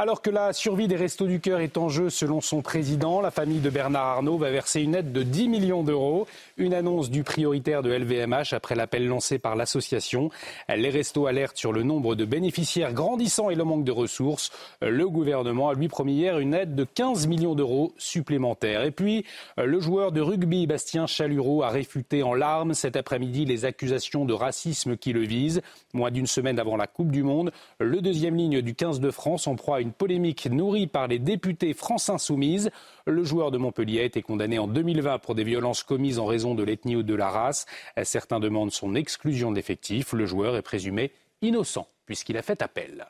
Alors 0.00 0.22
que 0.22 0.30
la 0.30 0.52
survie 0.52 0.86
des 0.86 0.94
Restos 0.94 1.26
du 1.26 1.40
Cœur 1.40 1.58
est 1.58 1.76
en 1.76 1.88
jeu 1.88 2.08
selon 2.08 2.40
son 2.40 2.62
président, 2.62 3.20
la 3.20 3.32
famille 3.32 3.58
de 3.58 3.68
Bernard 3.68 4.06
Arnault 4.06 4.38
va 4.38 4.48
verser 4.48 4.80
une 4.80 4.94
aide 4.94 5.10
de 5.10 5.24
10 5.24 5.48
millions 5.48 5.82
d'euros. 5.82 6.28
Une 6.56 6.72
annonce 6.72 7.10
du 7.10 7.24
prioritaire 7.24 7.82
de 7.82 7.90
LVMH 7.90 8.52
après 8.52 8.76
l'appel 8.76 9.08
lancé 9.08 9.40
par 9.40 9.56
l'association. 9.56 10.30
Les 10.68 10.90
Restos 10.90 11.26
alertent 11.26 11.56
sur 11.56 11.72
le 11.72 11.82
nombre 11.82 12.14
de 12.14 12.24
bénéficiaires 12.24 12.92
grandissant 12.92 13.50
et 13.50 13.56
le 13.56 13.64
manque 13.64 13.82
de 13.82 13.90
ressources. 13.90 14.52
Le 14.82 15.08
gouvernement 15.08 15.68
a 15.68 15.74
lui 15.74 15.88
promis 15.88 16.14
hier 16.14 16.38
une 16.38 16.54
aide 16.54 16.76
de 16.76 16.84
15 16.84 17.26
millions 17.26 17.56
d'euros 17.56 17.92
supplémentaires. 17.98 18.84
Et 18.84 18.92
puis, 18.92 19.24
le 19.56 19.80
joueur 19.80 20.12
de 20.12 20.20
rugby 20.20 20.68
Bastien 20.68 21.08
Chalureau 21.08 21.64
a 21.64 21.70
réfuté 21.70 22.22
en 22.22 22.34
larmes 22.34 22.72
cet 22.72 22.94
après-midi 22.94 23.46
les 23.46 23.64
accusations 23.64 24.24
de 24.24 24.32
racisme 24.32 24.96
qui 24.96 25.12
le 25.12 25.22
visent. 25.22 25.60
Moins 25.92 26.12
d'une 26.12 26.28
semaine 26.28 26.60
avant 26.60 26.76
la 26.76 26.86
Coupe 26.86 27.10
du 27.10 27.24
Monde, 27.24 27.50
le 27.80 28.00
deuxième 28.00 28.36
ligne 28.36 28.62
du 28.62 28.76
15 28.76 29.00
de 29.00 29.10
France 29.10 29.48
en 29.48 29.56
proie 29.56 29.78
à 29.78 29.80
une 29.80 29.87
polémique 29.90 30.46
nourrie 30.46 30.86
par 30.86 31.08
les 31.08 31.18
députés 31.18 31.74
France 31.74 32.08
Insoumise. 32.08 32.70
Le 33.06 33.24
joueur 33.24 33.50
de 33.50 33.58
Montpellier 33.58 34.00
a 34.00 34.04
été 34.04 34.22
condamné 34.22 34.58
en 34.58 34.66
2020 34.66 35.18
pour 35.18 35.34
des 35.34 35.44
violences 35.44 35.82
commises 35.82 36.18
en 36.18 36.26
raison 36.26 36.54
de 36.54 36.62
l'ethnie 36.62 36.96
ou 36.96 37.02
de 37.02 37.14
la 37.14 37.30
race. 37.30 37.66
Certains 38.04 38.40
demandent 38.40 38.72
son 38.72 38.94
exclusion 38.94 39.52
d'effectif. 39.52 40.12
Le 40.12 40.26
joueur 40.26 40.56
est 40.56 40.62
présumé 40.62 41.12
innocent 41.42 41.86
puisqu'il 42.06 42.36
a 42.36 42.42
fait 42.42 42.62
appel. 42.62 43.06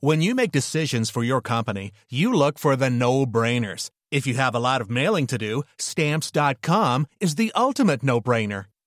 When 0.00 0.20
you 0.20 0.34
make 0.34 0.50
decisions 0.50 1.10
for 1.10 1.22
your 1.22 1.40
company, 1.40 1.92
you 2.10 2.32
look 2.32 2.58
for 2.58 2.76
no-brainers. 2.76 3.88
If 4.10 4.26
you 4.26 4.34
have 4.34 4.52
a 4.52 4.58
lot 4.58 4.90
mailing 4.90 5.28
to 5.28 5.38
do, 5.38 5.62
stamps.com 5.78 7.06
is 7.20 7.36
the 7.36 7.52
no-brainer. 8.02 8.64